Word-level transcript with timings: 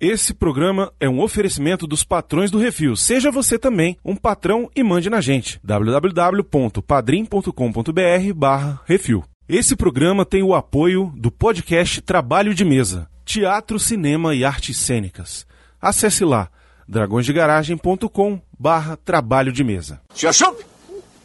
Esse 0.00 0.32
programa 0.32 0.90
é 0.98 1.06
um 1.06 1.20
oferecimento 1.20 1.86
dos 1.86 2.02
patrões 2.02 2.50
do 2.50 2.56
Refil. 2.56 2.96
Seja 2.96 3.30
você 3.30 3.58
também 3.58 3.98
um 4.02 4.16
patrão 4.16 4.70
e 4.74 4.82
mande 4.82 5.10
na 5.10 5.20
gente. 5.20 5.60
www.padrim.com.br 5.62 8.32
barra 8.34 8.80
Refil. 8.86 9.22
Esse 9.46 9.76
programa 9.76 10.24
tem 10.24 10.42
o 10.42 10.54
apoio 10.54 11.12
do 11.14 11.30
podcast 11.30 12.00
Trabalho 12.00 12.54
de 12.54 12.64
Mesa, 12.64 13.10
Teatro, 13.26 13.78
Cinema 13.78 14.34
e 14.34 14.42
Artes 14.42 14.78
Cênicas. 14.78 15.46
Acesse 15.78 16.24
lá 16.24 16.48
dragõesdegaragem.com 16.88 18.40
barra 18.58 18.96
Trabalho 18.96 19.52
de 19.52 19.62
Mesa. 19.62 20.00
Senhor 20.14 20.32
Chup, 20.32 20.64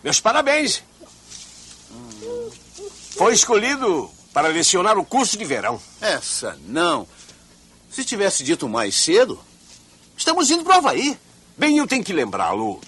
meus 0.04 0.20
parabéns. 0.20 0.84
Foi 3.12 3.34
escolhido 3.34 4.10
para 4.34 4.50
lecionar 4.50 4.98
o 4.98 5.06
curso 5.06 5.38
de 5.38 5.46
verão. 5.46 5.80
Essa 6.02 6.60
não. 6.68 7.08
Se 7.96 8.04
tivesse 8.04 8.44
dito 8.44 8.68
mais 8.68 8.94
cedo, 8.94 9.40
estamos 10.18 10.52
indo 10.52 10.66
para 10.66 10.76
o 10.76 10.78
Havaí. 10.80 11.18
Bem, 11.58 11.78
eu 11.78 11.88
tenho 11.88 12.04
que 12.04 12.12
lembrá-lo 12.12 12.82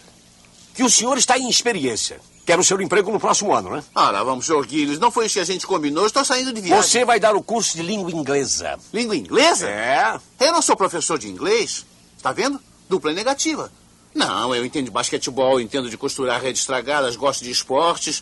que 0.75 0.83
o 0.83 0.89
senhor 0.89 1.17
está 1.17 1.37
em 1.37 1.49
experiência. 1.49 2.19
Quer 2.45 2.59
o 2.59 2.63
seu 2.63 2.81
emprego 2.81 3.09
no 3.09 3.17
próximo 3.17 3.53
ano, 3.55 3.69
né? 3.69 3.81
Ah, 3.95 4.11
lá 4.11 4.21
vamos, 4.21 4.45
Sr. 4.45 4.65
Guilherme. 4.65 4.97
Não 4.97 5.09
foi 5.09 5.27
isso 5.27 5.35
que 5.35 5.39
a 5.39 5.45
gente 5.45 5.65
combinou. 5.65 6.05
Estou 6.05 6.25
saindo 6.25 6.51
de 6.51 6.59
viagem. 6.59 6.83
Você 6.83 7.05
vai 7.05 7.21
dar 7.21 7.37
o 7.37 7.41
curso 7.41 7.77
de 7.77 7.83
língua 7.83 8.11
inglesa. 8.11 8.77
Língua 8.93 9.15
inglesa? 9.15 9.69
É. 9.69 10.19
Eu 10.41 10.51
não 10.51 10.61
sou 10.61 10.75
professor 10.75 11.17
de 11.17 11.29
inglês. 11.29 11.85
Está 12.17 12.33
vendo? 12.33 12.59
Dupla 12.89 13.13
negativa. 13.13 13.71
Não, 14.13 14.53
eu 14.53 14.65
entendo 14.65 14.85
de 14.85 14.91
basquetebol, 14.91 15.61
entendo 15.61 15.89
de 15.89 15.97
costurar 15.97 16.41
redes 16.41 16.63
estragadas, 16.63 17.15
gosto 17.15 17.45
de 17.45 17.51
esportes. 17.51 18.21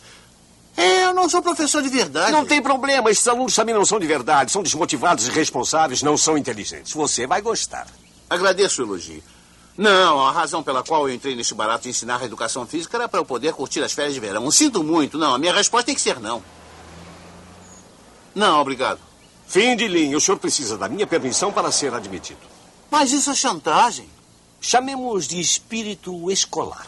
É, 0.76 1.04
eu 1.04 1.14
não 1.14 1.28
sou 1.28 1.40
professor 1.40 1.82
de 1.82 1.88
verdade. 1.88 2.32
Não 2.32 2.44
tem 2.44 2.60
problema, 2.60 3.10
esses 3.10 3.26
alunos 3.26 3.54
também 3.54 3.74
não 3.74 3.84
são 3.84 3.98
de 3.98 4.06
verdade, 4.06 4.52
são 4.52 4.62
desmotivados, 4.62 5.26
irresponsáveis, 5.26 6.02
não 6.02 6.16
são 6.16 6.36
inteligentes. 6.36 6.92
Você 6.92 7.26
vai 7.26 7.40
gostar. 7.40 7.86
Agradeço 8.28 8.82
o 8.82 8.86
elogio. 8.86 9.22
Não, 9.76 10.26
a 10.26 10.32
razão 10.32 10.62
pela 10.62 10.82
qual 10.82 11.08
eu 11.08 11.14
entrei 11.14 11.36
nesse 11.36 11.54
barato 11.54 11.84
de 11.84 11.90
ensinar 11.90 12.20
a 12.20 12.24
educação 12.24 12.66
física 12.66 12.96
era 12.96 13.08
para 13.08 13.20
eu 13.20 13.24
poder 13.24 13.52
curtir 13.52 13.82
as 13.82 13.92
férias 13.92 14.14
de 14.14 14.20
verão. 14.20 14.50
Sinto 14.50 14.82
muito, 14.82 15.18
não. 15.18 15.34
A 15.34 15.38
minha 15.38 15.52
resposta 15.52 15.86
tem 15.86 15.94
que 15.94 16.00
ser 16.00 16.18
não. 16.18 16.42
Não, 18.34 18.60
obrigado. 18.60 19.00
Fim 19.46 19.76
de 19.76 19.86
linha. 19.86 20.16
O 20.16 20.20
senhor 20.20 20.38
precisa 20.38 20.76
da 20.76 20.88
minha 20.88 21.06
permissão 21.06 21.52
para 21.52 21.70
ser 21.70 21.92
admitido. 21.94 22.40
Mas 22.90 23.12
isso 23.12 23.30
é 23.30 23.34
chantagem. 23.34 24.08
Chamemos 24.60 25.26
de 25.26 25.38
espírito 25.38 26.30
escolar. 26.30 26.86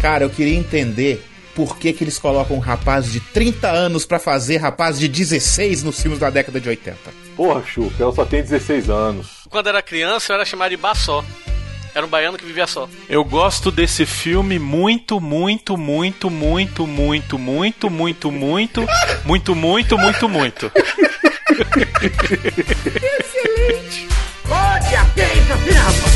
Cara, 0.00 0.24
eu 0.24 0.30
queria 0.30 0.56
entender 0.56 1.22
por 1.54 1.76
que, 1.76 1.92
que 1.92 2.02
eles 2.04 2.18
colocam 2.18 2.56
um 2.56 2.60
rapaz 2.60 3.12
de 3.12 3.20
30 3.20 3.68
anos 3.68 4.06
pra 4.06 4.18
fazer 4.18 4.56
rapaz 4.56 4.98
de 4.98 5.06
16 5.06 5.82
nos 5.82 6.00
filmes 6.00 6.18
da 6.18 6.30
década 6.30 6.58
de 6.58 6.68
80. 6.68 6.96
Porra, 7.36 7.62
Chuca, 7.66 8.02
ela 8.02 8.12
só 8.12 8.24
tem 8.24 8.42
16 8.42 8.88
anos. 8.88 9.40
Quando 9.50 9.68
era 9.68 9.82
criança, 9.82 10.32
eu 10.32 10.36
era 10.36 10.44
chamado 10.44 10.70
de 10.70 10.76
Bassó. 10.78 11.24
Era 11.94 12.06
um 12.06 12.08
baiano 12.08 12.38
que 12.38 12.44
vivia 12.44 12.66
só. 12.66 12.88
Eu 13.08 13.24
gosto 13.24 13.70
desse 13.70 14.06
filme 14.06 14.58
muito, 14.58 15.20
muito, 15.20 15.76
muito, 15.76 16.30
muito, 16.30 16.86
muito, 16.86 17.36
muito, 17.36 17.90
muito, 17.90 18.30
muito, 18.30 18.86
muito, 19.24 19.54
muito, 19.54 19.98
muito, 19.98 20.28
muito. 20.28 20.72
Olha, 24.48 25.04
que 25.14 25.20
é 25.20 25.34
isso 25.34 26.09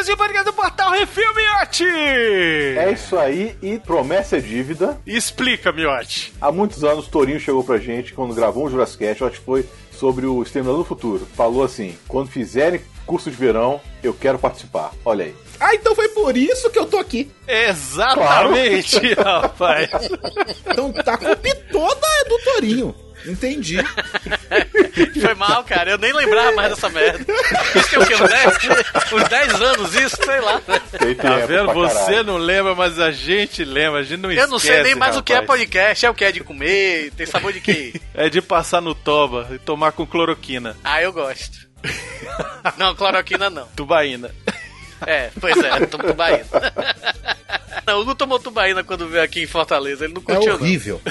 com 0.00 0.12
um 0.12 0.16
15 0.16 0.16
podcast 0.16 0.44
do 0.44 0.52
Portal 0.52 0.90
Refil, 0.92 1.34
Miote! 1.34 1.84
É 1.84 2.90
isso 2.92 3.18
aí, 3.18 3.54
e 3.60 3.78
promessa 3.78 4.38
é 4.38 4.40
dívida. 4.40 4.98
Explica, 5.06 5.72
Miote. 5.72 6.32
Há 6.40 6.50
muitos 6.50 6.82
anos, 6.84 7.06
Torinho 7.06 7.38
chegou 7.38 7.62
pra 7.62 7.78
gente 7.78 8.14
quando 8.14 8.34
gravou 8.34 8.66
um 8.66 8.70
Jurassic 8.70 9.04
Cast, 9.04 9.20
eu 9.20 9.28
acho 9.28 9.38
que 9.38 9.44
foi 9.44 9.68
sobre 9.92 10.24
o 10.24 10.42
Exterminador 10.42 10.82
do 10.82 10.88
Futuro. 10.88 11.26
Falou 11.36 11.62
assim: 11.62 11.98
quando 12.08 12.30
fizerem 12.30 12.80
curso 13.04 13.30
de 13.30 13.36
verão, 13.36 13.80
eu 14.02 14.14
quero 14.14 14.38
participar. 14.38 14.92
Olha 15.04 15.26
aí. 15.26 15.34
Ah, 15.58 15.74
então 15.74 15.94
foi 15.94 16.08
por 16.08 16.34
isso 16.36 16.70
que 16.70 16.78
eu 16.78 16.86
tô 16.86 16.96
aqui. 16.96 17.30
Exatamente, 17.46 19.12
rapaz. 19.14 19.90
Então 20.66 20.92
tá, 20.92 21.14
a 21.14 21.18
culpa 21.18 21.54
toda 21.70 22.06
é 22.20 22.28
do 22.28 22.38
Torinho. 22.38 22.94
Entendi. 23.26 23.78
Foi 25.20 25.34
mal, 25.34 25.62
cara. 25.64 25.90
Eu 25.92 25.98
nem 25.98 26.12
lembrava 26.12 26.52
mais 26.52 26.70
dessa 26.70 26.88
merda. 26.88 27.24
Isso 27.74 27.88
que 27.88 27.94
é 27.94 27.98
o 27.98 28.06
quê? 28.06 28.14
Uns 28.14 28.28
10, 28.28 29.12
uns 29.12 29.28
10 29.28 29.60
anos, 29.60 29.94
isso? 29.94 30.16
Sei 30.24 30.40
lá. 30.40 30.60
Tem 30.98 31.14
Tá 31.14 31.36
vendo? 31.46 31.72
Você 31.72 32.22
não 32.22 32.38
lembra, 32.38 32.74
mas 32.74 32.98
a 32.98 33.10
gente 33.10 33.64
lembra. 33.64 34.00
A 34.00 34.02
gente 34.02 34.20
não 34.20 34.32
Eu 34.32 34.48
não 34.48 34.58
sei 34.58 34.70
nem 34.70 34.80
esquece, 34.80 34.98
mais 34.98 35.16
o 35.16 35.22
que 35.22 35.32
é 35.32 35.36
rapaz. 35.36 35.60
podcast. 35.60 36.06
É 36.06 36.10
o 36.10 36.14
que 36.14 36.24
é 36.24 36.32
de 36.32 36.40
comer? 36.40 37.12
Tem 37.16 37.26
sabor 37.26 37.52
de 37.52 37.60
quê? 37.60 38.00
É 38.14 38.28
de 38.28 38.40
passar 38.40 38.80
no 38.80 38.94
toba 38.94 39.48
e 39.52 39.58
tomar 39.58 39.92
com 39.92 40.06
cloroquina. 40.06 40.76
Ah, 40.82 41.02
eu 41.02 41.12
gosto. 41.12 41.68
Não, 42.76 42.94
cloroquina 42.94 43.48
não. 43.48 43.66
Tubaína. 43.76 44.30
É, 45.06 45.30
pois 45.40 45.56
é, 45.56 45.86
tubaína. 45.86 46.44
Não, 47.86 47.98
o 47.98 48.02
Hugo 48.02 48.14
tomou 48.14 48.38
tubaína 48.38 48.84
quando 48.84 49.08
veio 49.08 49.24
aqui 49.24 49.42
em 49.42 49.46
Fortaleza. 49.46 50.04
Ele 50.04 50.14
não 50.14 50.22
É 50.22 50.24
curtiu, 50.34 50.52
não. 50.52 50.60
horrível. 50.60 51.00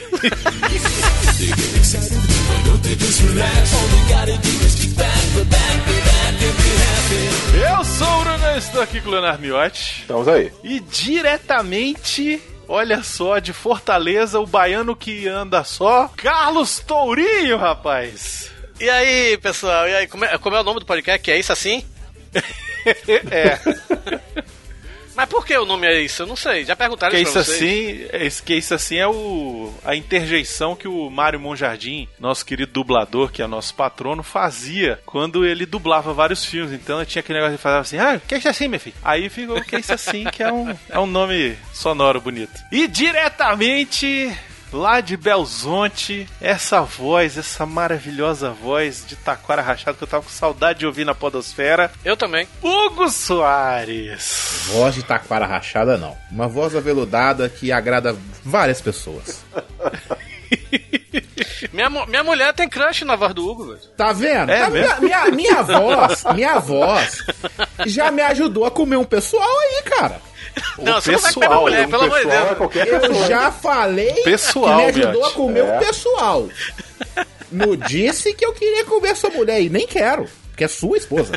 Eu 7.54 7.84
sou 7.84 8.08
o 8.08 8.24
Bruno, 8.24 8.58
estou 8.58 8.82
aqui 8.82 9.00
com 9.02 9.10
o 9.10 9.12
Leonardo 9.12 9.42
Miotti. 9.42 10.02
Estamos 10.02 10.28
aí. 10.28 10.52
E 10.64 10.80
diretamente, 10.80 12.42
olha 12.68 13.04
só, 13.04 13.38
de 13.40 13.54
Fortaleza, 13.54 14.40
o 14.40 14.48
baiano 14.48 14.96
que 14.96 15.28
anda 15.28 15.64
só, 15.64 16.10
Carlos 16.18 16.80
Tourinho, 16.80 17.58
rapaz. 17.58 18.50
E 18.80 18.90
aí, 18.90 19.38
pessoal? 19.38 19.88
E 19.88 19.96
aí, 19.96 20.08
como 20.08 20.26
é, 20.26 20.38
como 20.38 20.56
é 20.56 20.62
o 20.62 20.64
nome 20.64 20.80
do 20.80 20.86
podcast? 20.86 21.22
Que 21.24 21.32
é 21.32 21.38
isso 21.40 21.52
assim? 21.52 21.84
É, 23.32 23.60
Mas 25.16 25.28
por 25.28 25.46
que 25.46 25.56
o 25.58 25.66
nome 25.66 25.86
é 25.86 26.00
isso? 26.02 26.22
Eu 26.24 26.28
não 26.28 26.36
sei. 26.38 26.64
Já 26.64 26.78
perguntaram 26.78 27.14
que 27.14 27.20
isso 27.22 27.34
pra 27.34 27.44
vocês? 27.44 27.58
assim, 27.62 28.08
é 28.14 28.26
isso- 28.26 28.42
que 28.42 28.54
isso 28.56 28.74
assim 28.74 28.96
é 28.98 29.06
o 29.08 29.74
a 29.84 29.94
interjeição 29.94 30.78
que 30.78 30.88
o 30.88 31.10
Mário 31.10 31.38
Monjardim, 31.40 32.08
nosso 32.18 32.46
querido 32.46 32.72
dublador, 32.72 33.30
que 33.30 33.42
é 33.42 33.48
nosso 33.48 33.74
patrono, 33.76 34.24
fazia 34.24 34.98
quando 35.06 35.46
ele 35.46 35.66
dublava 35.66 36.14
vários 36.14 36.46
filmes. 36.46 36.72
Então 36.72 37.04
tinha 37.04 37.20
aquele 37.20 37.40
negócio 37.40 37.58
de 37.58 37.62
falar 37.62 37.80
assim: 37.80 37.98
"Ah, 37.98 38.20
que 38.26 38.36
isso 38.38 38.48
assim, 38.48 38.70
meu 38.70 38.80
filho?". 38.80 38.96
Aí 39.04 39.28
ficou 39.30 39.62
que 39.62 39.76
isso 39.78 39.92
assim, 39.94 40.24
que 40.24 40.42
é 40.42 40.52
um 40.54 40.74
é 40.88 40.98
um 41.00 41.06
nome 41.08 41.58
sonoro 41.74 42.22
bonito. 42.22 42.54
E 42.72 42.88
diretamente 42.88 44.32
Lá 44.72 45.02
de 45.02 45.18
Belzonte, 45.18 46.28
essa 46.40 46.82
voz, 46.82 47.38
essa 47.38 47.66
maravilhosa 47.66 48.52
voz 48.52 49.04
de 49.08 49.16
Taquara 49.16 49.62
Rachado 49.62 49.98
que 49.98 50.04
eu 50.04 50.08
tava 50.08 50.24
com 50.24 50.30
saudade 50.30 50.80
de 50.80 50.86
ouvir 50.86 51.06
na 51.06 51.16
Podosfera. 51.16 51.92
Eu 52.06 52.16
também. 52.16 52.48
Hugo 52.62 53.10
Soares. 53.10 54.68
Voz 54.68 54.94
de 54.94 55.04
taquara 55.04 55.48
rachada, 55.48 55.98
não. 55.98 56.16
Uma 56.32 56.48
voz 56.48 56.76
aveludada 56.76 57.50
que 57.50 57.72
agrada 57.72 58.16
várias 58.44 58.80
pessoas. 58.82 59.44
Minha, 61.74 61.90
minha 61.90 62.24
mulher 62.24 62.54
tem 62.54 62.68
crush 62.68 63.04
na 63.04 63.16
voz 63.16 63.34
do 63.34 63.48
Hugo, 63.48 63.68
velho. 63.68 63.80
Tá 63.96 64.12
vendo? 64.12 64.50
É 64.50 64.64
A 64.64 64.70
minha, 64.70 65.00
minha, 65.00 65.26
minha 65.32 65.62
voz, 65.62 66.24
minha 66.34 66.60
voz 66.60 67.24
já 67.86 68.12
me 68.12 68.22
ajudou 68.22 68.66
a 68.66 68.72
comer 68.72 68.98
um 68.98 69.04
pessoal 69.04 69.44
aí, 69.44 69.84
cara. 69.84 70.22
Não, 70.78 70.94
você 71.02 71.12
não 71.12 71.20
vai 71.20 71.34
pessoal, 71.34 71.62
mulher, 71.62 71.88
Um 71.88 71.90
pelo 71.90 72.04
amor 72.04 72.18
de 72.20 72.26
pessoal 72.26 72.42
é 72.42 72.46
Deus. 72.46 72.58
qualquer 72.58 72.88
Eu 72.88 73.00
pessoa. 73.00 73.28
já 73.28 73.52
falei 73.52 74.14
Pessoal, 74.24 74.78
que 74.80 74.94
me 75.00 75.04
ajudou 75.04 75.26
a 75.26 75.32
comer 75.32 75.60
É. 75.60 75.64
um 75.64 75.80
pessoal. 75.80 76.50
Não 77.52 77.76
disse 77.76 78.34
que 78.34 78.46
eu 78.46 78.54
queria 78.54 78.86
comer 78.86 79.16
sua 79.16 79.30
mulher 79.32 79.62
e 79.62 79.70
nem 79.70 79.86
quero, 79.88 80.26
porque 80.50 80.64
é 80.64 80.68
sua 80.68 80.98
esposa. 80.98 81.34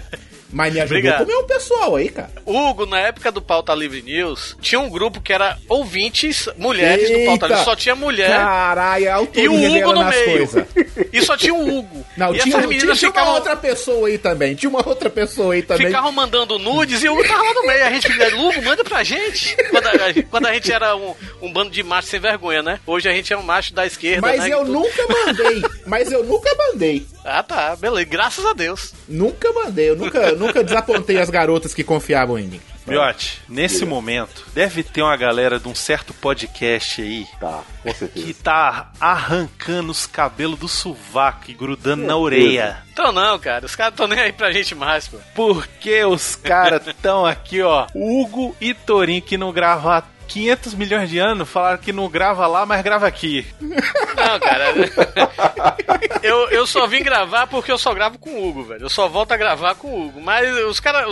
Mas 0.52 0.72
me 0.74 0.80
ajudou 0.80 0.98
Obrigado. 0.98 1.24
comer 1.26 1.36
um 1.38 1.46
pessoal 1.46 1.96
aí, 1.96 2.08
cara. 2.10 2.30
Hugo, 2.44 2.84
na 2.86 3.00
época 3.00 3.32
do 3.32 3.40
Pauta 3.40 3.74
Livre 3.74 4.02
News, 4.02 4.56
tinha 4.60 4.80
um 4.80 4.88
grupo 4.90 5.20
que 5.20 5.32
era 5.32 5.56
ouvintes, 5.68 6.48
mulheres 6.58 7.08
do 7.08 7.24
Pauta 7.24 7.46
Eita. 7.46 7.46
Livre. 7.48 7.64
Só 7.64 7.74
tinha 7.76 7.94
mulher. 7.94 8.28
Caralho, 8.38 9.12
a 9.14 9.26
E 9.34 9.48
o 9.48 9.54
Hugo 9.54 9.92
no 9.92 10.04
meio. 10.04 10.24
coisas. 10.48 10.66
E 11.12 11.22
só 11.22 11.36
tinha 11.36 11.54
o 11.54 11.78
Hugo. 11.78 12.04
Não, 12.16 12.34
e 12.34 12.38
tinha, 12.38 12.42
essas 12.42 12.54
tinha, 12.54 12.68
meninas 12.68 12.98
tinha 12.98 13.08
uma 13.10 13.14
ficavam, 13.14 13.34
outra 13.34 13.56
pessoa 13.56 14.08
aí 14.08 14.18
também. 14.18 14.54
Tinha 14.54 14.68
uma 14.70 14.86
outra 14.86 15.08
pessoa 15.10 15.54
aí 15.54 15.62
também. 15.62 15.86
ficavam 15.86 16.12
mandando 16.12 16.58
nudes 16.58 17.02
e 17.02 17.08
o 17.08 17.12
Hugo 17.14 17.26
tava 17.26 17.42
lá 17.42 17.54
no 17.54 17.66
meio. 17.66 17.84
A 17.86 17.90
gente 17.90 18.06
fica, 18.12 18.36
Hugo, 18.36 18.62
manda 18.62 18.84
pra 18.84 19.02
gente. 19.02 19.56
Quando 19.70 19.86
a, 19.86 19.92
quando 20.30 20.46
a 20.46 20.52
gente 20.54 20.72
era 20.72 20.94
um, 20.96 21.14
um 21.40 21.52
bando 21.52 21.70
de 21.70 21.82
macho 21.82 22.08
sem 22.08 22.20
vergonha, 22.20 22.62
né? 22.62 22.78
Hoje 22.86 23.08
a 23.08 23.12
gente 23.12 23.32
é 23.32 23.36
um 23.38 23.42
macho 23.42 23.72
da 23.74 23.86
esquerda, 23.86 24.20
Mas 24.26 24.40
né? 24.40 24.50
eu 24.50 24.64
nunca 24.64 25.02
mandei. 25.08 25.62
Mas 25.86 26.12
eu 26.12 26.22
nunca 26.24 26.50
mandei. 26.56 27.06
Ah, 27.24 27.42
tá. 27.42 27.76
Beleza. 27.76 28.08
Graças 28.08 28.44
a 28.44 28.52
Deus. 28.52 28.92
Nunca 29.08 29.52
mandei. 29.52 29.90
Eu 29.90 29.96
nunca, 29.96 30.32
nunca 30.32 30.64
desapontei 30.64 31.18
as 31.18 31.30
garotas 31.30 31.72
que 31.74 31.84
confiavam 31.84 32.38
em 32.38 32.46
mim. 32.46 32.60
Miote, 32.84 33.40
nesse 33.48 33.84
momento, 33.84 34.44
deve 34.52 34.82
ter 34.82 35.02
uma 35.02 35.16
galera 35.16 35.60
de 35.60 35.68
um 35.68 35.74
certo 35.74 36.12
podcast 36.12 37.00
aí 37.00 37.24
Tá, 37.38 37.62
com 37.80 37.94
certeza. 37.94 38.26
que 38.26 38.34
tá 38.34 38.90
arrancando 38.98 39.92
os 39.92 40.04
cabelos 40.04 40.58
do 40.58 40.66
sovaco 40.66 41.48
e 41.48 41.54
grudando 41.54 42.04
na 42.04 42.16
orelha. 42.16 42.82
Então 42.92 43.12
não, 43.12 43.38
cara. 43.38 43.64
Os 43.66 43.76
caras 43.76 43.94
tão 43.94 44.08
nem 44.08 44.18
aí 44.18 44.32
pra 44.32 44.50
gente 44.50 44.74
mais, 44.74 45.06
pô. 45.06 45.16
Porque 45.32 46.04
os 46.04 46.34
caras 46.34 46.82
tão 47.00 47.24
aqui, 47.24 47.62
ó. 47.62 47.86
Hugo 47.94 48.56
e 48.60 48.74
Torinho 48.74 49.22
que 49.22 49.38
não 49.38 49.52
gravam 49.52 49.92
há 49.92 50.02
500 50.32 50.74
milhões 50.74 51.10
de 51.10 51.18
anos, 51.18 51.48
falaram 51.48 51.78
que 51.78 51.92
não 51.92 52.08
grava 52.08 52.46
lá, 52.46 52.64
mas 52.64 52.82
grava 52.82 53.06
aqui. 53.06 53.46
Não, 53.60 54.40
cara. 54.40 54.72
eu, 56.22 56.48
eu 56.50 56.66
só 56.66 56.86
vim 56.86 57.02
gravar 57.02 57.46
porque 57.46 57.70
eu 57.70 57.78
só 57.78 57.92
gravo 57.92 58.18
com 58.18 58.30
o 58.30 58.48
Hugo, 58.48 58.64
velho. 58.64 58.82
Eu 58.84 58.88
só 58.90 59.08
volto 59.08 59.32
a 59.32 59.36
gravar 59.36 59.74
com 59.74 59.88
o 59.88 60.06
Hugo. 60.06 60.20
Mas 60.20 60.48
os 60.66 60.80
caras. 60.80 61.06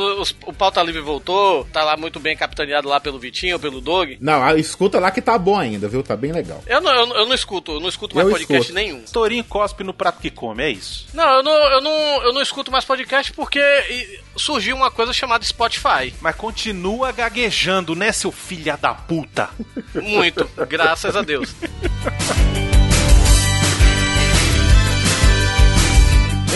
O 0.46 0.52
Pauta 0.52 0.82
Livre 0.82 1.00
voltou, 1.02 1.64
tá 1.72 1.84
lá 1.84 1.96
muito 1.96 2.18
bem 2.18 2.36
capitaneado 2.36 2.88
lá 2.88 2.98
pelo 2.98 3.18
Vitinho, 3.18 3.58
pelo 3.58 3.80
Dog. 3.80 4.16
Não, 4.20 4.56
escuta 4.56 4.98
lá 4.98 5.10
que 5.10 5.20
tá 5.20 5.38
bom 5.38 5.58
ainda, 5.58 5.88
viu? 5.88 6.02
Tá 6.02 6.16
bem 6.16 6.32
legal. 6.32 6.62
Eu 6.66 6.80
não, 6.80 6.90
eu, 6.92 7.06
não- 7.06 7.16
eu 7.16 7.26
não 7.26 7.34
escuto, 7.34 7.72
eu 7.72 7.80
não 7.80 7.88
escuto 7.88 8.14
mais 8.14 8.26
Eu 8.26 8.32
podcast 8.32 8.62
escuto. 8.70 8.74
nenhum. 8.74 9.02
Torinho 9.12 9.44
cospe 9.44 9.84
no 9.84 9.92
prato 9.92 10.20
que 10.20 10.30
come, 10.30 10.62
é 10.62 10.70
isso. 10.70 11.06
Não 11.12 11.28
eu, 11.34 11.42
não, 11.42 11.52
eu 11.52 11.80
não, 11.80 12.22
eu 12.24 12.32
não 12.32 12.42
escuto 12.42 12.70
mais 12.72 12.84
podcast 12.84 13.32
porque 13.32 13.60
surgiu 14.36 14.76
uma 14.76 14.90
coisa 14.90 15.12
chamada 15.12 15.44
Spotify. 15.44 16.14
Mas 16.20 16.36
continua 16.36 17.12
gaguejando, 17.12 17.94
né, 17.94 18.12
seu 18.12 18.32
filha 18.32 18.76
da 18.76 18.94
puta? 18.94 19.09
Muito, 20.02 20.48
graças 20.68 21.16
a 21.16 21.22
Deus. 21.22 21.54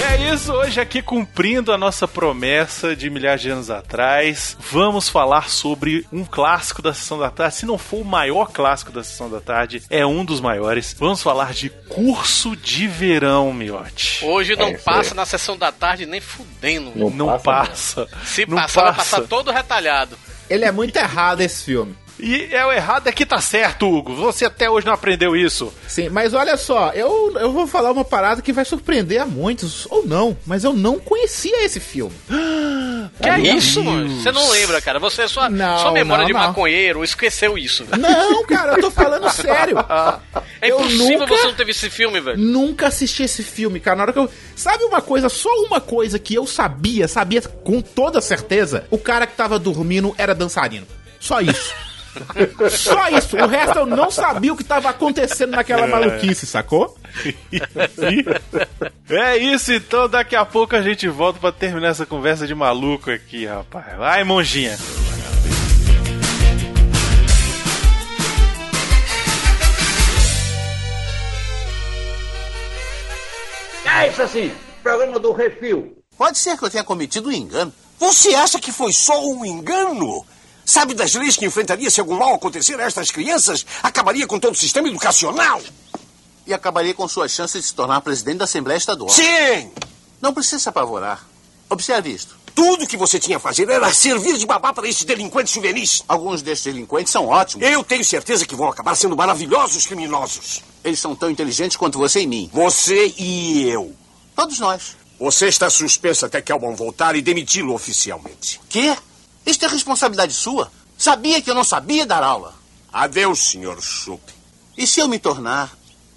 É 0.07 0.35
isso, 0.35 0.53
hoje 0.53 0.81
aqui 0.81 1.01
cumprindo 1.03 1.73
a 1.73 1.79
nossa 1.79 2.07
promessa 2.07 2.95
de 2.95 3.09
milhares 3.11 3.41
de 3.43 3.51
anos 3.51 3.71
atrás, 3.71 4.57
vamos 4.71 5.09
falar 5.09 5.49
sobre 5.49 6.07
um 6.13 6.25
clássico 6.25 6.83
da 6.83 6.93
Sessão 6.93 7.19
da 7.19 7.31
Tarde. 7.31 7.55
Se 7.57 7.67
não 7.67 7.79
for 7.79 7.99
o 8.01 8.05
maior 8.05 8.51
clássico 8.53 8.93
da 8.93 9.03
Sessão 9.03 9.31
da 9.31 9.41
Tarde, 9.41 9.83
é 9.91 10.05
um 10.05 10.25
dos 10.25 10.41
maiores. 10.41 10.95
Vamos 10.99 11.23
falar 11.23 11.53
de 11.53 11.69
Curso 11.89 12.55
de 12.57 12.87
Verão, 12.87 13.53
miote. 13.53 14.25
Hoje 14.25 14.55
não 14.57 14.69
É, 14.69 14.79
passa 14.79 15.15
na 15.15 15.25
sessão 15.27 15.57
da 15.57 15.73
tarde 15.73 16.07
nem 16.07 16.21
fudendo. 16.21 16.93
Não 16.95 17.11
Não 17.11 17.39
passa, 17.39 18.05
passa. 18.07 18.09
Se 18.25 18.47
não 18.47 18.57
passar, 18.57 18.83
vai 18.85 18.95
passa. 18.95 19.17
passar 19.17 19.29
todo 19.29 19.51
retalhado. 19.51 20.17
Ele 20.51 20.65
é 20.65 20.73
muito 20.73 20.95
errado 20.97 21.41
esse 21.41 21.65
filme. 21.65 21.97
E 22.19 22.49
é 22.53 22.65
o 22.65 22.71
errado 22.73 23.09
é 23.09 23.13
que 23.13 23.27
tá 23.27 23.41
certo, 23.41 23.89
Hugo. 23.93 24.15
Você 24.15 24.45
até 24.45 24.71
hoje 24.71 24.87
não 24.87 24.93
aprendeu 24.95 25.35
isso. 25.35 25.73
Sim, 25.89 26.09
mas 26.09 26.33
olha 26.33 26.57
só, 26.57 26.91
eu, 26.93 27.35
eu 27.39 27.51
vou 27.53 27.67
falar 27.67 27.91
uma 27.91 28.05
parada 28.05 28.41
que 28.41 28.53
vai 28.53 28.65
surpreender 28.65 29.21
a 29.21 29.27
muitos, 29.27 29.87
ou 29.91 30.07
não, 30.07 30.37
mas 30.47 30.63
eu 30.65 30.73
não 30.73 30.99
conhecia 30.99 31.65
esse 31.65 31.81
filme. 31.81 32.15
Que 33.21 33.29
é 33.29 33.39
isso, 33.39 33.85
mano? 33.85 34.09
Você 34.21 34.33
não 34.33 34.49
lembra, 34.51 34.81
cara. 34.81 34.99
Você, 34.99 35.29
sua, 35.29 35.49
Não, 35.49 35.79
sua 35.79 35.93
memória 35.93 36.23
não, 36.23 36.27
de 36.27 36.33
não. 36.33 36.41
maconheiro 36.41 37.05
esqueceu 37.05 37.57
isso. 37.59 37.85
velho. 37.85 38.01
Não, 38.03 38.45
cara, 38.47 38.73
eu 38.73 38.81
tô 38.81 38.91
falando 38.91 39.29
sério. 39.31 39.77
É 40.61 40.71
Eu 40.71 40.81
impossível 40.81 41.21
nunca- 41.21 41.37
você 41.37 41.45
não 41.47 41.55
ter 41.55 41.65
visto 41.67 41.85
esse 41.85 41.91
filme, 41.95 42.19
velho. 42.21 42.39
Nunca 42.39 42.89
assisti 42.89 43.23
esse 43.23 43.43
filme, 43.43 43.79
cara. 43.79 43.97
Na 43.97 44.03
hora 44.05 44.13
que 44.13 44.19
eu. 44.19 44.31
Sabe 44.57 44.85
uma 44.85 45.01
coisa, 45.03 45.29
só 45.29 45.49
uma 45.67 45.81
coisa 45.81 46.19
que 46.19 46.35
eu 46.35 46.47
sabia, 46.47 47.07
sabia 47.07 47.43
com 47.43 47.81
toda 47.83 48.21
certeza? 48.21 48.87
O 48.91 48.99
cara 48.99 49.27
que 49.27 49.37
tava 49.37 49.59
dormindo 49.59 50.15
era 50.19 50.35
dançarino. 50.35 50.87
Só 51.21 51.41
isso. 51.41 51.73
Só 52.71 53.09
isso. 53.09 53.37
O 53.37 53.47
resto 53.47 53.81
eu 53.81 53.87
não 53.87 54.11
sabia 54.11 54.53
o 54.53 54.57
que 54.57 54.65
tava 54.65 54.91
acontecendo 54.91 55.51
naquela 55.51 55.87
maluquice, 55.87 56.47
sacou? 56.47 56.97
É 59.09 59.37
isso, 59.37 59.73
então 59.73 60.09
daqui 60.09 60.37
a 60.37 60.45
pouco 60.45 60.75
a 60.77 60.83
gente 60.83 61.09
volta 61.09 61.39
pra 61.39 61.53
terminar 61.53 61.89
essa 61.89 62.07
conversa 62.07 62.47
de 62.47 62.55
maluco 62.55 63.11
aqui, 63.11 63.47
rapaz. 63.47 63.97
Vai, 63.97 64.25
monjinha. 64.25 64.77
É 73.87 74.09
isso 74.09 74.23
assim, 74.23 74.53
programa 74.83 75.19
do 75.19 75.33
Refil. 75.33 75.97
Pode 76.17 76.39
ser 76.39 76.57
que 76.57 76.65
eu 76.65 76.71
tenha 76.71 76.85
cometido 76.85 77.29
um 77.29 77.33
engano. 77.33 77.73
Você 77.99 78.35
acha 78.35 78.59
que 78.59 78.73
foi 78.73 78.93
só 78.93 79.25
um 79.25 79.45
engano? 79.45 80.25
Sabe 80.65 80.95
das 80.95 81.15
leis 81.15 81.37
que 81.37 81.45
enfrentaria 81.45 81.91
se 81.91 82.01
algum 82.01 82.17
mal 82.17 82.35
acontecer 82.35 82.79
a 82.81 82.85
estas 82.85 83.11
crianças? 83.11 83.67
Acabaria 83.83 84.27
com 84.27 84.39
todo 84.39 84.55
o 84.55 84.59
sistema 84.59 84.89
educacional. 84.89 85.61
E 86.47 86.55
acabaria 86.55 86.95
com 86.95 87.07
suas 87.07 87.33
chances 87.33 87.63
de 87.63 87.69
se 87.69 87.75
tornar 87.75 88.01
presidente 88.01 88.39
da 88.39 88.45
Assembleia 88.45 88.79
Estadual. 88.79 89.11
Sim! 89.11 89.71
Não 90.21 90.33
precisa 90.33 90.59
se 90.59 90.69
apavorar. 90.69 91.27
Observe 91.69 92.11
isto. 92.11 92.37
Tudo 92.55 92.87
que 92.87 92.97
você 92.97 93.19
tinha 93.19 93.39
a 93.39 93.41
fazer 93.41 93.69
era 93.69 93.93
servir 93.93 94.39
de 94.39 94.47
babá 94.47 94.73
para 94.73 94.89
esses 94.89 95.05
delinquentes 95.05 95.53
juvenis. 95.53 96.03
Alguns 96.07 96.41
destes 96.41 96.73
delinquentes 96.73 97.13
são 97.13 97.27
ótimos. 97.27 97.67
Eu 97.67 97.83
tenho 97.83 98.05
certeza 98.05 98.47
que 98.47 98.55
vão 98.55 98.69
acabar 98.69 98.95
sendo 98.95 99.17
maravilhosos 99.17 99.87
criminosos. 99.87 100.63
Eles 100.85 101.01
são 101.01 101.17
tão 101.17 101.31
inteligentes 101.31 101.77
quanto 101.77 101.99
você 101.99 102.21
e 102.21 102.27
mim. 102.27 102.49
Você 102.53 103.13
e 103.19 103.69
eu. 103.69 103.93
Todos 104.37 104.59
nós. 104.61 104.97
Você 105.19 105.49
está 105.49 105.69
suspenso 105.69 106.27
até 106.27 106.41
Kelman 106.41 106.75
voltar 106.75 107.17
e 107.17 107.23
demiti-lo 107.23 107.75
oficialmente. 107.75 108.61
Quê? 108.69 108.97
Isto 109.47 109.65
é 109.67 109.69
responsabilidade 109.69 110.33
sua? 110.33 110.71
Sabia 110.97 111.43
que 111.43 111.51
eu 111.51 111.55
não 111.55 111.65
sabia 111.65 112.07
dar 112.07 112.23
aula. 112.23 112.55
Adeus, 112.93 113.51
Sr. 113.51 113.81
Schupp. 113.81 114.33
E 114.77 114.87
se 114.87 115.01
eu 115.01 115.09
me 115.09 115.19
tornar 115.19 115.77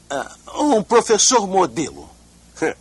ah, 0.09 0.35
um 0.55 0.81
professor 0.83 1.47
modelo? 1.47 2.09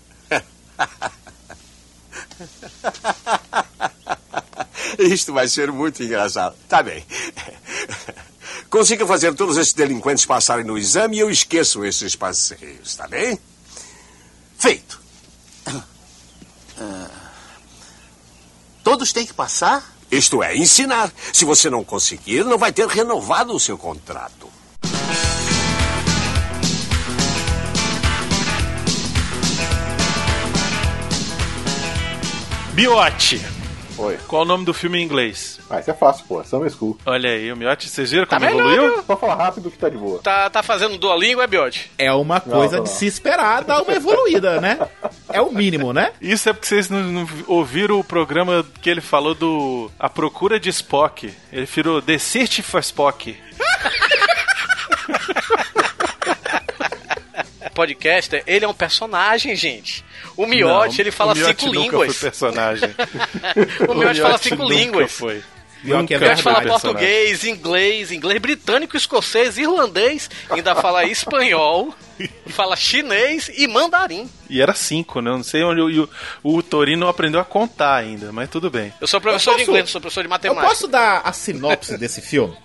Isto 4.98 5.32
vai 5.32 5.48
ser 5.48 5.72
muito 5.72 6.02
engraçado. 6.02 6.54
Tá 6.68 6.82
bem. 6.82 7.04
Consiga 8.70 9.06
fazer 9.06 9.34
todos 9.34 9.56
esses 9.56 9.72
delinquentes 9.72 10.26
passarem 10.26 10.64
no 10.64 10.76
exame 10.76 11.16
e 11.16 11.20
eu 11.20 11.30
esqueço 11.30 11.84
esses 11.84 12.14
passeios, 12.14 12.94
tá 12.94 13.06
bem? 13.08 13.38
Feito. 14.58 15.00
Ah, 16.78 17.10
todos 18.84 19.12
têm 19.12 19.26
que 19.26 19.32
passar? 19.34 19.95
Isto 20.10 20.42
é, 20.42 20.56
ensinar. 20.56 21.10
Se 21.32 21.44
você 21.44 21.68
não 21.68 21.84
conseguir, 21.84 22.44
não 22.44 22.58
vai 22.58 22.72
ter 22.72 22.86
renovado 22.86 23.54
o 23.54 23.60
seu 23.60 23.76
contrato. 23.76 24.46
Miote. 32.74 33.40
Oi. 33.98 34.18
Qual 34.28 34.42
o 34.42 34.44
nome 34.44 34.66
do 34.66 34.74
filme 34.74 34.98
em 34.98 35.02
inglês? 35.02 35.58
Ah, 35.70 35.80
isso 35.80 35.90
é 35.90 35.94
fácil, 35.94 36.26
pô. 36.28 36.44
Summer 36.44 36.70
School. 36.70 36.98
Olha 37.06 37.30
aí, 37.30 37.50
o 37.50 37.56
Miote, 37.56 37.88
vocês 37.88 38.10
viram 38.10 38.26
Tá 38.26 38.36
como 38.38 38.50
melhor, 38.50 38.70
evoluiu? 38.70 38.94
viu? 38.96 39.04
Só 39.04 39.16
falar 39.16 39.34
rápido 39.36 39.70
que 39.70 39.78
tá 39.78 39.88
de 39.88 39.96
boa. 39.96 40.20
Tá, 40.22 40.50
tá 40.50 40.62
fazendo 40.62 40.98
Duolingo, 40.98 41.40
é, 41.40 41.46
Biote? 41.46 41.90
É 41.96 42.12
uma 42.12 42.38
coisa 42.38 42.76
não, 42.76 42.84
de 42.84 42.90
não. 42.90 42.96
se 42.96 43.06
esperar 43.06 43.64
dar 43.64 43.80
uma 43.80 43.94
evoluída, 43.94 44.60
né? 44.60 44.78
É 45.36 45.40
o 45.40 45.52
mínimo, 45.52 45.92
né? 45.92 46.12
Isso 46.20 46.48
é 46.48 46.52
porque 46.54 46.66
vocês 46.66 46.88
não, 46.88 47.02
não 47.02 47.28
ouviram 47.46 48.00
o 48.00 48.04
programa 48.04 48.64
que 48.80 48.88
ele 48.88 49.02
falou 49.02 49.34
do 49.34 49.90
A 49.98 50.08
Procura 50.08 50.58
de 50.58 50.70
Spock. 50.70 51.30
Ele 51.52 51.66
virou 51.66 52.00
The 52.00 52.16
Search 52.16 52.62
for 52.62 52.80
Spock. 52.80 53.36
Podcaster, 57.74 58.42
ele 58.46 58.64
é 58.64 58.68
um 58.68 58.72
personagem, 58.72 59.54
gente. 59.54 60.02
O 60.34 60.46
Miote, 60.46 60.96
Não, 60.96 61.00
ele 61.00 61.10
fala 61.10 61.34
o 61.34 61.36
Miotti 61.36 61.64
cinco 61.64 61.74
línguas. 61.74 62.16
Foi 62.16 62.30
personagem. 62.30 62.88
O 63.86 63.94
Miote 63.94 64.20
fala 64.20 64.30
Miotti 64.30 64.48
cinco 64.48 64.62
nunca 64.62 64.74
línguas. 64.74 65.12
Foi. 65.12 65.42
Pior 65.86 66.06
que 66.06 66.14
é 66.14 66.18
O 66.18 66.20
Miote 66.20 66.42
fala 66.42 66.60
verdade. 66.60 66.80
português, 66.82 67.44
inglês, 67.44 68.12
inglês 68.12 68.40
britânico, 68.40 68.96
escocês, 68.96 69.56
irlandês, 69.56 70.28
ainda 70.50 70.74
fala 70.74 71.04
espanhol, 71.08 71.94
fala 72.48 72.76
chinês 72.76 73.50
e 73.56 73.66
mandarim. 73.66 74.28
E 74.50 74.60
era 74.60 74.74
cinco, 74.74 75.20
né? 75.20 75.30
Eu 75.30 75.36
Não 75.36 75.44
sei 75.44 75.62
onde 75.64 75.80
o, 76.00 76.08
o, 76.42 76.56
o 76.56 76.62
Torino 76.62 77.08
aprendeu 77.08 77.40
a 77.40 77.44
contar 77.44 77.94
ainda, 77.96 78.32
mas 78.32 78.50
tudo 78.50 78.70
bem. 78.70 78.92
Eu 79.00 79.06
sou 79.06 79.20
professor 79.20 79.52
Eu 79.52 79.56
de 79.56 79.60
posso- 79.62 79.70
inglês, 79.70 79.84
não 79.84 79.92
sou 79.92 80.00
professor 80.00 80.20
de 80.22 80.26
Eu 80.26 80.30
matemática. 80.30 80.66
posso 80.68 80.86
dar 80.88 81.22
a 81.24 81.32
sinopse 81.32 81.96
desse 81.96 82.20
filme? 82.20 82.56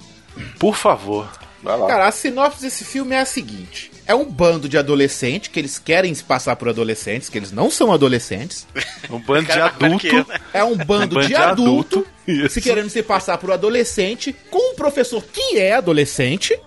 Por 0.59 0.75
favor. 0.75 1.29
Vai 1.61 1.77
lá. 1.77 1.87
Cara, 1.87 2.07
a 2.07 2.11
sinopse 2.11 2.61
desse 2.61 2.83
filme 2.83 3.13
é 3.15 3.19
a 3.19 3.25
seguinte: 3.25 3.91
é 4.11 4.15
um 4.15 4.25
bando 4.25 4.67
de 4.67 4.77
adolescentes 4.77 5.47
que 5.47 5.57
eles 5.57 5.79
querem 5.79 6.13
se 6.13 6.21
passar 6.21 6.57
por 6.57 6.67
adolescentes, 6.67 7.29
que 7.29 7.37
eles 7.37 7.51
não 7.51 7.71
são 7.71 7.93
adolescentes. 7.93 8.67
Um 9.09 9.19
bando 9.19 9.45
de 9.51 9.59
adulto. 9.59 10.07
né? 10.13 10.39
É 10.53 10.63
um 10.63 10.75
bando, 10.77 10.83
Um 10.83 10.85
bando 10.85 11.21
de, 11.21 11.27
de 11.27 11.35
adulto, 11.35 12.07
adulto, 12.27 12.49
se 12.53 12.61
querendo 12.61 12.89
se 12.89 13.01
passar 13.03 13.37
por 13.37 13.51
adolescente, 13.51 14.33
com 14.49 14.73
um 14.73 14.75
professor 14.75 15.23
que 15.23 15.57
é 15.57 15.73
adolescente, 15.73 16.57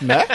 né? 0.00 0.26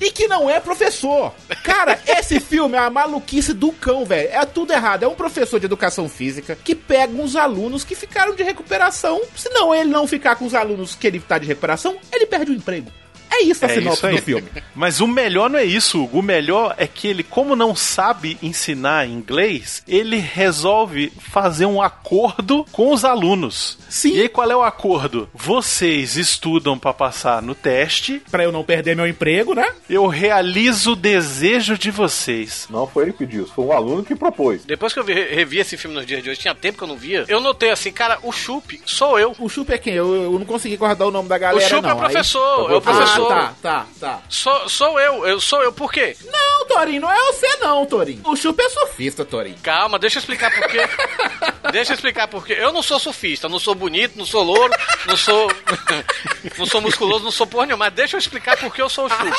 E 0.00 0.10
que 0.10 0.26
não 0.28 0.48
é 0.48 0.60
professor. 0.60 1.34
Cara, 1.62 1.98
esse 2.06 2.40
filme 2.40 2.76
é 2.76 2.80
a 2.80 2.90
maluquice 2.90 3.52
do 3.52 3.72
cão, 3.72 4.04
velho. 4.04 4.28
É 4.30 4.44
tudo 4.46 4.72
errado. 4.72 5.02
É 5.02 5.08
um 5.08 5.14
professor 5.14 5.58
de 5.58 5.66
educação 5.66 6.08
física 6.08 6.56
que 6.56 6.74
pega 6.74 7.12
uns 7.12 7.36
alunos 7.36 7.84
que 7.84 7.94
ficaram 7.94 8.34
de 8.34 8.42
recuperação. 8.42 9.20
Se 9.36 9.48
não 9.50 9.74
ele 9.74 9.90
não 9.90 10.06
ficar 10.06 10.36
com 10.36 10.46
os 10.46 10.54
alunos 10.54 10.94
que 10.94 11.06
ele 11.06 11.20
tá 11.20 11.38
de 11.38 11.46
recuperação, 11.46 11.96
ele 12.12 12.26
perde 12.26 12.52
o 12.52 12.54
emprego. 12.54 12.90
É 13.34 13.42
isso 13.44 13.64
a 13.64 13.68
É 13.68 13.74
sinopse 13.74 13.96
isso 13.98 14.06
aí. 14.06 14.16
do 14.16 14.22
filme. 14.22 14.48
Mas 14.74 15.00
o 15.00 15.06
melhor 15.06 15.50
não 15.50 15.58
é 15.58 15.64
isso, 15.64 16.02
Hugo. 16.02 16.18
O 16.20 16.22
melhor 16.22 16.74
é 16.78 16.86
que 16.86 17.08
ele, 17.08 17.22
como 17.22 17.56
não 17.56 17.74
sabe 17.74 18.38
ensinar 18.42 19.08
inglês, 19.08 19.82
ele 19.88 20.16
resolve 20.16 21.12
fazer 21.32 21.66
um 21.66 21.80
acordo 21.82 22.64
com 22.72 22.92
os 22.92 23.04
alunos. 23.04 23.78
Sim. 23.88 24.14
E 24.14 24.20
aí 24.22 24.28
qual 24.28 24.50
é 24.50 24.56
o 24.56 24.62
acordo? 24.62 25.28
Vocês 25.34 26.16
estudam 26.16 26.78
pra 26.78 26.92
passar 26.92 27.42
no 27.42 27.54
teste, 27.54 28.22
Pra 28.30 28.44
eu 28.44 28.52
não 28.52 28.62
perder 28.64 28.94
meu 28.96 29.06
emprego, 29.06 29.54
né? 29.54 29.66
eu 29.88 30.06
realizo 30.06 30.92
o 30.92 30.96
desejo 30.96 31.76
de 31.78 31.90
vocês. 31.90 32.66
Não 32.70 32.86
foi 32.86 33.04
ele 33.04 33.12
que 33.12 33.18
pediu, 33.18 33.46
foi 33.46 33.64
um 33.64 33.72
aluno 33.72 34.04
que 34.04 34.14
propôs. 34.14 34.64
Depois 34.64 34.92
que 34.92 34.98
eu 34.98 35.04
vi- 35.04 35.14
revi 35.34 35.58
esse 35.58 35.76
filme 35.76 35.96
nos 35.96 36.06
dias 36.06 36.22
de 36.22 36.30
hoje, 36.30 36.40
tinha 36.40 36.54
tempo 36.54 36.78
que 36.78 36.84
eu 36.84 36.88
não 36.88 36.96
via, 36.96 37.24
eu 37.28 37.40
notei 37.40 37.70
assim, 37.70 37.90
cara, 37.92 38.18
o 38.22 38.32
Chup 38.32 38.80
sou 38.86 39.18
eu. 39.18 39.34
O 39.38 39.48
Chup 39.48 39.72
é 39.72 39.78
quem? 39.78 39.94
Eu, 39.94 40.14
eu 40.14 40.38
não 40.38 40.44
consegui 40.46 40.76
guardar 40.76 41.08
o 41.08 41.10
nome 41.10 41.28
da 41.28 41.38
galera, 41.38 41.66
o 41.66 41.68
Chup 41.68 41.88
é 41.88 41.92
o 41.92 41.96
professor, 41.96 42.70
é 42.70 42.72
o 42.72 42.76
Aí... 42.76 42.80
professor. 42.80 43.23
Ah, 43.32 43.54
tá, 43.60 43.62
tá, 43.62 43.86
tá. 44.00 44.20
Sou, 44.28 44.68
sou 44.68 45.00
eu, 45.00 45.26
eu 45.26 45.40
sou 45.40 45.62
eu, 45.62 45.72
por 45.72 45.92
quê? 45.92 46.16
Não, 46.24 46.66
Torinho, 46.66 47.02
não 47.02 47.12
é 47.12 47.18
você 47.32 47.56
não, 47.56 47.86
Torinho. 47.86 48.22
O 48.24 48.36
Chup 48.36 48.60
é 48.60 48.68
surfista, 48.68 49.24
Torinho. 49.24 49.56
Calma, 49.62 49.98
deixa 49.98 50.18
eu 50.18 50.20
explicar 50.20 50.50
por 50.50 50.68
quê. 50.68 50.80
deixa 51.72 51.92
eu 51.92 51.94
explicar 51.94 52.28
por 52.28 52.46
quê. 52.46 52.56
Eu 52.58 52.72
não 52.72 52.82
sou 52.82 52.98
surfista, 52.98 53.48
não 53.48 53.58
sou 53.58 53.74
bonito, 53.74 54.16
não 54.16 54.26
sou 54.26 54.42
louro, 54.42 54.72
não 55.06 55.16
sou. 55.16 55.50
não 56.58 56.66
sou 56.66 56.80
musculoso, 56.80 57.24
não 57.24 57.30
sou 57.30 57.46
porra 57.46 57.66
nenhuma, 57.66 57.86
mas 57.86 57.94
deixa 57.94 58.16
eu 58.16 58.18
explicar 58.18 58.56
por 58.56 58.74
que 58.74 58.82
eu 58.82 58.88
sou 58.88 59.06
o 59.06 59.08
Chup. 59.08 59.32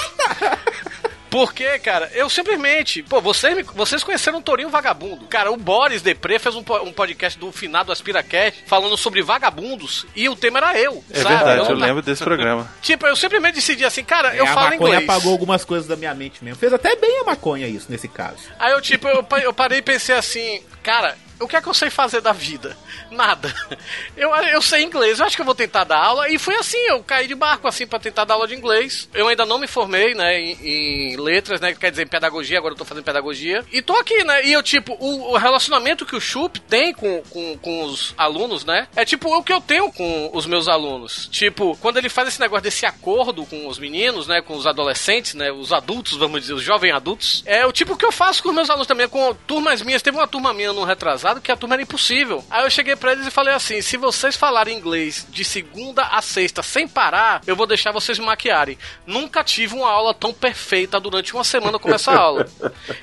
Porque, 1.36 1.77
cara, 1.80 2.10
eu 2.13 2.30
simplesmente. 2.30 3.04
Pô, 3.04 3.20
vocês, 3.20 3.54
me- 3.58 3.63
vocês 3.63 4.01
conheceram 4.06 4.38
o 4.39 4.42
Torinho 4.42 4.70
Vagabundo. 4.70 5.25
Cara, 5.27 5.51
o 5.51 5.58
Boris 5.58 6.01
Depré 6.01 6.39
fez 6.39 6.56
um, 6.56 6.63
um 6.84 6.94
podcast 6.94 7.38
do 7.38 7.51
finado 7.51 7.92
AspiraCast 7.92 8.63
falando 8.65 8.96
sobre 8.96 9.22
vagabundos 9.22 10.06
e 10.15 10.30
o 10.30 10.36
tema 10.38 10.60
era 10.60 10.80
eu. 10.80 11.04
É 11.12 11.22
sabe? 11.22 11.36
verdade, 11.36 11.70
eu 11.70 11.75
não- 11.77 11.86
lembro 11.88 12.01
desse 12.01 12.24
programa. 12.24 12.72
Tipo, 12.82 13.06
eu 13.06 13.18
simplesmente 13.18 13.56
decidi 13.56 13.84
assim, 13.84 14.04
cara, 14.06 14.34
eu 14.34 14.46
É, 14.46 14.48
a 14.48 14.54
falo 14.54 14.70
maconha 14.70 14.94
inglês. 14.96 15.10
apagou 15.10 15.34
algumas 15.34 15.65
coisas 15.65 15.86
da 15.88 15.98
minha 15.98 16.13
mente 16.13 16.42
mesmo. 16.42 16.58
Fez 16.58 16.72
até 16.72 16.96
bem 16.96 17.20
a 17.20 17.24
maconha 17.25 17.68
isso, 17.68 17.88
nesse 17.89 18.08
caso. 18.08 18.38
Aí 18.58 18.72
eu, 18.72 18.80
tipo, 18.82 19.06
eu, 19.06 19.25
eu 19.44 19.54
parei 19.54 19.80
e 19.80 19.82
pensei 19.82 20.15
assim, 20.15 20.63
cara, 20.82 21.18
o 21.39 21.48
que 21.48 21.56
é 21.56 21.62
que 21.62 21.68
eu 21.68 21.74
sei 21.74 21.89
fazer 21.89 22.22
da 22.22 22.32
vida? 22.32 22.77
Nada. 23.12 23.54
Eu, 24.15 24.34
eu 24.36 24.62
sei 24.62 24.84
inglês, 24.84 25.20
eu 25.20 25.25
acho 25.25 25.36
que 25.36 25.42
eu 25.42 25.46
vou 25.46 25.56
tentar 25.56 25.84
dar 25.84 25.98
aula. 25.98 26.30
E 26.30 26.39
foi 26.39 26.56
assim, 26.56 26.77
eu 26.88 27.04
caí 27.04 27.27
de 27.27 27.36
barco, 27.36 27.68
assim, 27.68 27.86
pra 27.86 28.00
tentar 28.00 28.24
dar 28.24 28.36
aula 28.36 28.48
de 28.48 28.56
inglês. 28.56 29.10
Eu 29.13 29.27
ainda 29.27 29.46
não 29.46 29.60
me 29.60 29.68
formei, 29.68 30.13
né, 30.13 30.39
em, 30.39 30.58
em 30.62 31.18
letras, 31.18 31.60
né, 31.60 31.74
quer 31.74 31.92
dizer, 31.92 32.04
em 32.04 32.08
pedagogia, 32.08 32.58
agora 32.58 32.74
eu 32.74 32.77
tô 32.77 32.86
fazendo 32.86 33.04
pedagogia. 33.04 33.63
E 33.72 33.82
tô 33.82 33.94
aqui, 33.98 34.24
né, 34.24 34.46
e 34.46 34.54
eu, 34.54 34.63
tipo, 34.63 34.96
o, 35.00 35.34
o 35.34 35.38
relacionamento 35.38 36.06
que 36.06 36.15
o 36.15 36.22
Chup 36.22 36.60
tem 36.62 36.94
com, 36.94 37.22
com, 37.30 37.58
com 37.58 37.84
os 37.84 38.13
alunos, 38.18 38.63
né, 38.63 38.88
é 38.96 39.04
tipo 39.04 39.30
o 39.36 39.44
que 39.44 39.51
eu 39.51 39.60
tenho 39.60 39.92
com 39.92 40.30
os 40.34 40.46
meus 40.46 40.68
alunos. 40.68 41.27
Tipo, 41.32 41.75
quando 41.77 41.98
ele 41.98 42.10
faz 42.10 42.30
esse 42.30 42.39
negócio 42.39 42.63
desse 42.63 42.86
acordo 42.86 43.46
com 43.46 43.68
os 43.68 43.77
meninos, 43.77 44.27
né, 44.27 44.42
com 44.42 44.56
os 44.56 44.65
adolescentes, 44.65 45.34
né, 45.34 45.51
os 45.51 45.74
adultos, 45.74 46.18
vamos 46.18 46.42
dizer, 46.42 46.54
os 46.54 46.63
jovens 46.63 46.94
adultos, 46.94 47.44
é 47.46 47.65
o 47.65 47.72
tipo 47.72 47.98
que 47.98 48.06
eu 48.06 48.12
faço 48.12 48.42
com 48.42 48.50
os 48.50 48.56
meus 48.56 48.70
alunos 48.70 48.88
também, 48.88 49.08
com 49.08 49.34
turmas 49.46 49.82
minhas. 49.82 50.01
Teve 50.01 50.18
uma 50.18 50.27
turma 50.27 50.54
minha 50.54 50.72
no 50.72 50.84
retrasado 50.84 51.25
que 51.41 51.51
a 51.51 51.55
turma 51.55 51.75
era 51.75 51.82
impossível. 51.82 52.44
Aí 52.50 52.63
eu 52.63 52.70
cheguei 52.70 52.96
pra 52.96 53.12
eles 53.12 53.27
e 53.27 53.32
falei 53.32 53.53
assim: 53.53 53.82
se 53.82 53.98
vocês 53.98 54.36
falarem 54.36 54.77
inglês 54.77 55.25
de 55.29 55.44
segunda 55.44 56.03
a 56.03 56.22
sexta 56.22 56.62
sem 56.62 56.88
parar, 56.88 57.41
eu 57.48 57.55
vou 57.55 57.65
deixar 57.65 57.91
vocês 57.91 58.20
me 58.20 58.25
maquiarem. 58.25 58.77
Nunca 59.05 59.44
tive 59.44 59.74
uma 59.75 59.89
aula 59.89 60.13
tão 60.13 60.34
perfeita 60.34 61.00
durante 61.00 61.34
uma 61.34 61.44
semana 61.44 61.79
como 61.79 61.94
essa 61.94 62.13
aula. 62.13 62.48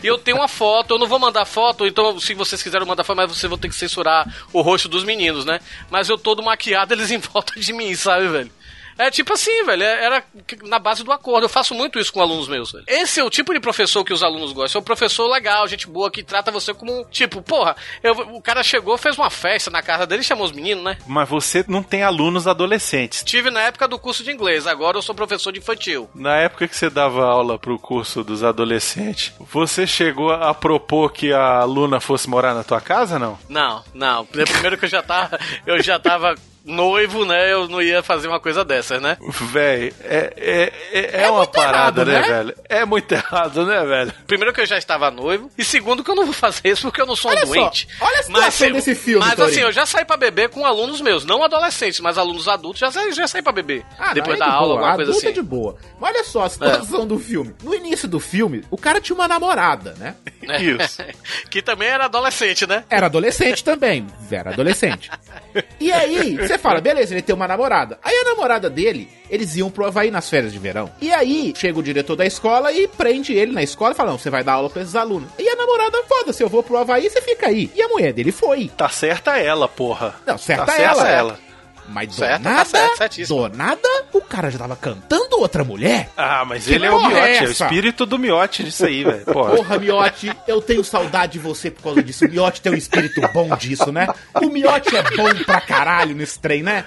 E 0.02 0.06
eu 0.06 0.18
tenho 0.18 0.38
uma 0.38 0.48
foto, 0.48 0.94
eu 0.94 0.98
não 0.98 1.06
vou 1.06 1.18
mandar 1.18 1.44
foto, 1.44 1.86
então 1.86 2.18
se 2.18 2.34
vocês 2.34 2.62
quiserem 2.62 2.86
mandar 2.86 3.04
foto, 3.04 3.16
mas 3.16 3.30
vocês 3.30 3.48
vão 3.48 3.58
ter 3.58 3.68
que 3.68 3.74
censurar 3.74 4.26
o 4.52 4.60
rosto 4.60 4.88
dos 4.88 5.04
meninos, 5.04 5.44
né? 5.44 5.60
Mas 5.90 6.08
eu 6.08 6.18
todo 6.18 6.42
maquiado, 6.42 6.94
eles 6.94 7.10
em 7.10 7.18
volta 7.18 7.58
de 7.58 7.72
mim, 7.72 7.94
sabe, 7.94 8.28
velho? 8.28 8.50
É 8.98 9.10
tipo 9.10 9.32
assim, 9.32 9.64
velho, 9.64 9.82
é- 9.82 10.04
era 10.04 10.24
na 10.64 10.78
base 10.78 11.02
do 11.04 11.12
acordo. 11.12 11.44
Eu 11.44 11.48
faço 11.48 11.74
muito 11.74 11.98
isso 11.98 12.12
com 12.12 12.20
alunos 12.20 12.48
meus, 12.48 12.72
velho. 12.72 12.84
Esse 12.86 13.20
é 13.20 13.24
o 13.24 13.30
tipo 13.30 13.52
de 13.52 13.60
professor 13.60 14.04
que 14.04 14.12
os 14.12 14.22
alunos 14.22 14.52
gostam. 14.52 14.78
É 14.78 14.82
um 14.82 14.84
professor 14.84 15.26
legal, 15.28 15.66
gente 15.66 15.86
boa, 15.86 16.10
que 16.10 16.22
trata 16.22 16.50
você 16.50 16.72
como 16.74 17.00
um. 17.00 17.04
Tipo, 17.04 17.40
porra, 17.42 17.74
eu- 18.02 18.12
o 18.34 18.42
cara 18.42 18.62
chegou, 18.62 18.96
fez 18.98 19.16
uma 19.16 19.30
festa 19.30 19.70
na 19.70 19.82
casa 19.82 20.06
dele 20.06 20.22
e 20.22 20.24
chamou 20.24 20.44
os 20.44 20.52
meninos, 20.52 20.84
né? 20.84 20.98
Mas 21.06 21.28
você 21.28 21.64
não 21.68 21.82
tem 21.82 22.02
alunos 22.02 22.46
adolescentes. 22.46 23.22
Tive 23.24 23.50
na 23.50 23.60
época 23.62 23.88
do 23.88 23.98
curso 23.98 24.22
de 24.22 24.30
inglês, 24.30 24.66
agora 24.66 24.96
eu 24.98 25.02
sou 25.02 25.14
professor 25.14 25.52
de 25.52 25.58
infantil. 25.58 26.08
Na 26.14 26.36
época 26.36 26.68
que 26.68 26.76
você 26.76 26.88
dava 26.90 27.24
aula 27.24 27.58
pro 27.58 27.78
curso 27.78 28.22
dos 28.22 28.42
adolescentes, 28.44 29.32
você 29.40 29.86
chegou 29.86 30.30
a 30.30 30.52
propor 30.54 31.12
que 31.12 31.32
a 31.32 31.58
aluna 31.60 32.00
fosse 32.00 32.28
morar 32.28 32.54
na 32.54 32.62
tua 32.64 32.80
casa, 32.80 33.18
não? 33.18 33.38
Não, 33.48 33.82
não. 33.94 34.24
Primeiro 34.26 34.76
que 34.78 34.84
eu 34.84 34.88
já 34.88 35.02
tava. 35.02 35.38
Eu 35.66 35.82
já 35.82 35.98
tava 35.98 36.34
noivo, 36.64 37.24
né? 37.24 37.52
Eu 37.52 37.68
não 37.68 37.80
ia 37.82 38.02
fazer 38.02 38.28
uma 38.28 38.40
coisa 38.40 38.64
dessas, 38.64 39.00
né? 39.00 39.16
Véi, 39.52 39.92
é, 40.04 40.32
é, 40.36 40.72
é, 40.92 41.16
é 41.20 41.22
É 41.24 41.28
uma 41.30 41.38
muito 41.38 41.50
parada, 41.52 42.02
errado, 42.02 42.04
né, 42.06 42.20
né? 42.20 42.28
velho? 42.28 42.54
É 42.68 42.84
muito 42.84 43.12
errado, 43.12 43.66
né, 43.66 43.84
velho? 43.84 44.12
Primeiro 44.26 44.52
que 44.52 44.60
eu 44.60 44.66
já 44.66 44.78
estava 44.78 45.10
noivo. 45.10 45.50
E 45.58 45.64
segundo 45.64 46.02
que 46.04 46.10
eu 46.10 46.14
não 46.14 46.24
vou 46.24 46.32
fazer 46.34 46.68
isso 46.68 46.82
porque 46.82 47.00
eu 47.00 47.06
não 47.06 47.16
sou 47.16 47.30
um 47.30 47.34
Olha 47.34 47.46
só, 47.46 47.52
doente. 47.54 47.88
olha 48.00 48.18
a 48.20 48.22
situação 48.22 48.50
se- 48.68 48.72
desse 48.72 48.94
filme, 48.94 49.20
Mas 49.24 49.34
Torinho. 49.34 49.50
assim, 49.56 49.60
eu 49.60 49.72
já 49.72 49.84
saí 49.86 50.04
pra 50.04 50.16
beber 50.16 50.48
com 50.50 50.64
alunos 50.64 51.00
meus. 51.00 51.24
Não 51.24 51.42
adolescentes, 51.42 52.00
mas 52.00 52.16
alunos 52.18 52.46
adultos. 52.48 52.80
Já 52.80 52.90
saí, 52.90 53.12
já 53.12 53.26
saí 53.26 53.42
pra 53.42 53.52
beber. 53.52 53.84
Ah, 53.98 54.14
depois 54.14 54.38
não, 54.38 54.46
da 54.46 54.52
é 54.52 54.54
de 54.54 54.54
aula, 54.56 54.66
boa. 54.74 54.78
alguma 54.80 54.94
coisa 54.96 55.10
é 55.12 55.14
assim. 55.16 55.26
É. 55.28 55.32
de 55.32 55.42
boa. 55.42 55.76
Mas 56.00 56.14
olha 56.14 56.24
só 56.24 56.44
a 56.44 56.48
situação 56.50 57.06
do 57.06 57.18
filme. 57.18 57.54
No 57.62 57.74
início 57.74 58.06
do 58.08 58.20
filme, 58.20 58.62
o 58.70 58.76
cara 58.78 59.00
tinha 59.00 59.14
uma 59.14 59.26
namorada, 59.28 59.94
né? 59.98 60.14
Isso. 60.60 61.02
que 61.50 61.62
também 61.62 61.88
era 61.88 62.04
adolescente, 62.06 62.66
né? 62.66 62.84
Era 62.90 63.06
adolescente 63.06 63.62
também. 63.64 64.06
Era 64.30 64.50
adolescente. 64.50 65.10
E 65.80 65.92
aí, 65.92 66.36
você 66.36 66.58
fala, 66.58 66.80
beleza, 66.80 67.14
ele 67.14 67.22
tem 67.22 67.34
uma 67.34 67.48
namorada. 67.48 67.98
Aí 68.02 68.14
a 68.14 68.24
namorada 68.24 68.70
dele, 68.70 69.08
eles 69.28 69.56
iam 69.56 69.70
pro 69.70 69.86
Havaí 69.86 70.10
nas 70.10 70.28
férias 70.28 70.52
de 70.52 70.58
verão. 70.58 70.90
E 71.00 71.12
aí, 71.12 71.52
chega 71.56 71.78
o 71.78 71.82
diretor 71.82 72.16
da 72.16 72.24
escola 72.26 72.72
e 72.72 72.86
prende 72.88 73.32
ele 73.32 73.52
na 73.52 73.62
escola 73.62 73.92
e 73.92 73.94
fala, 73.96 74.10
não, 74.10 74.18
você 74.18 74.30
vai 74.30 74.44
dar 74.44 74.54
aula 74.54 74.70
pra 74.70 74.82
esses 74.82 74.94
alunos. 74.94 75.28
E 75.38 75.48
a 75.48 75.56
namorada, 75.56 76.02
foda-se, 76.04 76.42
eu 76.42 76.48
vou 76.48 76.62
pro 76.62 76.78
Havaí, 76.78 77.08
você 77.08 77.20
fica 77.20 77.48
aí. 77.48 77.70
E 77.74 77.82
a 77.82 77.88
mulher 77.88 78.12
dele 78.12 78.32
foi. 78.32 78.70
Tá 78.76 78.88
certa 78.88 79.38
ela, 79.38 79.68
porra. 79.68 80.14
Não, 80.26 80.38
certa 80.38 80.66
tá 80.66 80.78
ela. 80.80 80.94
certa 80.94 81.08
ela. 81.08 81.51
Mas 81.88 82.08
do 82.08 82.14
Certo, 82.14 82.42
tá 82.42 82.50
nada, 82.50 82.64
certo, 82.64 82.96
certíssimo. 82.96 83.48
do 83.48 83.56
nada, 83.56 83.88
o 84.12 84.20
cara 84.20 84.50
já 84.50 84.58
tava 84.58 84.76
cantando 84.76 85.40
outra 85.40 85.64
mulher. 85.64 86.08
Ah, 86.16 86.44
mas 86.44 86.64
Que 86.64 86.74
ele 86.74 86.86
é 86.86 86.90
o 86.90 87.00
é 87.00 87.08
miote, 87.08 87.16
é, 87.16 87.20
o 87.20 87.44
essa? 87.50 87.64
espírito 87.64 88.06
do 88.06 88.18
miote 88.18 88.64
disso 88.64 88.86
aí, 88.86 89.04
velho. 89.04 89.24
Porra. 89.24 89.56
Porra, 89.56 89.78
Miote, 89.78 90.32
eu 90.46 90.60
tenho 90.62 90.84
saudade 90.84 91.32
de 91.32 91.38
você 91.40 91.70
por 91.70 91.82
causa 91.82 92.02
disso. 92.02 92.24
O 92.24 92.28
Miote 92.30 92.60
tem 92.60 92.72
um 92.72 92.76
espírito 92.76 93.20
bom 93.34 93.54
disso, 93.56 93.90
né? 93.92 94.06
O 94.40 94.48
Miote 94.48 94.96
é 94.96 95.02
bom 95.02 95.34
pra 95.44 95.60
caralho 95.60 96.14
nesse 96.14 96.38
trem, 96.38 96.62
né? 96.62 96.84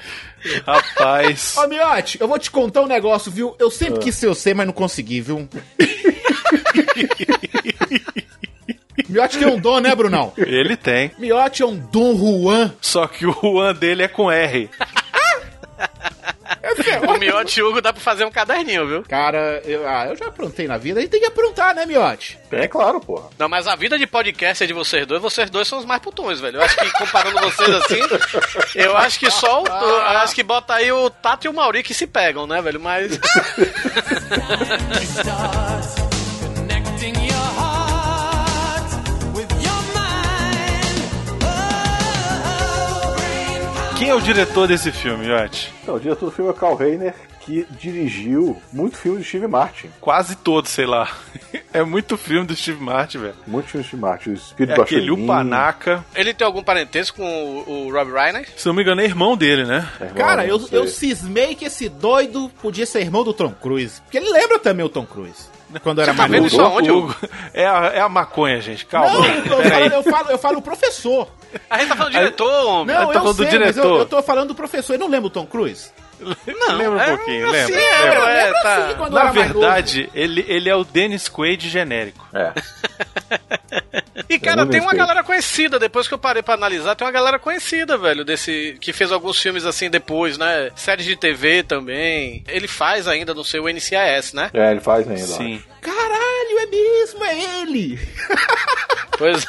Rapaz. 0.65 1.55
Ô, 1.57 1.67
Miote, 1.67 2.17
eu 2.21 2.27
vou 2.27 2.39
te 2.39 2.49
contar 2.49 2.81
um 2.81 2.87
negócio, 2.87 3.31
viu? 3.31 3.55
Eu 3.59 3.69
sempre 3.69 3.99
quis 3.99 4.15
ser 4.15 4.27
você, 4.27 4.53
mas 4.53 4.65
não 4.65 4.73
consegui, 4.73 5.19
viu? 5.21 5.47
Miote 9.09 9.37
tem 9.37 9.47
um 9.47 9.59
dom, 9.59 9.79
né, 9.79 9.93
Brunão? 9.93 10.33
Ele 10.37 10.77
tem. 10.77 11.11
Miote 11.17 11.61
é 11.61 11.65
um 11.65 11.75
Dom 11.75 12.15
Juan. 12.15 12.73
Só 12.79 13.07
que 13.07 13.25
o 13.25 13.31
Juan 13.31 13.73
dele 13.73 14.03
é 14.03 14.07
com 14.07 14.31
R. 14.31 14.69
O 17.07 17.17
Miote 17.17 17.61
Hugo 17.61 17.81
dá 17.81 17.93
pra 17.93 18.01
fazer 18.01 18.25
um 18.25 18.31
caderninho, 18.31 18.87
viu? 18.87 19.03
Cara, 19.03 19.61
eu, 19.65 19.87
ah, 19.87 20.07
eu 20.07 20.15
já 20.15 20.27
aprontei 20.27 20.67
na 20.67 20.77
vida, 20.77 20.99
a 20.99 21.01
gente 21.01 21.11
tem 21.11 21.19
que 21.19 21.27
aprontar, 21.27 21.75
né, 21.75 21.85
Miote? 21.85 22.37
É 22.51 22.67
claro, 22.67 22.99
porra. 22.99 23.29
Não, 23.37 23.47
mas 23.47 23.67
a 23.67 23.75
vida 23.75 23.97
de 23.97 24.07
podcast 24.07 24.63
é 24.63 24.67
de 24.67 24.73
vocês 24.73 25.05
dois, 25.05 25.21
vocês 25.21 25.49
dois 25.49 25.67
são 25.67 25.79
os 25.79 25.85
mais 25.85 26.01
putões, 26.01 26.39
velho. 26.39 26.57
Eu 26.57 26.61
acho 26.63 26.75
que 26.77 26.91
comparando 26.93 27.39
vocês 27.39 27.69
assim, 27.69 27.99
eu 28.75 28.95
acho 28.97 29.19
que 29.19 29.29
só 29.29 29.63
o. 29.63 29.67
Eu 29.67 30.01
acho 30.17 30.35
que 30.35 30.43
bota 30.43 30.73
aí 30.75 30.91
o 30.91 31.09
Tato 31.09 31.45
e 31.45 31.49
o 31.49 31.53
Mauri 31.53 31.83
que 31.83 31.93
se 31.93 32.07
pegam, 32.07 32.47
né, 32.47 32.61
velho? 32.61 32.79
Mas. 32.79 33.19
Quem 43.97 44.09
é 44.09 44.15
o 44.15 44.19
diretor 44.21 44.67
desse 44.67 44.91
filme, 44.91 45.25
miote? 45.25 45.73
Então, 45.81 45.95
o 45.95 45.99
diretor 45.99 46.25
do 46.25 46.31
filme 46.31 46.49
é 46.51 46.53
o 46.53 46.55
Carl 46.55 46.75
Reiner, 46.75 47.13
que 47.39 47.65
dirigiu 47.79 48.61
muito 48.73 48.97
filme 48.97 49.19
de 49.19 49.23
Steve 49.27 49.47
Martin. 49.47 49.89
Quase 50.01 50.35
todo, 50.35 50.67
sei 50.67 50.85
lá. 50.85 51.09
É 51.73 51.83
muito 51.83 52.15
filme 52.17 52.47
do 52.47 52.55
Steve 52.55 52.81
Martin, 52.81 53.17
velho. 53.17 53.33
Muito 53.45 53.67
filme 53.67 53.81
de 53.83 53.87
Steve 53.89 54.01
Martin. 54.01 54.29
O 54.29 54.33
Espírito 54.33 54.71
É 54.71 54.75
do 54.75 54.81
aquele 54.81 55.07
Achorim, 55.07 55.23
Upanaca. 55.25 56.05
Ele 56.15 56.33
tem 56.33 56.47
algum 56.47 56.63
parentesco 56.63 57.17
com 57.17 57.25
o, 57.67 57.87
o 57.87 57.91
Rob 57.93 58.11
Reiner? 58.13 58.47
Se 58.55 58.65
não 58.65 58.73
me 58.73 58.81
engano, 58.81 59.01
é 59.01 59.03
irmão 59.03 59.35
dele, 59.35 59.65
né? 59.65 59.85
é 59.99 60.05
irmão, 60.05 60.17
Cara, 60.17 60.45
eu, 60.45 60.57
não 60.57 60.67
sei. 60.67 60.79
eu 60.79 60.87
cismei 60.87 61.53
que 61.53 61.65
esse 61.65 61.89
doido 61.89 62.49
podia 62.61 62.85
ser 62.85 63.01
irmão 63.01 63.25
do 63.25 63.33
Tom 63.33 63.51
Cruise. 63.51 63.99
Porque 64.03 64.17
ele 64.17 64.29
lembra 64.31 64.57
também 64.57 64.85
o 64.85 64.89
Tom 64.89 65.05
Cruise. 65.05 65.49
Quando 65.83 66.01
era 66.01 66.13
Você 66.13 66.17
tá 66.17 66.27
mais 66.29 66.31
vendo 66.31 66.43
novo. 66.43 66.55
isso 66.55 66.61
aonde, 66.61 66.91
O- 66.91 66.97
Hugo? 66.99 67.15
É 67.53 67.65
a, 67.67 67.85
é 67.95 67.99
a 67.99 68.07
maconha, 68.07 68.61
gente. 68.61 68.85
Calma. 68.85 69.11
Não, 69.19 69.25
eu, 69.25 69.69
falando, 69.69 69.91
eu, 69.93 70.03
falo, 70.03 70.29
eu 70.31 70.37
falo 70.37 70.57
o 70.59 70.61
professor. 70.61 71.27
A 71.69 71.79
gente 71.79 71.89
tá 71.89 71.95
falando 71.95 72.13
do 72.13 72.19
diretor, 72.19 72.65
homem. 72.67 72.95
Não, 72.95 73.03
tá 73.07 73.09
eu 73.09 73.13
falando 73.13 73.37
do 73.37 73.49
sei, 73.49 73.59
mas 73.59 73.77
eu, 73.77 73.83
diretor. 73.83 73.99
eu 73.99 74.05
tô 74.05 74.23
falando 74.23 74.47
do 74.49 74.55
professor. 74.55 74.93
Eu 74.93 74.99
não 74.99 75.07
lembro 75.07 75.27
o 75.27 75.31
Tom 75.31 75.45
Cruise? 75.45 75.89
Não, 76.19 76.75
Lembra 76.77 76.91
um 76.97 77.01
é 77.01 77.17
pouquinho, 77.17 77.49
assim, 77.49 77.73
lembra? 77.73 77.77
é, 77.83 78.01
Lembra. 78.01 78.29
é, 78.31 78.43
Lembra 78.45 78.61
tá. 78.61 78.87
assim, 78.87 79.13
Na 79.13 79.31
verdade, 79.31 80.09
ele, 80.15 80.45
ele 80.47 80.69
é 80.69 80.75
o 80.75 80.85
Dennis 80.85 81.27
Quaid 81.27 81.67
genérico. 81.67 82.25
É. 82.33 82.53
E, 84.29 84.39
cara, 84.39 84.59
Segundo 84.61 84.71
tem 84.71 84.81
uma 84.81 84.93
galera 84.93 85.23
conhecida, 85.23 85.77
depois 85.77 86.07
que 86.07 86.13
eu 86.13 86.17
parei 86.17 86.41
pra 86.41 86.53
analisar, 86.55 86.95
tem 86.95 87.05
uma 87.05 87.11
galera 87.11 87.37
conhecida, 87.37 87.97
velho, 87.97 88.23
desse. 88.25 88.77
que 88.81 88.91
fez 88.93 89.11
alguns 89.11 89.39
filmes 89.39 89.65
assim 89.65 89.89
depois, 89.89 90.37
né? 90.37 90.71
Séries 90.75 91.05
de 91.05 91.15
TV 91.15 91.61
também. 91.63 92.43
Ele 92.47 92.67
faz 92.67 93.07
ainda, 93.07 93.33
não 93.33 93.43
sei, 93.43 93.59
o 93.59 93.67
NCIS, 93.69 94.33
né? 94.33 94.49
É, 94.53 94.71
ele 94.71 94.79
faz 94.79 95.07
ainda. 95.07 95.21
Sim. 95.27 95.61
Caralho, 95.81 96.59
é 96.59 96.65
mesmo, 96.65 97.23
é 97.23 97.61
ele! 97.61 97.99
Pois. 99.17 99.45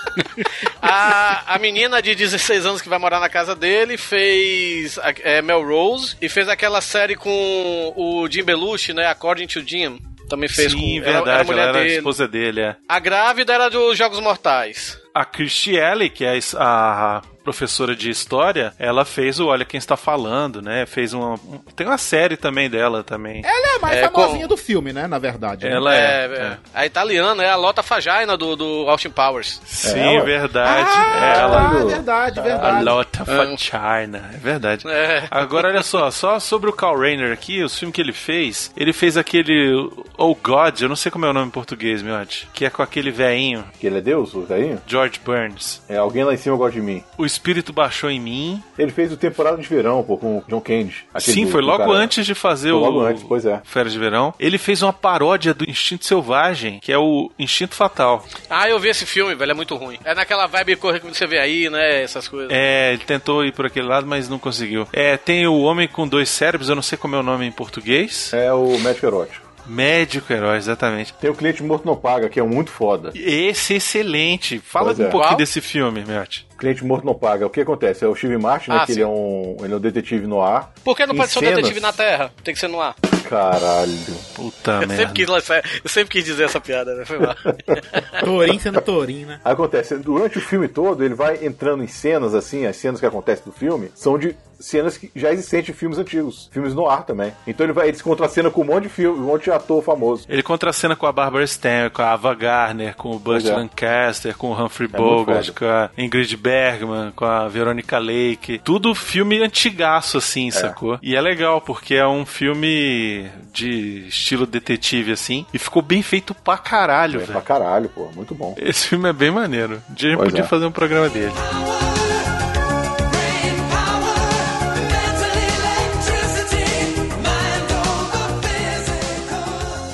a, 0.80 1.54
a 1.54 1.58
menina 1.58 2.00
de 2.00 2.14
16 2.14 2.66
anos 2.66 2.82
que 2.82 2.88
vai 2.88 2.98
morar 2.98 3.20
na 3.20 3.28
casa 3.28 3.54
dele 3.54 3.96
fez 3.96 4.98
é, 5.22 5.42
Melrose 5.42 6.16
e 6.20 6.28
fez 6.28 6.48
aquela 6.48 6.80
série 6.80 7.16
com 7.16 7.92
o 7.96 8.28
Jim 8.30 8.44
Belushi, 8.44 8.92
né? 8.92 9.06
According 9.06 9.46
to 9.46 9.60
Jim. 9.66 10.00
Também 10.28 10.48
fez 10.48 10.72
Sim, 10.72 11.00
com. 11.00 11.08
era- 11.08 11.12
verdade, 11.22 11.30
era 11.30 11.40
a 11.40 11.44
mulher 11.44 11.68
ela 11.68 11.78
era 11.78 11.86
a 11.86 11.86
esposa 11.86 12.26
dele, 12.26 12.60
é. 12.60 12.76
A 12.88 12.98
grávida 12.98 13.52
era 13.54 13.68
dos 13.68 13.96
Jogos 13.96 14.18
Mortais. 14.20 14.98
A 15.20 15.24
Christy 15.24 15.80
Alley, 15.80 16.10
que 16.10 16.24
é 16.24 16.30
a 16.30 16.36
es- 16.36 16.54
a 16.58 17.22
professora 17.42 17.94
de 17.94 18.10
história, 18.10 18.72
ela 18.76 19.04
fez 19.04 19.38
o 19.38 19.46
Olha 19.46 19.64
Quem 19.64 19.78
Está 19.78 19.96
Falando, 19.96 20.60
né? 20.60 20.84
Fez 20.84 21.12
uma... 21.14 21.34
um- 21.34 21.60
Tem 21.76 21.86
uma 21.86 21.96
série 21.96 22.36
também 22.36 22.68
dela 22.68 23.04
também. 23.04 23.40
Ela 23.44 23.68
é 23.72 23.76
a 23.76 23.78
mais 23.78 23.96
É, 23.98 24.08
famosinha 24.08 24.42
com- 24.42 24.48
do 24.48 24.56
filme, 24.56 24.92
né? 24.92 25.06
Na 25.06 25.18
verdade. 25.20 25.64
né? 25.64 25.72
Ela 25.72 25.94
é. 25.94 25.98
É, 25.98 26.34
é. 26.38 26.56
A 26.74 26.84
italiana 26.86 27.44
é 27.44 27.48
a 27.48 27.54
Lota 27.54 27.84
Fagina 27.84 28.36
do, 28.36 28.56
do 28.56 28.90
Austin 28.90 29.10
Powers. 29.10 29.60
Sim, 29.64 30.16
ela? 30.16 30.24
verdade. 30.24 30.90
Ah, 30.92 31.34
ela. 31.38 31.84
verdade, 31.84 32.40
A 32.40 32.42
verdade. 32.42 32.84
Lota 32.84 33.24
Fagina, 33.24 34.30
é 34.34 34.38
verdade. 34.38 34.88
É. 34.88 35.28
Agora, 35.30 35.68
olha 35.68 35.82
só, 35.84 36.10
só 36.10 36.40
sobre 36.40 36.68
o 36.68 36.72
Carl 36.72 36.98
Reiner 36.98 37.32
aqui, 37.32 37.62
os 37.62 37.78
filmes 37.78 37.94
que 37.94 38.00
ele 38.00 38.12
fez, 38.12 38.72
ele 38.76 38.92
fez 38.92 39.16
aquele 39.16 39.72
Oh 40.18 40.34
God, 40.34 40.80
eu 40.80 40.88
não 40.88 40.96
sei 40.96 41.12
como 41.12 41.24
é 41.24 41.30
o 41.30 41.32
nome 41.32 41.46
em 41.46 41.50
português, 41.50 42.02
meu 42.02 42.16
que 42.52 42.64
é 42.64 42.70
com 42.70 42.82
aquele 42.82 43.12
veinho, 43.12 43.64
Que 43.78 43.86
ele 43.86 43.98
é 43.98 44.00
Deus, 44.00 44.34
o 44.34 44.42
velhinho? 44.42 44.82
George 44.84 45.05
Burns. 45.24 45.82
É, 45.88 45.96
alguém 45.96 46.24
lá 46.24 46.34
em 46.34 46.36
cima 46.36 46.56
gosta 46.56 46.72
de 46.72 46.80
mim. 46.80 47.02
O 47.16 47.24
espírito 47.24 47.72
baixou 47.72 48.10
em 48.10 48.18
mim. 48.20 48.62
Ele 48.78 48.90
fez 48.90 49.12
o 49.12 49.16
Temporada 49.16 49.56
de 49.56 49.66
Verão, 49.68 50.02
pô, 50.02 50.16
com 50.16 50.38
o 50.38 50.44
John 50.48 50.60
Candy. 50.60 51.04
Sim, 51.18 51.44
do- 51.46 51.50
foi 51.52 51.60
do 51.62 51.66
logo 51.66 51.78
cara- 51.84 51.92
antes 51.98 52.26
de 52.26 52.34
fazer 52.34 52.70
Foi 52.70 52.78
o 52.78 52.80
logo 52.80 53.00
antes, 53.00 53.22
pois 53.22 53.44
é. 53.46 53.60
Férias 53.64 53.92
de 53.92 53.98
Verão. 53.98 54.34
Ele 54.38 54.58
fez 54.58 54.82
uma 54.82 54.92
paródia 54.92 55.54
do 55.54 55.68
Instinto 55.68 56.04
Selvagem, 56.04 56.78
que 56.80 56.92
é 56.92 56.98
o 56.98 57.30
Instinto 57.38 57.74
Fatal. 57.74 58.24
Ah, 58.50 58.68
eu 58.68 58.78
vi 58.78 58.88
esse 58.88 59.06
filme, 59.06 59.34
velho, 59.34 59.50
é 59.52 59.54
muito 59.54 59.76
ruim. 59.76 59.98
É 60.04 60.14
naquela 60.14 60.46
vibe 60.46 60.76
correr 60.76 61.00
que 61.00 61.06
você 61.06 61.26
vê 61.26 61.38
aí, 61.38 61.70
né? 61.70 62.02
Essas 62.02 62.28
coisas. 62.28 62.50
É, 62.52 62.92
ele 62.92 63.04
tentou 63.04 63.44
ir 63.44 63.52
por 63.52 63.66
aquele 63.66 63.86
lado, 63.86 64.06
mas 64.06 64.28
não 64.28 64.38
conseguiu. 64.38 64.86
É, 64.92 65.16
tem 65.16 65.46
o 65.46 65.60
Homem 65.60 65.88
com 65.88 66.06
Dois 66.06 66.28
Cérebros, 66.28 66.68
eu 66.68 66.74
não 66.74 66.82
sei 66.82 66.98
como 66.98 67.14
é 67.16 67.18
o 67.18 67.22
nome 67.22 67.46
em 67.46 67.52
português. 67.52 68.32
É 68.32 68.52
o 68.52 68.78
médico 68.78 69.06
erótico. 69.06 69.45
Médico 69.66 70.32
Herói, 70.32 70.56
exatamente. 70.56 71.12
Tem 71.14 71.30
o 71.30 71.34
Cliente 71.34 71.62
Morto 71.62 71.84
Não 71.86 71.96
Paga, 71.96 72.28
que 72.28 72.38
é 72.38 72.42
muito 72.42 72.70
foda. 72.70 73.12
Esse 73.14 73.74
é 73.74 73.76
excelente. 73.76 74.58
Fala 74.60 74.86
Pois 74.86 74.98
um 75.00 75.04
é. 75.04 75.08
pouquinho 75.10 75.30
Qual? 75.30 75.36
desse 75.38 75.60
filme, 75.60 76.04
Miotti. 76.06 76.45
Cliente 76.58 76.84
Morto 76.84 77.04
Não 77.04 77.14
Paga. 77.14 77.46
O 77.46 77.50
que 77.50 77.60
acontece? 77.60 78.04
É 78.04 78.08
o 78.08 78.14
Steve 78.14 78.38
Martin, 78.38 78.70
né? 78.70 78.78
Ah, 78.80 78.86
que 78.86 78.92
sim. 78.94 79.00
ele 79.00 79.02
é, 79.02 79.06
um, 79.06 79.56
ele 79.60 79.72
é 79.72 79.76
um 79.76 79.80
detetive 79.80 80.26
no 80.26 80.40
ar. 80.40 80.72
Por 80.84 80.96
que 80.96 81.04
não 81.06 81.14
Em 81.14 81.18
pode 81.18 81.30
ser 81.30 81.38
um 81.38 81.42
cenas- 81.42 81.56
detetive 81.56 81.80
na 81.80 81.92
Terra? 81.92 82.32
Tem 82.42 82.54
que 82.54 82.60
ser 82.60 82.68
no 82.68 82.80
ar. 82.80 82.94
Caralho. 83.28 83.92
Puta 84.34 84.70
Eu 84.72 84.78
merda. 84.88 84.96
sempre, 84.96 85.12
quis 85.14 85.28
eu 85.28 85.90
sempre 85.90 86.12
quis 86.12 86.24
dizer 86.24 86.44
essa 86.44 86.60
piada, 86.60 86.94
né? 86.94 87.04
Foi 87.04 87.18
mal. 87.18 87.34
Torim 88.24 88.58
sendo 88.58 88.80
Torim, 88.80 89.24
né? 89.24 89.40
Acontece, 89.44 89.96
durante 89.98 90.38
o 90.38 90.40
filme 90.40 90.68
todo, 90.68 91.04
ele 91.04 91.14
vai 91.14 91.44
entrando 91.44 91.82
em 91.82 91.88
cenas 91.88 92.34
assim, 92.34 92.66
as 92.66 92.76
cenas 92.76 93.00
que 93.00 93.06
acontecem 93.06 93.44
no 93.46 93.52
filme 93.52 93.90
são 93.94 94.18
de 94.18 94.36
cenas 94.58 94.96
que 94.96 95.10
já 95.14 95.30
existentes 95.32 95.74
em 95.74 95.76
filmes 95.78 95.98
antigos, 95.98 96.48
filmes 96.50 96.72
no 96.72 96.88
ar 96.88 97.04
também. 97.04 97.32
Então 97.46 97.66
ele 97.66 97.72
vai, 97.74 97.88
ele 97.88 97.96
se 97.96 98.02
contracena 98.02 98.50
com 98.50 98.62
um 98.62 98.64
monte 98.64 98.84
de 98.84 98.88
filme, 98.88 99.18
um 99.18 99.24
monte 99.26 99.44
de 99.44 99.50
ator 99.50 99.82
famoso. 99.82 100.24
Ele 100.28 100.42
contracena 100.42 100.96
com 100.96 101.04
a 101.06 101.12
Barbara 101.12 101.44
Stan, 101.44 101.90
com 101.92 102.00
a 102.00 102.12
Ava 102.12 102.34
Gardner, 102.34 102.94
com 102.96 103.10
o 103.10 103.20
Pois 103.20 103.44
é. 103.44 103.54
Lancaster, 103.54 104.34
com 104.36 104.52
o 104.52 104.64
Humphrey 104.64 104.88
É 104.92 104.96
Bogart, 104.96 105.50
com 105.52 105.64
a 105.66 105.90
Ingrid 105.98 106.34
Bergman, 106.46 107.10
com 107.10 107.24
a 107.24 107.48
Veronica 107.48 107.98
Lake. 107.98 108.60
Tudo 108.62 108.94
filme 108.94 109.42
antigaço, 109.42 110.18
assim, 110.18 110.48
sacou? 110.52 110.96
E 111.02 111.16
é 111.16 111.20
legal, 111.20 111.60
porque 111.60 111.94
é 111.94 112.06
um 112.06 112.24
filme 112.24 113.26
de 113.52 114.06
estilo 114.06 114.46
detetive, 114.46 115.10
assim, 115.10 115.44
e 115.52 115.58
ficou 115.58 115.82
bem 115.82 116.02
feito 116.02 116.34
pra 116.34 116.56
caralho, 116.56 117.20
É 117.20 117.24
pra 117.24 117.34
velho. 117.34 117.44
caralho, 117.44 117.88
pô, 117.88 118.08
muito 118.14 118.32
bom. 118.34 118.54
Esse 118.58 118.86
filme 118.88 119.08
é 119.08 119.12
bem 119.12 119.30
maneiro. 119.30 119.82
Um 119.90 119.94
dia 119.94 120.10
a 120.10 120.12
gente 120.12 120.24
podia 120.24 120.44
é. 120.44 120.46
fazer 120.46 120.66
um 120.66 120.72
programa 120.72 121.08
dele. 121.08 121.32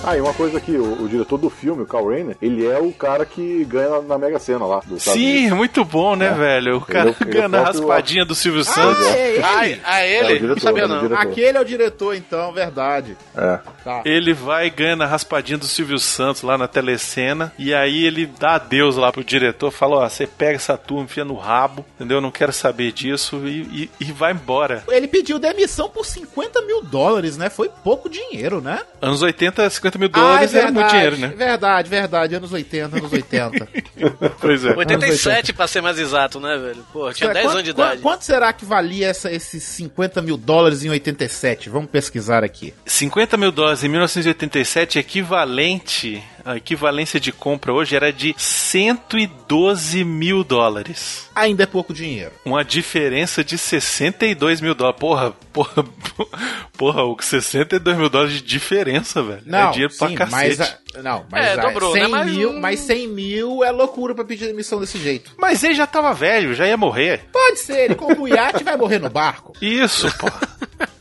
Ah, 0.05 0.17
e 0.17 0.21
uma 0.21 0.35
coisa 0.35 0.59
aqui, 0.59 0.73
o, 0.73 1.05
o 1.05 1.09
diretor 1.09 1.39
do 1.39 1.49
filme, 1.49 1.83
o 1.83 1.87
Carl 1.87 2.09
Reiner, 2.09 2.37
ele 2.43 2.67
é 2.67 2.79
o 2.79 2.93
cara 2.93 3.25
que 3.25 3.65
ganha 3.65 3.89
na, 3.89 4.03
na 4.03 4.19
Mega 4.19 4.39
Sena 4.39 4.67
lá. 4.67 4.81
Do 4.85 4.99
Sim, 4.99 5.11
Unidos. 5.43 5.57
muito 5.59 5.85
bom, 5.85 6.17
né, 6.17 6.27
É. 6.27 6.35
velho? 6.35 6.73
O 6.73 6.77
Ele 6.79 6.85
cara 6.87 7.11
é 7.11 7.13
ele 7.13 7.17
é 7.21 7.25
o 7.25 7.33
ganha 7.33 7.47
a 7.47 7.51
próprio- 7.51 7.81
raspadinha 7.81 8.25
do 8.25 8.35
Silvio 8.35 8.65
Santos. 8.65 9.07
Ah, 9.07 9.17
é 9.17 9.31
ele? 9.35 9.43
Ai, 9.45 9.81
a 9.85 10.01
É, 10.01 10.19
ele? 10.19 10.27
diretor, 10.41 10.49
não 10.49 10.59
sabia 10.59 10.83
é 10.85 10.87
não. 10.89 11.17
Aquele 11.17 11.57
é 11.59 11.61
o 11.61 11.65
diretor, 11.65 12.17
então, 12.17 12.53
verdade. 12.53 13.17
É. 13.37 13.59
Tá. 13.85 14.03
Ele 14.05 14.33
vai 14.35 14.67
e 14.67 14.71
ganha 14.71 14.97
na 14.97 15.07
raspadinha 15.07 15.59
do 15.59 15.67
Silvio 15.67 15.99
Santos 15.99 16.43
lá 16.43 16.59
na 16.59 16.67
telecena. 16.69 17.53
E 17.59 17.73
aí 17.75 18.05
ele 18.05 18.27
dá 18.27 18.55
adeus 18.57 18.97
lá 18.97 19.13
pro 19.13 19.23
diretor, 19.25 19.71
fala: 19.71 19.97
Ó, 19.99 20.09
você 20.09 20.27
pega 20.27 20.57
essa 20.57 20.77
turma, 20.77 21.05
enfia 21.05 21.25
no 21.25 21.37
rabo, 21.37 21.85
entendeu? 21.97 22.21
Não 22.21 22.31
quero 22.31 22.53
saber 22.53 22.93
disso 22.93 23.41
e, 23.47 23.61
e- 23.73 23.91
e 24.01 24.13
vai 24.13 24.33
embora. 24.33 24.83
Ele 24.89 25.07
pediu 25.09 25.39
demissão 25.39 25.89
por 25.89 26.05
50 26.05 26.61
mil 26.63 26.83
dólares, 26.83 27.37
né? 27.37 27.49
Foi 27.51 27.71
pouco 27.85 28.09
dinheiro, 28.09 28.61
né? 28.61 28.81
Anos 29.01 29.23
80, 29.23 29.69
50 29.71 29.99
mil 29.99 30.02
Ah, 30.07 30.09
é 30.09 30.47
dólares 30.49 30.55
era 30.55 30.71
muito 30.73 30.89
dinheiro, 30.89 31.17
né? 31.19 31.29
Verdade, 31.29 31.89
verdade. 31.91 32.35
Anos 32.35 32.53
80, 32.53 32.97
anos 32.97 33.13
80. 33.13 33.69
Pois 34.41 34.65
é. 34.65 34.75
87 34.77 35.53
pra 35.53 35.67
ser 35.69 35.81
mais 35.81 35.99
exato, 35.99 36.41
né, 36.41 36.57
velho? 36.59 36.85
Pô, 36.93 37.13
tinha 37.13 37.33
10 37.33 37.47
Quanto- 37.47 37.53
anos 37.55 37.65
de 37.65 37.73
quanto- 37.75 37.87
idade. 37.89 38.03
Quanto 38.03 38.23
será 38.25 38.53
que 38.53 38.65
valia 38.65 39.09
essa- 39.09 39.31
esses 39.31 39.63
50 39.63 40.21
mil 40.21 40.37
dólares 40.37 40.85
em 40.85 40.91
87? 40.91 41.69
Vamos 41.69 41.91
pesquisar 41.91 42.43
aqui. 42.43 42.75
50 42.85 43.37
mil 43.37 43.53
dólares 43.53 43.85
em 43.85 43.89
1987, 43.89 44.99
equivalente, 44.99 46.23
a 46.45 46.57
equivalência 46.57 47.19
de 47.21 47.33
compra 47.33 47.73
hoje 47.73 47.95
era 47.97 48.13
de 48.13 48.35
112 48.37 50.05
mil 50.05 50.43
dólares. 50.45 51.29
Ainda 51.35 51.63
é 51.63 51.67
pouco 51.67 51.93
dinheiro. 51.95 52.33
Uma 52.45 52.65
diferença 52.65 53.43
de 53.45 53.57
62 53.59 54.61
mil 54.61 54.75
dólares. 54.75 55.01
Porra, 55.01 55.33
porra, 55.53 55.85
porra, 56.77 57.05
o 57.05 57.17
62 57.21 57.97
mil 57.97 58.09
dólares 58.09 58.35
de 58.35 58.43
diferença, 58.43 59.23
velho. 59.23 59.43
Não, 59.47 59.69
é 59.69 59.71
dinheiro 59.73 59.93
sim, 59.93 60.15
pra 60.15 60.27
mas, 60.27 60.57
cacete. 60.57 60.79
a- 60.97 61.03
não, 61.03 61.25
mas 61.31 61.47
É, 61.47 61.53
a- 61.53 61.57
dobrou, 61.57 61.93
100 61.93 62.03
né? 62.03 62.09
Mas 62.09 62.31
mil, 62.31 62.53
mas 62.61 62.81
100 62.81 63.09
mil 63.09 63.65
é 63.65 63.71
loucura 63.71 64.15
pra 64.15 64.25
pedir 64.25 64.47
demissão 64.47 64.81
desse 64.81 64.99
jeito. 64.99 65.33
Mas 65.39 65.63
ele 65.65 65.75
já 65.75 65.87
tava 65.87 66.13
velho, 66.13 66.55
já 66.55 66.67
ia 66.67 66.77
morrer. 66.77 67.25
Pode 67.33 67.59
ser, 67.61 67.79
ele 67.87 67.95
compra 67.95 68.21
o 68.21 68.29
iate 68.29 68.61
e 68.61 68.65
vai 68.65 68.77
morrer 68.77 68.99
no 68.99 69.09
barco, 69.11 69.53
Isso, 69.61 70.07
pô. 70.19 70.27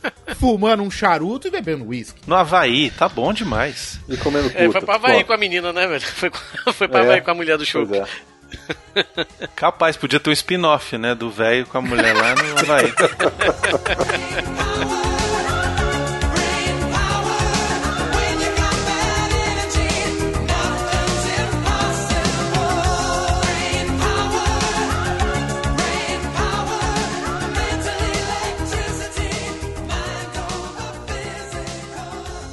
fumando 0.42 0.82
um 0.82 0.90
charuto 0.90 1.46
e 1.46 1.50
bebendo 1.52 1.86
uísque. 1.86 2.20
No 2.26 2.34
Havaí, 2.34 2.90
tá 2.90 3.08
bom 3.08 3.32
demais. 3.32 4.00
E 4.08 4.16
comendo 4.16 4.50
puta. 4.50 4.60
É, 4.64 4.68
foi 4.68 4.80
pra 4.80 4.96
Havaí 4.96 5.20
Pô, 5.20 5.26
com 5.26 5.32
a 5.34 5.38
menina, 5.38 5.72
né, 5.72 5.86
velho? 5.86 6.00
Foi, 6.00 6.32
foi 6.74 6.88
pra 6.88 6.98
É, 6.98 7.02
Havaí 7.04 7.20
com 7.20 7.30
a 7.30 7.34
mulher 7.34 7.56
do 7.56 7.64
show. 7.64 7.86
É. 7.94 8.04
Capaz, 9.54 9.96
podia 9.96 10.18
ter 10.18 10.30
um 10.30 10.32
spin-off, 10.32 10.98
né? 10.98 11.14
Do 11.14 11.30
velho 11.30 11.64
com 11.66 11.78
a 11.78 11.80
mulher 11.80 12.12
lá 12.12 12.34
no 12.34 12.58
Havaí. 12.58 12.92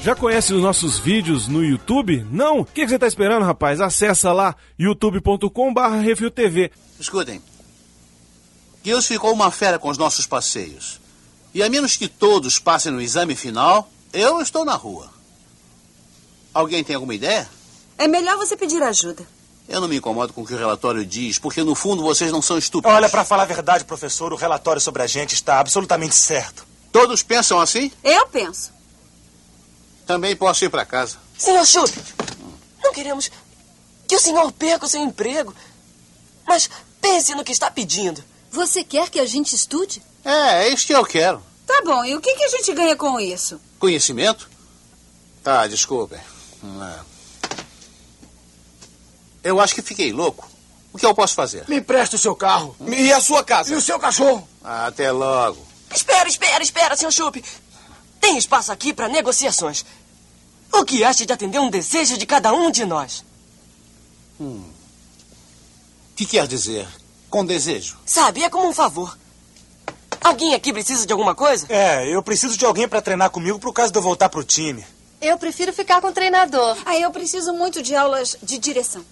Já 0.10 0.16
conhece 0.16 0.56
os 0.56 0.64
nossos 0.64 0.98
vídeos 0.98 1.48
no 1.48 1.64
YouTube? 1.64 2.26
Não? 2.32 2.62
O 2.62 2.66
que, 2.66 2.82
que 2.82 2.90
você 2.90 2.98
tá 2.98 3.06
esperando, 3.06 3.46
rapaz? 3.46 3.80
Acessa 3.80 4.34
lá 4.34 4.56
youtube.com.br 4.80 5.98
RefilTV. 6.02 6.72
Escutem. 7.00 7.40
Deus 8.84 9.06
ficou 9.06 9.32
uma 9.32 9.52
fera 9.52 9.78
com 9.78 9.88
os 9.88 10.00
nossos 10.00 10.26
passeios. 10.26 11.00
E 11.54 11.62
a 11.62 11.70
menos 11.70 11.96
que 11.96 12.08
todos 12.08 12.58
passem 12.58 12.92
no 12.92 13.00
exame 13.00 13.36
final, 13.36 13.88
eu 14.12 14.42
estou 14.42 14.66
na 14.66 14.74
rua. 14.74 15.12
Alguém 16.56 16.84
tem 16.84 16.96
alguma 16.96 17.14
ideia? 17.14 17.48
É 17.96 18.08
melhor 18.08 18.36
você 18.36 18.58
pedir 18.58 18.82
ajuda. 18.82 19.24
Eu 19.68 19.80
não 19.80 19.88
me 19.88 19.98
incomodo 19.98 20.34
com 20.34 20.42
o 20.42 20.48
que 20.48 20.56
o 20.56 20.58
relatório 20.58 21.06
diz, 21.06 21.38
porque 21.38 21.62
no 21.62 21.76
fundo 21.76 22.02
vocês 22.02 22.32
não 22.32 22.42
são 22.42 22.58
estúpidos. 22.58 22.96
Olha, 22.96 23.10
pra 23.10 23.24
falar 23.24 23.44
a 23.44 23.46
verdade, 23.46 23.86
professor, 23.86 24.34
o 24.34 24.38
relatório 24.38 24.82
sobre 24.82 25.04
a 25.04 25.08
gente 25.08 25.36
está 25.36 25.60
absolutamente 25.60 26.16
certo. 26.16 26.66
Todos 26.92 27.22
pensam 27.22 27.60
assim? 27.60 27.92
Eu 28.04 28.26
penso. 28.26 28.79
Também 30.10 30.36
posso 30.36 30.66
ir 30.66 30.70
para 30.70 30.84
casa. 30.88 31.18
Senhor 31.38 31.64
Schultz, 31.68 31.94
não 32.84 32.92
queremos 32.92 33.30
que 34.08 34.16
o 34.16 34.20
senhor 34.20 34.52
perca 34.52 34.88
o 34.88 34.90
seu 34.90 35.00
emprego. 35.04 35.54
Mas 36.48 36.68
pense 37.00 37.36
no 37.36 37.44
que 37.44 37.52
está 37.52 37.70
pedindo. 37.70 38.24
Você 38.50 38.84
quer 38.84 39.12
que 39.12 39.20
a 39.20 39.26
gente 39.28 39.54
estude? 39.54 40.02
É, 40.26 40.64
é 40.64 40.70
isso 40.70 40.88
que 40.88 40.96
eu 40.96 41.06
quero. 41.06 41.44
Tá 41.68 41.84
bom, 41.86 42.04
e 42.04 42.16
o 42.16 42.22
que, 42.22 42.34
que 42.34 42.44
a 42.44 42.48
gente 42.48 42.74
ganha 42.74 42.96
com 42.96 43.20
isso? 43.20 43.62
Conhecimento? 43.78 44.50
Tá, 45.44 45.68
desculpem. 45.68 46.18
É. 46.64 47.00
Eu 49.44 49.62
acho 49.62 49.76
que 49.76 49.84
fiquei 49.84 50.12
louco. 50.12 50.50
O 50.92 50.98
que 50.98 51.06
eu 51.06 51.14
posso 51.14 51.36
fazer? 51.36 51.66
Me 51.68 51.82
presta 51.82 52.16
o 52.16 52.20
seu 52.20 52.36
carro. 52.36 52.76
E 52.88 53.14
a 53.14 53.22
sua 53.22 53.44
casa? 53.44 53.72
E 53.72 53.76
o 53.76 53.82
seu 53.82 54.00
cachorro? 54.00 54.50
Até 54.64 55.12
logo. 55.12 55.64
Espera, 55.94 56.28
espera, 56.28 56.64
espera, 56.64 56.96
Sr. 56.98 57.12
Chup. 57.12 57.44
Tem 58.20 58.38
espaço 58.38 58.72
aqui 58.72 58.92
para 58.92 59.08
negociações. 59.08 59.86
O 60.72 60.86
que 60.86 61.04
acha 61.04 61.26
de 61.26 61.34
atender 61.34 61.60
um 61.60 61.70
desejo 61.70 62.18
de 62.18 62.26
cada 62.26 62.54
um 62.54 62.72
de 62.72 62.86
nós? 62.86 63.24
O 64.40 64.64
que 66.16 66.26
quer 66.26 66.48
dizer 66.48 66.88
com 67.30 67.46
desejo? 67.46 67.98
Sabe, 68.06 68.44
é 68.44 68.50
como 68.50 68.68
um 68.68 68.74
favor. 68.74 69.18
Alguém 70.22 70.54
aqui 70.54 70.72
precisa 70.74 71.06
de 71.06 71.14
alguma 71.14 71.34
coisa? 71.34 71.66
É, 71.70 72.08
eu 72.08 72.22
preciso 72.22 72.58
de 72.58 72.66
alguém 72.66 72.88
pra 72.88 73.02
treinar 73.02 73.30
comigo 73.30 73.58
pro 73.60 73.74
caso 73.74 73.92
de 73.92 73.98
eu 73.98 74.04
voltar 74.04 74.30
pro 74.30 74.44
time. 74.44 74.86
Eu 75.22 75.38
prefiro 75.38 75.74
ficar 75.74 76.00
com 76.02 76.08
o 76.08 76.12
treinador. 76.12 76.78
Ah, 76.86 76.98
eu 76.98 77.12
preciso 77.12 77.54
muito 77.54 77.82
de 77.82 77.96
aulas 77.96 78.38
de 78.42 78.58
direção. 78.58 79.04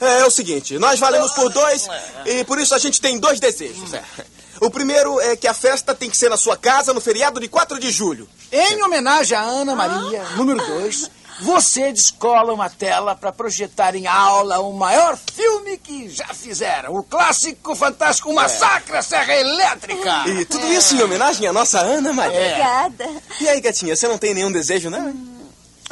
É, 0.00 0.20
é 0.20 0.24
o 0.24 0.30
seguinte, 0.30 0.78
nós 0.78 0.98
valemos 0.98 1.32
por 1.32 1.48
dois 1.52 1.86
e 2.26 2.44
por 2.44 2.58
isso 2.58 2.74
a 2.74 2.78
gente 2.78 3.00
tem 3.00 3.18
dois 3.18 3.38
desejos. 3.38 3.94
é. 3.94 4.02
O 4.62 4.70
primeiro 4.70 5.20
é 5.20 5.34
que 5.34 5.48
a 5.48 5.54
festa 5.54 5.92
tem 5.92 6.08
que 6.08 6.16
ser 6.16 6.30
na 6.30 6.36
sua 6.36 6.56
casa 6.56 6.94
no 6.94 7.00
feriado 7.00 7.40
de 7.40 7.48
4 7.48 7.80
de 7.80 7.90
julho. 7.90 8.28
Em 8.52 8.80
homenagem 8.80 9.36
a 9.36 9.40
Ana 9.40 9.74
Maria, 9.74 10.22
número 10.36 10.64
2, 10.64 11.10
você 11.40 11.90
descola 11.90 12.52
uma 12.52 12.70
tela 12.70 13.16
para 13.16 13.32
projetar 13.32 13.96
em 13.96 14.06
aula 14.06 14.60
o 14.60 14.72
maior 14.72 15.18
filme 15.34 15.76
que 15.78 16.08
já 16.08 16.28
fizeram. 16.28 16.94
O 16.94 17.02
clássico 17.02 17.74
fantástico 17.74 18.30
O 18.30 18.34
Massacre 18.36 18.96
à 18.96 19.02
Serra 19.02 19.34
Elétrica. 19.34 20.28
E 20.28 20.44
tudo 20.44 20.72
isso 20.72 20.94
em 20.94 21.02
homenagem 21.02 21.44
à 21.48 21.52
nossa 21.52 21.80
Ana 21.80 22.12
Maria. 22.12 22.38
Obrigada. 22.38 23.08
E 23.40 23.48
aí, 23.48 23.60
gatinha, 23.60 23.96
você 23.96 24.06
não 24.06 24.16
tem 24.16 24.32
nenhum 24.32 24.52
desejo, 24.52 24.88
não? 24.88 25.12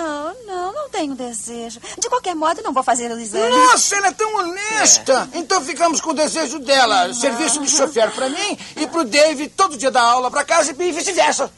Oh, 0.02 0.46
não, 0.46 0.72
não 0.72 0.88
tenho 0.88 1.14
desejo. 1.14 1.78
De 1.98 2.08
qualquer 2.08 2.34
modo, 2.34 2.62
não 2.62 2.72
vou 2.72 2.82
fazer 2.82 3.10
o 3.12 3.20
exame. 3.20 3.50
Nossa, 3.50 3.96
ela 3.96 4.06
é 4.06 4.12
tão 4.12 4.34
honesta. 4.36 5.28
Então 5.34 5.62
ficamos 5.62 6.00
com 6.00 6.10
o 6.10 6.14
desejo 6.14 6.58
dela. 6.58 7.12
Serviço 7.12 7.60
de 7.60 7.68
chofer 7.70 8.10
para 8.12 8.30
mim 8.30 8.58
e 8.76 8.86
pro 8.86 9.04
Dave 9.04 9.48
todo 9.48 9.76
dia 9.76 9.90
dar 9.90 10.02
aula 10.02 10.30
para 10.30 10.42
casa 10.42 10.70
e 10.72 10.92
vice-versa. 10.92 11.52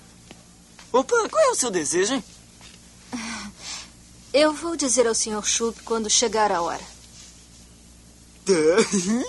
Opa, 0.92 1.28
qual 1.28 1.44
é 1.44 1.50
o 1.50 1.54
seu 1.54 1.70
desejo, 1.70 2.14
hein? 2.14 2.24
Eu 4.32 4.52
vou 4.52 4.74
dizer 4.76 5.06
ao 5.06 5.14
Sr. 5.14 5.44
Chup 5.44 5.80
quando 5.84 6.10
chegar 6.10 6.50
a 6.50 6.60
hora. 6.62 6.82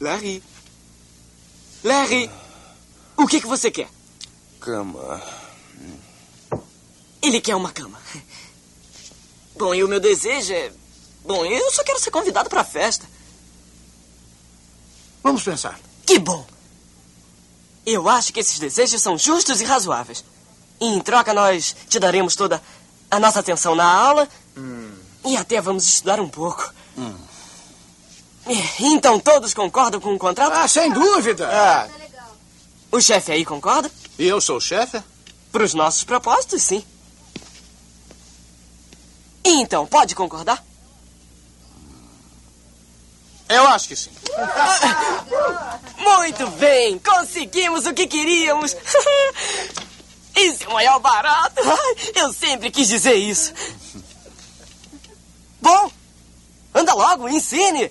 Larry. 0.00 0.40
Larry, 1.82 2.30
o 3.16 3.26
que, 3.26 3.40
que 3.40 3.46
você 3.46 3.70
quer? 3.70 3.88
Cama. 4.60 5.20
Ele 7.22 7.40
quer 7.40 7.56
uma 7.56 7.70
cama. 7.72 7.98
Bom, 9.56 9.74
e 9.74 9.82
o 9.82 9.88
meu 9.88 10.00
desejo 10.00 10.52
é. 10.52 10.72
Bom, 11.24 11.44
eu 11.44 11.70
só 11.72 11.82
quero 11.82 11.98
ser 12.00 12.10
convidado 12.10 12.48
pra 12.48 12.64
festa. 12.64 13.06
Vamos 15.22 15.42
pensar. 15.42 15.78
Que 16.06 16.18
bom! 16.18 16.46
Eu 17.84 18.08
acho 18.08 18.32
que 18.32 18.40
esses 18.40 18.58
desejos 18.58 19.02
são 19.02 19.18
justos 19.18 19.60
e 19.60 19.64
razoáveis. 19.64 20.24
E 20.80 20.86
em 20.86 21.00
troca, 21.00 21.34
nós 21.34 21.74
te 21.88 21.98
daremos 21.98 22.36
toda 22.36 22.62
a 23.10 23.18
nossa 23.18 23.40
atenção 23.40 23.74
na 23.74 23.84
aula 23.84 24.28
e 25.24 25.36
até 25.36 25.60
vamos 25.60 25.84
estudar 25.84 26.20
um 26.20 26.28
pouco. 26.28 26.72
É, 28.46 28.52
Então 28.80 29.18
todos 29.18 29.52
concordam 29.54 30.00
com 30.00 30.14
o 30.14 30.18
contrato? 30.18 30.52
Ah, 30.52 30.68
sem 30.68 30.92
dúvida. 30.92 31.48
Ah. 31.50 31.88
O 32.90 33.00
chefe 33.00 33.32
aí 33.32 33.44
concorda? 33.44 33.90
E 34.18 34.26
eu 34.26 34.40
sou 34.40 34.56
o 34.56 34.60
chefe? 34.60 35.02
Para 35.52 35.64
os 35.64 35.74
nossos 35.74 36.04
propósitos, 36.04 36.62
sim. 36.62 36.84
Então, 39.50 39.86
pode 39.86 40.14
concordar? 40.14 40.62
Eu 43.48 43.66
acho 43.68 43.88
que 43.88 43.96
sim. 43.96 44.10
Muito 45.96 46.46
bem! 46.58 46.98
Conseguimos 46.98 47.86
o 47.86 47.94
que 47.94 48.06
queríamos! 48.06 48.76
Isso 50.36 50.64
é 50.64 50.68
o 50.68 50.72
maior 50.72 51.00
barato! 51.00 51.62
Eu 52.14 52.32
sempre 52.32 52.70
quis 52.70 52.86
dizer 52.86 53.14
isso. 53.14 53.52
Bom, 55.60 55.90
anda 56.72 56.94
logo, 56.94 57.28
ensine! 57.28 57.90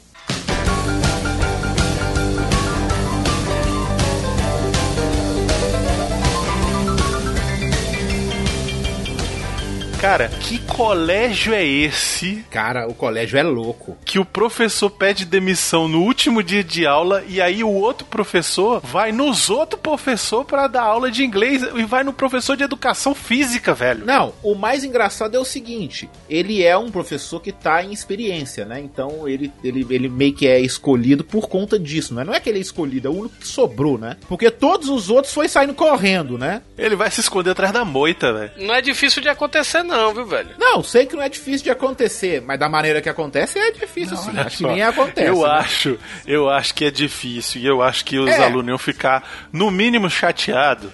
Cara, 10.08 10.30
que 10.30 10.58
colégio 10.60 11.54
é 11.54 11.66
esse? 11.66 12.46
Cara, 12.50 12.88
o 12.88 12.94
colégio 12.94 13.38
é 13.38 13.44
louco. 13.44 13.98
Que 14.06 14.18
o 14.18 14.24
professor 14.24 14.90
pede 14.90 15.26
demissão 15.26 15.90
no 15.90 16.02
último 16.02 16.42
dia 16.42 16.64
de 16.64 16.88
aula 16.88 17.26
e 17.28 17.42
aí 17.42 17.62
o 17.62 17.70
outro 17.70 18.08
professor 18.08 18.80
vai 18.80 19.12
nos 19.12 19.50
outros 19.50 19.82
professor 19.82 20.44
para 20.44 20.68
dar 20.68 20.84
aula 20.84 21.10
de 21.10 21.24
inglês 21.24 21.62
e 21.62 21.84
vai 21.84 22.04
no 22.04 22.12
professor 22.12 22.58
de 22.58 22.64
educação 22.64 23.16
física, 23.16 23.74
velho. 23.74 24.06
Não, 24.06 24.34
o 24.44 24.54
mais 24.54 24.84
engraçado 24.84 25.36
é 25.36 25.40
o 25.40 25.46
seguinte: 25.46 26.10
ele 26.30 26.64
é 26.64 26.78
um 26.78 26.92
professor 26.92 27.42
que 27.42 27.52
tá 27.52 27.84
em 27.84 27.92
experiência, 27.92 28.66
né? 28.66 28.80
Então 28.80 29.28
ele, 29.28 29.52
ele, 29.64 29.86
ele 29.90 30.08
meio 30.08 30.34
que 30.34 30.48
é 30.48 30.60
escolhido 30.60 31.24
por 31.24 31.50
conta 31.50 31.78
disso, 31.78 32.14
né? 32.14 32.24
Não 32.24 32.34
é 32.34 32.40
que 32.40 32.50
ele 32.50 32.60
é 32.60 32.62
escolhido, 32.62 33.08
é 33.08 33.12
o 33.12 33.14
único 33.14 33.36
que 33.36 33.48
sobrou, 33.48 33.98
né? 33.98 34.16
Porque 34.28 34.52
todos 34.52 34.88
os 34.88 35.10
outros 35.10 35.34
foi 35.34 35.48
saindo 35.50 35.74
correndo, 35.74 36.38
né? 36.38 36.62
Ele 36.78 36.96
vai 36.96 37.10
se 37.12 37.20
esconder 37.20 37.52
atrás 37.52 37.74
da 37.74 37.84
moita, 37.84 38.32
velho. 38.32 38.52
Não 38.58 38.74
é 38.74 38.82
difícil 38.82 39.22
de 39.22 39.30
acontecer, 39.30 39.84
não, 39.84 39.97
viu, 40.14 40.26
velho? 40.26 40.50
Não, 40.58 40.84
sei 40.84 41.06
que 41.06 41.16
não 41.16 41.24
é 41.24 41.30
difícil 41.30 41.64
de 41.64 41.70
acontecer, 41.72 42.42
mas 42.42 42.60
da 42.60 42.70
maneira 42.70 43.02
que 43.02 43.10
acontece 43.10 43.58
é 43.60 43.72
difícil 43.72 44.16
sim. 44.18 44.32
Acho 44.38 44.58
que 44.58 44.64
nem 44.64 44.82
acontece. 44.84 45.28
Eu 45.28 45.42
né? 45.42 45.50
acho, 45.50 45.98
eu 46.26 46.50
acho 46.50 46.74
que 46.74 46.86
é 46.86 46.92
difícil 46.92 47.62
e 47.62 47.66
eu 47.66 47.82
acho 47.82 48.04
que 48.06 48.18
os 48.20 48.30
É. 48.30 48.44
alunos 48.44 48.68
iam 48.70 48.78
ficar, 48.78 49.28
no 49.52 49.70
mínimo, 49.72 50.10
chateado. 50.10 50.92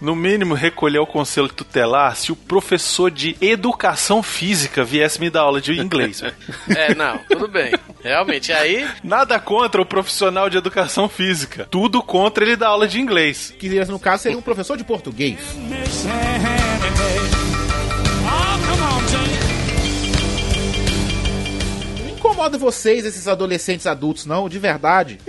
No 0.00 0.14
mínimo, 0.14 0.54
recolher 0.54 0.98
o 0.98 1.06
conselho 1.06 1.48
tutelar 1.48 2.14
se 2.16 2.30
o 2.30 2.36
professor 2.36 3.10
de 3.10 3.36
educação 3.40 4.22
física 4.22 4.84
viesse 4.84 5.18
me 5.18 5.30
dar 5.30 5.42
aula 5.42 5.60
de 5.60 5.80
inglês. 5.80 6.22
É, 6.76 6.94
não, 6.94 7.18
tudo 7.28 7.48
bem. 7.48 7.72
Realmente, 8.02 8.52
aí. 8.52 8.86
Nada 9.02 9.38
contra 9.38 9.80
o 9.80 9.86
profissional 9.86 10.50
de 10.50 10.58
educação 10.58 11.08
física. 11.08 11.66
Tudo 11.70 12.02
contra 12.02 12.44
ele 12.44 12.56
dar 12.56 12.68
aula 12.68 12.86
de 12.88 13.00
inglês. 13.00 13.54
Que 13.58 13.68
no 13.86 13.98
caso 13.98 14.24
seria 14.24 14.36
um 14.36 14.42
professor 14.42 14.76
de 14.76 14.84
português. 14.84 15.38
Incomoda 22.34 22.58
vocês, 22.58 23.04
esses 23.04 23.28
adolescentes 23.28 23.86
adultos, 23.86 24.26
não, 24.26 24.48
de 24.48 24.58
verdade. 24.58 25.20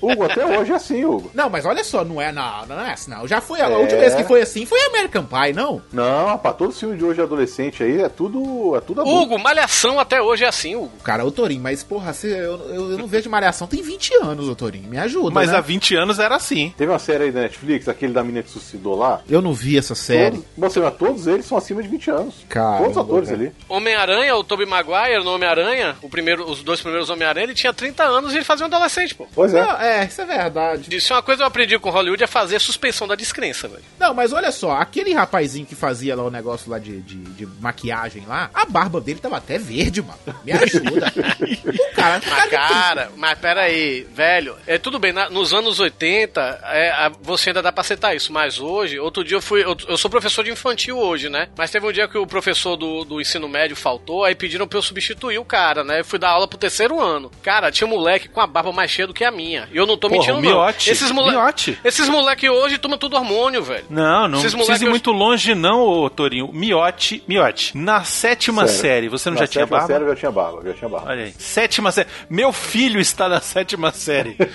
Hugo, 0.00 0.24
até 0.24 0.44
hoje 0.44 0.72
é 0.72 0.74
assim, 0.74 1.04
Hugo. 1.04 1.30
Não, 1.34 1.48
mas 1.48 1.64
olha 1.64 1.82
só, 1.84 2.04
não 2.04 2.20
é, 2.20 2.32
não, 2.32 2.66
não 2.66 2.80
é 2.80 2.92
assim, 2.92 3.10
não. 3.10 3.26
Já 3.26 3.40
foi, 3.40 3.60
a 3.60 3.68
É. 3.70 3.76
última 3.76 4.00
vez 4.00 4.14
que 4.14 4.24
foi 4.24 4.42
assim 4.42 4.66
foi 4.66 4.80
American 4.86 5.24
Pie, 5.24 5.52
não? 5.52 5.82
Não, 5.92 6.26
rapaz, 6.26 6.56
todo 6.56 6.72
filme 6.72 6.96
de 6.96 7.04
hoje 7.04 7.20
adolescente 7.20 7.82
aí 7.82 8.00
é 8.02 8.08
tudo, 8.08 8.76
é 8.76 8.80
tudo 8.80 9.00
adulto. 9.02 9.22
Hugo, 9.22 9.38
malhação 9.38 9.98
até 9.98 10.20
hoje 10.20 10.44
é 10.44 10.48
assim, 10.48 10.74
Hugo. 10.76 10.92
Cara, 11.02 11.24
ô 11.24 11.30
Torinho, 11.30 11.62
mas 11.62 11.82
porra, 11.82 12.12
você, 12.12 12.28
eu, 12.28 12.58
eu, 12.68 12.90
eu 12.92 12.98
não 12.98 13.06
vejo 13.06 13.28
malhação 13.30 13.66
tem 13.66 13.82
20 13.82 14.14
anos, 14.22 14.48
ô 14.48 14.54
Torinho, 14.54 14.88
me 14.88 14.98
ajuda, 14.98 15.30
Mas 15.30 15.50
né? 15.50 15.56
há 15.58 15.60
20 15.60 15.96
anos 15.96 16.18
era 16.18 16.36
assim. 16.36 16.72
Teve 16.76 16.90
uma 16.92 16.98
série 16.98 17.24
aí 17.24 17.32
da 17.32 17.40
Netflix, 17.42 17.88
aquele 17.88 18.12
da 18.12 18.22
menina 18.22 18.42
que 18.42 18.50
suicidou 18.50 18.96
lá. 18.96 19.20
Eu 19.28 19.40
não 19.40 19.52
vi 19.52 19.76
essa 19.78 19.94
série. 19.94 20.36
Todos, 20.36 20.44
você, 20.56 20.80
mas 20.80 20.94
todos 20.96 21.26
eles 21.26 21.46
são 21.46 21.56
acima 21.58 21.82
de 21.82 21.88
20 21.88 22.10
anos. 22.10 22.34
Caramba, 22.48 22.78
todos 22.78 22.96
os 22.96 23.02
atores 23.02 23.28
velho. 23.30 23.42
ali. 23.42 23.52
Homem-Aranha, 23.68 24.36
o 24.36 24.44
Tobey 24.44 24.66
Maguire 24.66 25.22
no 25.24 25.34
Homem-Aranha, 25.34 25.96
o 26.02 26.08
primeiro, 26.08 26.48
os 26.50 26.62
dois 26.62 26.80
primeiros 26.80 27.08
Homem-Aranha, 27.10 27.44
ele 27.44 27.54
tinha 27.54 27.72
30 27.72 28.02
anos 28.04 28.32
e 28.32 28.36
ele 28.36 28.44
fazia 28.44 28.64
um 28.66 28.68
adolescente, 28.68 29.14
pô. 29.14 29.26
Pois 29.44 29.54
é. 29.54 29.62
Não, 29.62 29.80
é, 29.80 30.04
isso 30.06 30.22
é 30.22 30.24
verdade. 30.26 30.96
Isso 30.96 31.12
é 31.12 31.16
uma 31.16 31.22
coisa 31.22 31.38
que 31.38 31.42
eu 31.42 31.46
aprendi 31.48 31.78
com 31.78 31.90
Hollywood 31.90 32.24
é 32.24 32.26
fazer 32.26 32.58
suspensão 32.60 33.06
da 33.06 33.14
descrença, 33.14 33.68
velho. 33.68 33.82
Não, 33.98 34.14
mas 34.14 34.32
olha 34.32 34.50
só, 34.50 34.72
aquele 34.72 35.12
rapazinho 35.12 35.66
que 35.66 35.74
fazia 35.74 36.16
lá 36.16 36.22
o 36.24 36.30
negócio 36.30 36.70
lá 36.70 36.78
de, 36.78 37.00
de, 37.02 37.16
de 37.16 37.46
maquiagem 37.60 38.24
lá, 38.26 38.50
a 38.54 38.64
barba 38.64 39.00
dele 39.00 39.20
tava 39.20 39.36
até 39.36 39.58
verde, 39.58 40.00
mano. 40.02 40.18
Me 40.44 40.52
ajuda. 40.52 41.12
o 41.92 41.94
cara, 41.94 42.20
Mas, 42.26 42.50
cara 42.50 42.74
cara, 42.74 43.12
mas 43.16 43.38
peraí, 43.38 44.06
velho, 44.14 44.56
é 44.66 44.78
tudo 44.78 44.98
bem, 44.98 45.12
na- 45.12 45.28
nos 45.28 45.52
anos 45.52 45.78
80, 45.80 46.40
é, 46.64 46.90
a- 46.90 47.12
você 47.22 47.50
ainda 47.50 47.60
dá 47.62 47.70
pra 47.72 47.82
aceitar 47.82 48.14
isso, 48.14 48.32
mas 48.32 48.58
hoje, 48.58 48.98
outro 48.98 49.22
dia 49.24 49.36
eu 49.36 49.42
fui, 49.42 49.62
eu, 49.64 49.76
eu 49.88 49.96
sou 49.98 50.10
professor 50.10 50.42
de 50.44 50.50
infantil 50.50 50.98
hoje, 50.98 51.28
né? 51.28 51.48
Mas 51.56 51.70
teve 51.70 51.86
um 51.86 51.92
dia 51.92 52.08
que 52.08 52.16
o 52.18 52.26
professor 52.26 52.76
do, 52.76 53.04
do 53.04 53.20
ensino 53.20 53.48
médio 53.48 53.76
faltou, 53.76 54.24
aí 54.24 54.34
pediram 54.34 54.66
pra 54.66 54.78
eu 54.78 54.82
substituir 54.82 55.38
o 55.38 55.44
cara, 55.44 55.84
né? 55.84 56.00
Eu 56.00 56.04
fui 56.04 56.18
dar 56.18 56.30
aula 56.30 56.48
pro 56.48 56.58
terceiro 56.58 57.00
ano. 57.00 57.30
Cara, 57.42 57.70
tinha 57.70 57.86
um 57.86 57.90
moleque 57.90 58.28
com 58.28 58.40
a 58.40 58.46
barba 58.46 58.72
mais 58.72 58.90
cheia 58.90 59.06
do 59.06 59.14
que 59.14 59.24
a 59.24 59.30
minha. 59.34 59.68
E 59.72 59.76
eu 59.76 59.86
não 59.86 59.96
tô 59.98 60.08
Porra, 60.08 60.20
mentindo, 60.20 60.38
o 60.38 60.42
não. 60.42 60.48
miote. 60.50 60.90
Esses, 60.90 61.10
mole... 61.10 61.30
Miote. 61.32 61.78
Esses 61.84 62.08
moleque 62.08 62.48
hoje 62.48 62.78
tomam 62.78 62.96
tudo 62.96 63.16
hormônio, 63.16 63.62
velho. 63.62 63.84
Não, 63.90 64.26
não 64.28 64.38
Esses 64.38 64.52
precisa 64.54 64.56
moleque 64.72 64.84
ir 64.84 64.88
muito 64.90 65.10
longe, 65.10 65.54
não, 65.54 65.80
ô 65.82 66.08
Torinho. 66.08 66.50
Miote, 66.52 67.22
miote. 67.28 67.76
Na 67.76 68.04
sétima 68.04 68.66
Sério. 68.66 68.80
série, 68.80 69.08
você 69.08 69.28
não 69.30 69.34
Na 69.34 69.40
já 69.42 69.46
tinha 69.48 69.62
sétima 69.64 69.78
barba? 69.78 69.92
série 69.92 70.04
eu 70.04 70.08
já 70.08 70.16
tinha 70.16 70.30
barba, 70.30 70.62
já 70.64 70.72
tinha 70.74 70.88
barba. 70.88 71.10
Olha 71.10 71.24
aí. 71.24 71.34
Sétima 71.38 71.92
série. 71.92 72.08
Meu 72.30 72.52
filho 72.52 73.00
está 73.00 73.28
na 73.28 73.40
sétima 73.40 73.90
série. 73.92 74.36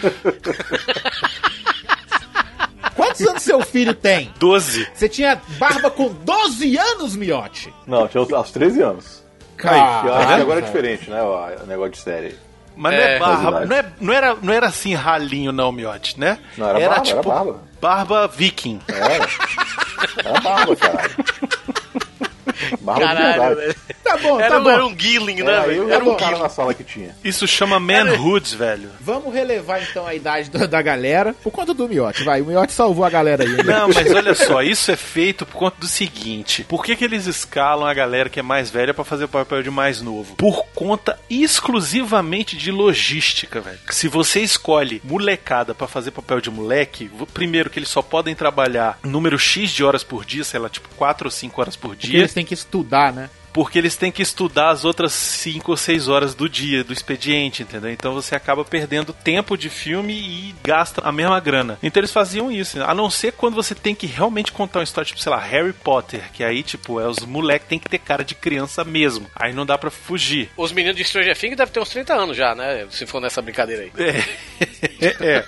Quantos 2.95 3.21
anos 3.27 3.43
seu 3.43 3.61
filho 3.61 3.93
tem? 3.93 4.31
12. 4.39 4.87
Você 4.93 5.07
tinha 5.09 5.41
barba 5.57 5.89
com 5.89 6.09
12 6.09 6.77
anos, 6.77 7.15
miote? 7.15 7.73
Não, 7.87 8.07
tinha 8.07 8.21
aos- 8.21 8.31
aos 8.33 8.51
13 8.51 8.81
anos. 8.81 9.23
Ah, 9.63 10.25
vendo? 10.29 10.41
agora 10.43 10.59
é 10.59 10.61
diferente, 10.63 11.09
né? 11.09 11.21
O 11.21 11.65
negócio 11.65 11.91
de 11.91 11.97
série. 11.99 12.35
Mas 12.79 12.93
não, 12.93 12.99
é 13.01 13.15
É. 13.15 13.19
barba, 13.19 13.65
não, 13.65 13.75
é, 13.75 13.85
não, 13.99 14.13
era, 14.13 14.35
não 14.41 14.53
era 14.53 14.67
assim 14.67 14.93
ralinho, 14.93 15.51
não, 15.51 15.69
miote, 15.69 16.17
né? 16.17 16.39
Não, 16.57 16.69
era 16.69 16.89
barba, 16.89 17.09
era 17.09 17.21
barba. 17.21 17.59
barba 17.81 18.27
viking. 18.27 18.79
Era. 18.87 19.27
Era 20.25 20.39
barba, 20.39 20.75
caralho. 20.77 21.09
Barba 22.93 23.07
de 23.07 23.07
Caralho, 23.15 23.55
verdade. 23.55 23.55
velho. 23.61 23.75
Tá 24.03 24.17
bom, 24.17 24.39
Era, 24.39 24.49
tá 24.49 24.59
um- 24.59 24.63
bom. 24.63 24.69
era 24.69 24.85
um 24.87 24.99
Gilling, 24.99 25.43
né, 25.43 25.51
Era 25.53 25.67
eu 25.73 25.89
Era 25.91 26.03
o 26.03 26.13
um 26.13 26.17
cara 26.17 26.37
na 26.37 26.49
sala 26.49 26.73
que 26.73 26.83
tinha. 26.83 27.15
Isso 27.23 27.47
chama 27.47 27.79
manhoods, 27.79 28.53
velho. 28.53 28.89
Vamos 28.99 29.33
relevar 29.33 29.81
então 29.83 30.05
a 30.07 30.15
idade 30.15 30.49
da, 30.49 30.65
da 30.65 30.81
galera 30.81 31.35
por 31.43 31.51
conta 31.51 31.73
do 31.73 31.87
Miote. 31.87 32.23
Vai, 32.23 32.41
o 32.41 32.45
Miote 32.45 32.73
salvou 32.73 33.05
a 33.05 33.09
galera 33.09 33.43
aí. 33.43 33.49
né? 33.49 33.63
Não, 33.63 33.89
mas 33.89 34.11
olha 34.11 34.33
só, 34.33 34.61
isso 34.63 34.91
é 34.91 34.95
feito 34.95 35.45
por 35.45 35.55
conta 35.57 35.77
do 35.79 35.87
seguinte: 35.87 36.63
por 36.63 36.83
que, 36.83 36.95
que 36.95 37.03
eles 37.05 37.27
escalam 37.27 37.85
a 37.87 37.93
galera 37.93 38.29
que 38.29 38.39
é 38.39 38.43
mais 38.43 38.69
velha 38.69 38.93
pra 38.93 39.03
fazer 39.03 39.25
o 39.25 39.29
papel 39.29 39.61
de 39.61 39.69
mais 39.69 40.01
novo? 40.01 40.35
Por 40.35 40.65
conta 40.73 41.17
exclusivamente 41.29 42.57
de 42.57 42.71
logística, 42.71 43.61
velho. 43.61 43.77
Se 43.89 44.07
você 44.07 44.39
escolhe 44.41 45.01
molecada 45.03 45.75
pra 45.75 45.87
fazer 45.87 46.11
papel 46.11 46.41
de 46.41 46.49
moleque, 46.49 47.09
primeiro 47.33 47.69
que 47.69 47.77
eles 47.77 47.89
só 47.89 48.01
podem 48.01 48.33
trabalhar 48.33 48.97
número 49.03 49.37
X 49.37 49.69
de 49.71 49.83
horas 49.83 50.03
por 50.03 50.25
dia, 50.25 50.43
sei 50.43 50.59
lá, 50.59 50.67
tipo 50.69 50.89
4 50.97 51.27
ou 51.27 51.31
5 51.31 51.61
horas 51.61 51.75
por 51.75 51.89
Porque 51.89 52.07
dia. 52.07 52.19
eles 52.19 52.33
têm 52.33 52.45
que 52.45 52.53
estudar, 52.53 52.78
né? 53.11 53.29
Porque 53.53 53.77
eles 53.77 53.95
têm 53.95 54.11
que 54.11 54.21
estudar 54.21 54.69
as 54.69 54.85
outras 54.85 55.11
5 55.13 55.71
ou 55.71 55.77
6 55.77 56.07
horas 56.07 56.33
do 56.35 56.47
dia, 56.47 56.83
do 56.83 56.93
expediente, 56.93 57.63
entendeu? 57.63 57.91
Então 57.91 58.13
você 58.13 58.35
acaba 58.35 58.63
perdendo 58.63 59.13
tempo 59.13 59.57
de 59.57 59.69
filme 59.69 60.13
e 60.13 60.55
gasta 60.63 61.01
a 61.01 61.11
mesma 61.11 61.39
grana. 61.39 61.77
Então 61.81 61.99
eles 61.99 62.11
faziam 62.11 62.51
isso, 62.51 62.81
a 62.83 62.93
não 62.93 63.09
ser 63.09 63.33
quando 63.33 63.55
você 63.55 63.73
tem 63.73 63.95
que 63.95 64.07
realmente 64.07 64.51
contar 64.51 64.79
uma 64.79 64.83
história, 64.83 65.07
tipo, 65.07 65.19
sei 65.19 65.31
lá, 65.31 65.39
Harry 65.39 65.73
Potter, 65.73 66.21
que 66.33 66.43
aí, 66.43 66.63
tipo, 66.63 66.99
é 66.99 67.07
os 67.07 67.19
moleques 67.19 67.67
tem 67.67 67.79
que 67.79 67.89
ter 67.89 67.99
cara 67.99 68.23
de 68.23 68.35
criança 68.35 68.83
mesmo. 68.83 69.29
Aí 69.35 69.53
não 69.53 69.65
dá 69.65 69.77
pra 69.77 69.89
fugir. 69.89 70.49
Os 70.55 70.71
meninos 70.71 70.97
de 70.97 71.03
Stranger 71.03 71.37
Things 71.37 71.57
devem 71.57 71.73
ter 71.73 71.79
uns 71.79 71.89
30 71.89 72.13
anos 72.13 72.37
já, 72.37 72.53
né? 72.55 72.85
Se 72.89 73.05
for 73.05 73.21
nessa 73.21 73.41
brincadeira 73.41 73.83
aí. 73.83 73.91
É, 75.01 75.45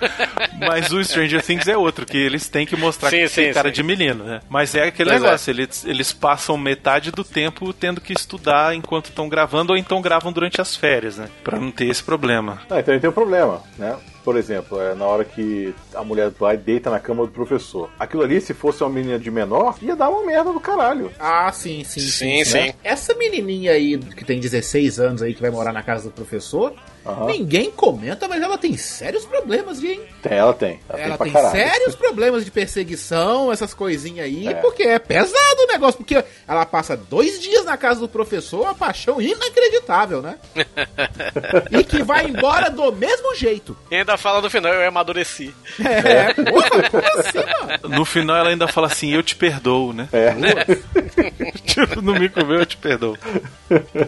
mas 0.66 0.90
o 0.92 1.04
Stranger 1.04 1.42
Things 1.42 1.68
é 1.68 1.76
outro, 1.76 2.06
que 2.06 2.16
eles 2.16 2.48
têm 2.48 2.64
que 2.64 2.74
mostrar 2.74 3.10
Sim, 3.10 3.24
que 3.26 3.28
tem 3.28 3.48
sim, 3.48 3.52
cara 3.52 3.68
sim. 3.68 3.74
de 3.74 3.82
menino, 3.82 4.24
né? 4.24 4.40
Mas 4.48 4.74
é 4.74 4.84
aquele 4.84 5.10
Pois 5.10 5.22
é. 5.22 5.24
negócio, 5.24 5.50
eles, 5.50 5.84
eles 5.84 6.10
passam 6.12 6.56
metade 6.56 7.10
do 7.10 7.22
tempo 7.22 7.70
tendo 7.92 8.00
que 8.00 8.12
estudar 8.14 8.74
enquanto 8.74 9.06
estão 9.06 9.28
gravando, 9.28 9.72
ou 9.72 9.78
então 9.78 10.00
gravam 10.00 10.32
durante 10.32 10.60
as 10.60 10.74
férias, 10.74 11.18
né? 11.18 11.28
Pra 11.44 11.58
não 11.60 11.70
ter 11.70 11.86
esse 11.88 12.02
problema. 12.02 12.62
Ah, 12.70 12.80
então 12.80 12.98
tem 12.98 13.10
um 13.10 13.12
problema, 13.12 13.62
né? 13.78 13.96
Por 14.24 14.36
exemplo, 14.36 14.80
é 14.80 14.94
na 14.94 15.04
hora 15.04 15.24
que 15.24 15.74
a 15.94 16.04
mulher 16.04 16.30
vai 16.30 16.54
e 16.54 16.58
deita 16.58 16.88
na 16.88 17.00
cama 17.00 17.26
do 17.26 17.32
professor. 17.32 17.90
Aquilo 17.98 18.22
ali, 18.22 18.40
se 18.40 18.54
fosse 18.54 18.82
uma 18.82 18.88
menina 18.90 19.18
de 19.18 19.30
menor, 19.30 19.76
ia 19.82 19.96
dar 19.96 20.08
uma 20.08 20.24
merda 20.24 20.52
do 20.52 20.60
caralho. 20.60 21.10
Ah, 21.18 21.50
sim, 21.52 21.82
sim, 21.84 22.00
Sim, 22.00 22.44
sim. 22.44 22.44
sim. 22.44 22.72
Essa 22.84 23.14
menininha 23.14 23.72
aí, 23.72 23.98
que 23.98 24.24
tem 24.24 24.38
16 24.38 25.00
anos 25.00 25.22
aí, 25.22 25.34
que 25.34 25.42
vai 25.42 25.50
morar 25.50 25.72
na 25.72 25.82
casa 25.82 26.04
do 26.08 26.12
professor, 26.14 26.72
Aham. 27.04 27.26
ninguém 27.26 27.70
comenta, 27.70 28.28
mas 28.28 28.40
ela 28.42 28.56
tem 28.58 28.76
sérios 28.76 29.24
problemas, 29.24 29.80
de, 29.80 29.88
hein? 29.88 30.00
Tem, 30.22 30.32
ela 30.38 30.52
tem. 30.54 30.80
Ela, 30.88 31.00
Ela 31.00 31.18
tem 31.18 31.32
caralho. 31.32 31.52
sérios 31.52 31.94
problemas 31.94 32.44
de 32.44 32.50
perseguição, 32.50 33.52
essas 33.52 33.74
coisinhas 33.74 34.26
aí, 34.26 34.48
É. 34.48 34.54
porque 34.54 34.82
é 34.84 34.98
pesado 34.98 35.62
o 35.62 35.66
negócio, 35.66 35.98
porque 35.98 36.22
ela 36.46 36.64
passa 36.64 36.96
dois 36.96 37.40
dias 37.40 37.64
na 37.64 37.76
casa 37.76 38.00
do 38.00 38.08
professor, 38.08 38.62
uma 38.62 38.74
paixão 38.74 39.20
inacreditável, 39.20 40.22
né? 40.22 40.36
e 41.70 41.84
que 41.84 42.02
vai 42.02 42.26
embora 42.26 42.70
do 42.70 42.92
mesmo 42.92 43.34
jeito. 43.34 43.76
E 43.90 43.96
ainda 43.96 44.16
fala 44.16 44.40
no 44.40 44.50
final, 44.50 44.72
eu 44.72 44.88
amadureci. 44.88 45.54
É, 45.80 46.32
porra, 46.34 46.90
como 46.90 47.20
assim, 47.20 47.38
mano? 47.38 47.96
No 47.96 48.04
final 48.04 48.36
ela 48.36 48.48
ainda 48.50 48.68
fala 48.68 48.86
assim, 48.86 49.10
eu 49.12 49.22
te 49.22 49.34
perdoo, 49.34 49.92
né? 49.92 50.08
É. 50.12 50.32
tipo, 51.66 52.00
no 52.00 52.14
me 52.14 52.28
comeu, 52.28 52.60
eu 52.60 52.66
te 52.66 52.76
perdoo. 52.76 53.16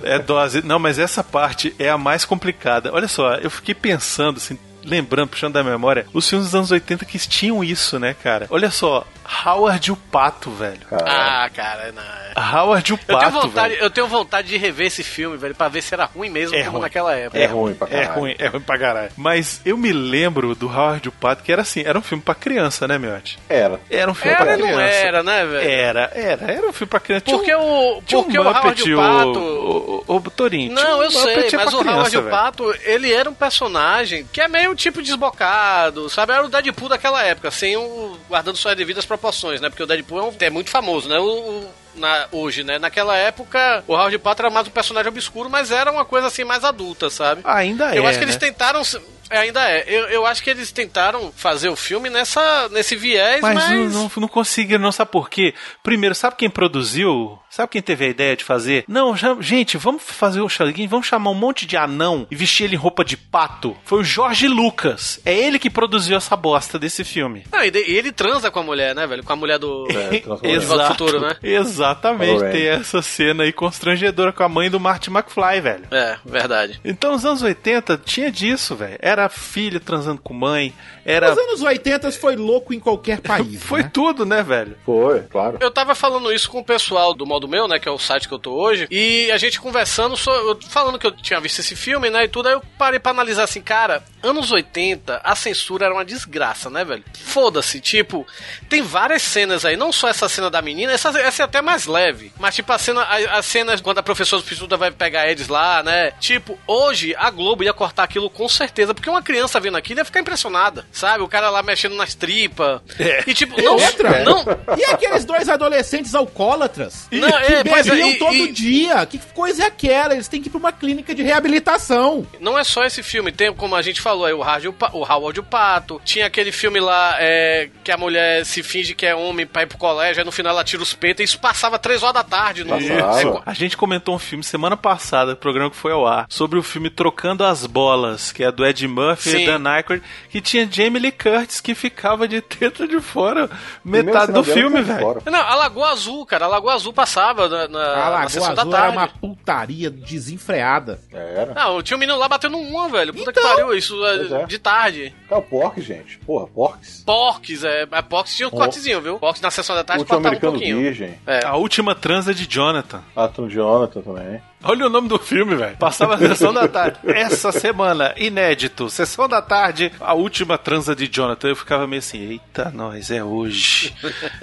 É 0.02 0.18
dose. 0.18 0.64
Não, 0.64 0.78
mas 0.78 0.98
essa 0.98 1.22
parte 1.24 1.74
é 1.78 1.88
a 1.88 1.98
mais 1.98 2.24
complicada. 2.24 2.83
Olha 2.92 3.08
só, 3.08 3.34
eu 3.36 3.50
fiquei 3.50 3.74
pensando, 3.74 4.36
assim, 4.36 4.58
lembrando, 4.84 5.28
puxando 5.28 5.54
da 5.54 5.64
memória, 5.64 6.06
os 6.12 6.28
filmes 6.28 6.48
dos 6.48 6.54
anos 6.54 6.70
80 6.70 7.04
que 7.04 7.18
tinham 7.18 7.64
isso, 7.64 7.98
né, 7.98 8.14
cara? 8.14 8.46
Olha 8.50 8.70
só, 8.70 9.06
Howard 9.44 9.90
o 9.92 9.96
Pato, 9.96 10.50
velho. 10.50 10.80
Ah, 10.90 11.48
cara, 11.52 11.92
não. 11.92 12.02
é. 12.02 12.56
Howard 12.56 12.92
o 12.92 12.94
Eu 12.94 12.98
tenho, 13.06 13.18
Pato, 13.20 13.40
vontade, 13.48 13.68
velho. 13.74 13.82
eu 13.84 13.90
tenho 13.90 14.06
vontade 14.06 14.48
de 14.48 14.56
rever 14.56 14.86
esse 14.88 15.02
filme, 15.02 15.36
velho, 15.36 15.54
pra 15.54 15.68
ver 15.68 15.82
se 15.82 15.94
era 15.94 16.04
ruim 16.04 16.28
mesmo, 16.28 16.54
É 16.56 16.60
como 16.64 16.72
ruim. 16.72 16.82
naquela 16.82 17.14
época. 17.14 17.38
É 17.38 17.46
ruim 17.46 17.74
pra 17.74 17.86
É 17.88 17.90
caralho. 18.02 18.20
ruim, 18.20 18.34
é 18.38 18.46
ruim 18.48 18.60
pra 18.60 18.78
caralho. 18.78 19.10
Mas 19.16 19.60
eu 19.64 19.76
me 19.76 19.92
lembro 19.92 20.54
do 20.54 20.66
Howard 20.68 21.08
o 21.08 21.12
Pato, 21.12 21.42
que 21.42 21.52
era 21.52 21.62
assim, 21.62 21.82
era 21.84 21.98
um 21.98 22.02
filme 22.02 22.22
pra 22.22 22.34
criança, 22.34 22.86
né, 22.88 22.98
Miotti? 22.98 23.38
Era. 23.48 23.80
Era 23.90 24.10
um 24.10 24.14
filme 24.14 24.34
Era, 24.36 24.44
pra 24.44 24.56
não 24.56 24.66
criança. 24.66 24.82
era, 24.82 25.22
né, 25.22 25.46
velho? 25.46 25.70
Era, 25.70 26.10
era, 26.14 26.52
era 26.52 26.68
um 26.68 26.72
filme 26.72 26.90
pra 26.90 27.00
criança. 27.00 27.24
Tinha 27.24 27.36
Porque 27.38 27.54
um- 27.56 27.98
o, 27.98 28.02
tinha 28.02 28.22
porque 28.22 28.38
um 28.38 28.42
o 28.42 28.44
Howard 28.46 28.68
Muppet, 28.68 28.92
o 28.92 28.96
Pato... 28.96 29.38
o, 29.38 30.04
o, 30.06 30.16
o 30.16 30.30
Torinho. 30.30 30.72
Não, 30.72 30.98
um 30.98 31.02
eu 31.02 31.10
sei, 31.10 31.20
Muppet 31.36 31.54
é 31.54 31.58
mas 31.58 31.68
pra 31.70 31.78
o 31.78 31.80
criança, 31.80 31.98
Howard 31.98 32.16
o. 32.18 32.30
Pato, 32.30 32.74
ele 32.84 33.12
era 33.12 33.30
um 33.30 33.34
personagem 33.34 34.28
que 34.32 34.40
é 34.40 34.48
meio 34.48 34.74
tipo 34.74 35.00
desbocado, 35.02 36.08
sabe? 36.10 36.32
Era 36.32 36.44
o 36.44 36.48
Deadpool 36.48 36.88
daquela 36.88 37.22
época, 37.22 37.50
sem 37.50 37.76
o. 37.76 38.16
guardando 38.28 38.56
suas 38.56 38.76
devidas 38.76 39.06
proporções, 39.18 39.60
né? 39.60 39.68
Porque 39.68 39.82
o 39.82 39.86
Deadpool 39.86 40.18
é, 40.18 40.22
um- 40.24 40.34
é 40.40 40.50
muito 40.50 40.70
famoso, 40.70 41.08
né? 41.08 41.18
O, 41.18 41.64
na- 41.94 42.26
hoje, 42.32 42.64
né? 42.64 42.78
Naquela 42.78 43.16
época, 43.16 43.84
o 43.86 43.92
Howard 43.94 44.18
Pato 44.18 44.42
era 44.42 44.50
mais 44.50 44.66
um 44.66 44.70
personagem 44.70 45.08
obscuro, 45.08 45.48
mas 45.48 45.70
era 45.70 45.90
uma 45.90 46.04
coisa 46.04 46.26
assim 46.26 46.44
mais 46.44 46.64
adulta, 46.64 47.08
sabe? 47.10 47.40
Ainda 47.44 47.94
Eu 47.94 48.04
é, 48.04 48.08
acho 48.08 48.18
que 48.18 48.24
eles 48.24 48.34
né? 48.36 48.40
tentaram. 48.40 48.82
É, 49.30 49.38
ainda 49.38 49.68
é. 49.70 49.84
Eu, 49.86 50.04
eu 50.08 50.26
acho 50.26 50.42
que 50.42 50.50
eles 50.50 50.70
tentaram 50.72 51.32
fazer 51.36 51.68
o 51.68 51.76
filme 51.76 52.08
nessa, 52.10 52.68
nesse 52.70 52.96
viés, 52.96 53.40
mas. 53.40 53.54
Mas, 53.54 53.70
Não, 53.94 54.02
não, 54.04 54.10
não 54.16 54.28
conseguiram, 54.28 54.82
não 54.82 54.92
sabe 54.92 55.10
por 55.10 55.28
quê? 55.30 55.54
Primeiro, 55.82 56.14
sabe 56.14 56.36
quem 56.36 56.50
produziu? 56.50 57.38
Sabe 57.48 57.68
quem 57.70 57.82
teve 57.82 58.04
a 58.04 58.08
ideia 58.08 58.36
de 58.36 58.42
fazer? 58.42 58.84
Não, 58.88 59.16
já- 59.16 59.36
gente, 59.40 59.76
vamos 59.78 60.02
fazer 60.02 60.40
o 60.40 60.48
seguinte, 60.48 60.88
vamos 60.88 61.06
chamar 61.06 61.30
um 61.30 61.34
monte 61.34 61.66
de 61.66 61.76
anão 61.76 62.26
e 62.30 62.34
vestir 62.34 62.64
ele 62.64 62.74
em 62.74 62.78
roupa 62.78 63.04
de 63.04 63.16
pato. 63.16 63.76
Foi 63.84 64.00
o 64.00 64.04
Jorge 64.04 64.48
Lucas. 64.48 65.20
É 65.24 65.32
ele 65.32 65.58
que 65.60 65.70
produziu 65.70 66.16
essa 66.16 66.34
bosta 66.34 66.78
desse 66.80 67.04
filme. 67.04 67.44
Não, 67.52 67.64
e, 67.64 67.70
de- 67.70 67.84
e 67.90 67.96
ele 67.96 68.10
transa 68.10 68.50
com 68.50 68.58
a 68.58 68.62
mulher, 68.62 68.92
né, 68.94 69.06
velho? 69.06 69.22
Com 69.22 69.32
a 69.32 69.36
mulher 69.36 69.58
do. 69.58 69.86
É, 69.90 70.22
ao 70.82 70.88
Futuro, 70.88 71.20
né? 71.20 71.36
Exatamente. 71.42 72.40
Tem 72.50 72.66
essa 72.66 73.00
cena 73.02 73.44
aí 73.44 73.52
constrangedora 73.52 74.32
com 74.32 74.42
a 74.42 74.48
mãe 74.48 74.68
do 74.68 74.80
Marty 74.80 75.10
McFly, 75.10 75.60
velho. 75.60 75.84
É, 75.92 76.16
verdade. 76.24 76.80
Então, 76.84 77.12
nos 77.12 77.24
anos 77.24 77.42
80, 77.42 77.96
tinha 78.04 78.30
disso, 78.32 78.74
velho. 78.74 78.96
Era 79.00 79.13
filha 79.28 79.80
transando 79.80 80.20
com 80.20 80.34
mãe, 80.34 80.72
era... 81.04 81.32
Os 81.32 81.38
anos 81.38 81.62
80 81.62 82.10
foi 82.12 82.36
louco 82.36 82.72
em 82.74 82.80
qualquer 82.80 83.20
país. 83.22 83.62
Foi 83.62 83.82
né? 83.82 83.90
tudo, 83.92 84.24
né, 84.26 84.42
velho? 84.42 84.76
Foi, 84.84 85.20
claro. 85.22 85.58
Eu 85.60 85.70
tava 85.70 85.94
falando 85.94 86.32
isso 86.32 86.50
com 86.50 86.58
o 86.60 86.64
pessoal 86.64 87.14
do 87.14 87.24
Modo 87.26 87.46
Meu, 87.48 87.66
né? 87.68 87.78
Que 87.78 87.88
é 87.88 87.92
o 87.92 87.98
site 87.98 88.26
que 88.28 88.34
eu 88.34 88.38
tô 88.38 88.52
hoje. 88.52 88.86
E 88.90 89.30
a 89.32 89.38
gente 89.38 89.60
conversando, 89.60 90.16
so- 90.16 90.30
eu 90.30 90.58
falando 90.68 90.98
que 90.98 91.06
eu 91.06 91.12
tinha 91.12 91.40
visto 91.40 91.58
esse 91.60 91.74
filme, 91.76 92.10
né? 92.10 92.24
E 92.24 92.28
tudo. 92.28 92.48
Aí 92.48 92.54
eu 92.54 92.62
parei 92.78 92.98
pra 92.98 93.10
analisar 93.12 93.44
assim, 93.44 93.60
cara, 93.60 94.02
anos 94.22 94.50
80, 94.52 95.20
a 95.22 95.34
censura 95.34 95.86
era 95.86 95.94
uma 95.94 96.04
desgraça, 96.04 96.68
né, 96.70 96.84
velho? 96.84 97.04
Foda-se. 97.18 97.80
Tipo, 97.80 98.26
tem 98.68 98.82
várias 98.82 99.22
cenas 99.22 99.64
aí. 99.64 99.76
Não 99.76 99.92
só 99.92 100.08
essa 100.08 100.28
cena 100.28 100.50
da 100.50 100.60
menina, 100.62 100.92
essa, 100.92 101.08
essa 101.20 101.42
é 101.42 101.44
até 101.44 101.60
mais 101.62 101.86
leve. 101.86 102.32
Mas, 102.38 102.54
tipo, 102.54 102.72
a 102.72 102.78
cena, 102.78 103.02
a, 103.02 103.38
a 103.38 103.42
cena 103.42 103.78
quando 103.80 103.98
a 103.98 104.02
professora 104.02 104.40
substituta 104.40 104.76
vai 104.76 104.90
pegar 104.90 105.28
eles 105.30 105.48
lá, 105.48 105.82
né? 105.82 106.12
Tipo, 106.20 106.58
hoje 106.66 107.14
a 107.18 107.30
Globo 107.30 107.62
ia 107.64 107.72
cortar 107.72 108.04
aquilo 108.04 108.30
com 108.30 108.48
certeza. 108.48 108.94
Porque 108.94 109.03
uma 109.12 109.22
criança 109.22 109.58
vendo 109.60 109.76
aquilo 109.76 110.00
ia 110.00 110.04
ficar 110.04 110.20
impressionada, 110.20 110.84
sabe? 110.92 111.22
O 111.22 111.28
cara 111.28 111.50
lá 111.50 111.62
mexendo 111.62 111.94
nas 111.94 112.14
tripas. 112.14 112.80
E, 113.26 113.34
tipo, 113.34 113.58
E 113.60 113.62
não. 113.64 113.74
outra? 113.74 114.24
Não, 114.24 114.44
E 114.78 114.84
aqueles 114.84 115.24
dois 115.24 115.48
adolescentes 115.48 116.14
alcoólatras? 116.14 117.08
Não, 117.10 117.28
que 117.28 117.52
é, 117.52 117.64
pois 117.64 117.86
é, 117.86 117.90
bebiam 117.90 118.10
e- 118.10 118.18
todo 118.18 118.34
e- 118.34 118.52
dia. 118.52 119.06
Que 119.06 119.18
coisa 119.34 119.64
é 119.64 119.66
aquela? 119.66 120.14
Eles 120.14 120.28
têm 120.28 120.40
que 120.40 120.48
ir 120.48 120.50
pra 120.50 120.58
uma 120.58 120.72
clínica 120.72 121.14
de 121.14 121.22
reabilitação. 121.22 122.26
Não 122.40 122.58
é 122.58 122.64
só 122.64 122.84
esse 122.84 123.02
filme, 123.02 123.32
tem, 123.32 123.52
como 123.54 123.74
a 123.74 123.82
gente 123.82 124.00
falou, 124.00 124.26
aí, 124.26 124.32
o, 124.32 124.38
Howard, 124.40 124.68
o 124.68 125.04
Howard 125.12 125.40
o 125.40 125.42
Pato. 125.42 126.00
Tinha 126.04 126.26
aquele 126.26 126.52
filme 126.52 126.80
lá 126.80 127.16
é, 127.18 127.68
que 127.82 127.90
a 127.90 127.96
mulher 127.96 128.44
se 128.44 128.62
finge 128.62 128.94
que 128.94 129.06
é 129.06 129.14
homem 129.14 129.46
pra 129.46 129.62
ir 129.62 129.66
pro 129.66 129.78
colégio, 129.78 130.20
aí 130.20 130.24
no 130.26 130.32
final 130.32 130.52
ela 130.52 130.64
tira 130.64 130.82
os 130.82 130.92
peitos 130.94 131.20
e 131.20 131.24
isso 131.24 131.38
passava 131.38 131.78
três 131.78 132.02
horas 132.02 132.14
da 132.14 132.24
tarde. 132.24 132.64
No. 132.64 132.74
É, 132.74 133.42
A 133.46 133.54
gente 133.54 133.76
comentou 133.76 134.14
um 134.14 134.18
filme 134.18 134.44
semana 134.44 134.76
passada, 134.76 135.34
programa 135.36 135.70
que 135.70 135.76
foi 135.76 135.92
ao 135.92 136.06
ar, 136.06 136.26
sobre 136.28 136.58
o 136.58 136.62
filme 136.62 136.90
Trocando 136.90 137.44
as 137.44 137.66
Bolas, 137.66 138.32
que 138.32 138.42
é 138.44 138.50
do 138.52 138.64
Ed 138.64 138.86
Murphy 138.94 139.30
Sim. 139.30 139.42
e 139.42 139.46
Dan 139.46 139.68
Aykroyd, 139.68 140.02
que 140.30 140.40
tinha 140.40 140.68
Jamie 140.70 141.00
Lee 141.00 141.12
Curtis 141.12 141.60
que 141.60 141.74
ficava 141.74 142.26
de 142.28 142.40
teta 142.40 142.86
de 142.86 143.00
fora 143.00 143.50
metade 143.84 144.32
do 144.32 144.44
filme, 144.44 144.80
velho. 144.82 145.22
Não, 145.26 145.40
a 145.40 145.54
Lagoa 145.56 145.90
Azul, 145.90 146.24
cara, 146.26 146.44
a 146.44 146.48
Lagoa 146.48 146.74
Azul 146.74 146.92
passava 146.92 147.48
na, 147.48 147.68
na, 147.68 147.80
A 147.80 147.96
na 147.96 148.08
Lagoa 148.08 148.54
da 148.54 148.62
Azul 148.62 148.74
era 148.74 148.82
tarde. 148.82 148.96
uma 148.96 149.08
putaria 149.08 149.90
desenfreada. 149.90 151.00
Era. 151.12 151.54
Não, 151.54 151.82
tinha 151.82 151.96
um 151.96 152.00
menino 152.00 152.18
lá 152.18 152.28
batendo 152.28 152.56
uma, 152.58 152.88
velho. 152.88 153.12
Puta 153.12 153.32
que 153.32 153.38
Então. 153.40 153.50
pariu, 153.50 153.74
isso 153.74 153.94
é, 154.06 154.42
é. 154.42 154.46
de 154.46 154.58
tarde. 154.58 155.14
É 155.30 155.34
o 155.34 155.42
Pork, 155.42 155.80
gente. 155.80 156.18
Porra, 156.18 156.46
Porks. 156.46 157.02
Porques, 157.04 157.64
é, 157.64 157.86
a 157.90 158.02
Porques 158.02 158.34
tinha 158.36 158.48
um 158.48 158.52
Oh. 158.54 158.56
cortezinho, 158.56 159.00
viu? 159.00 159.18
Porques 159.18 159.42
na 159.42 159.50
sessão 159.50 159.74
da 159.74 159.82
tarde 159.82 160.04
cortava 160.04 160.22
um 160.22 160.26
americano 160.26 160.52
pouquinho. 160.52 160.78
virgem. 160.78 161.18
É. 161.26 161.44
A 161.44 161.56
última 161.56 161.94
transa 161.94 162.32
de 162.34 162.46
Jonathan. 162.46 163.02
Atom 163.16 163.48
Jonathan 163.48 164.00
também. 164.00 164.40
Olha 164.64 164.86
o 164.86 164.90
nome 164.90 165.08
do 165.08 165.18
filme, 165.18 165.54
velho. 165.54 165.76
Passava 165.76 166.16
na 166.16 166.28
sessão 166.28 166.52
da 166.52 166.66
tarde. 166.66 166.98
Essa 167.06 167.52
semana, 167.52 168.14
inédito. 168.16 168.88
Sessão 168.88 169.28
da 169.28 169.42
tarde, 169.42 169.92
a 170.00 170.14
última 170.14 170.56
transa 170.58 170.94
de 170.96 171.06
Jonathan. 171.06 171.48
Eu 171.48 171.56
ficava 171.56 171.86
meio 171.86 171.98
assim, 172.00 172.18
eita, 172.30 172.70
nós, 172.74 173.10
é 173.10 173.22
hoje. 173.22 173.94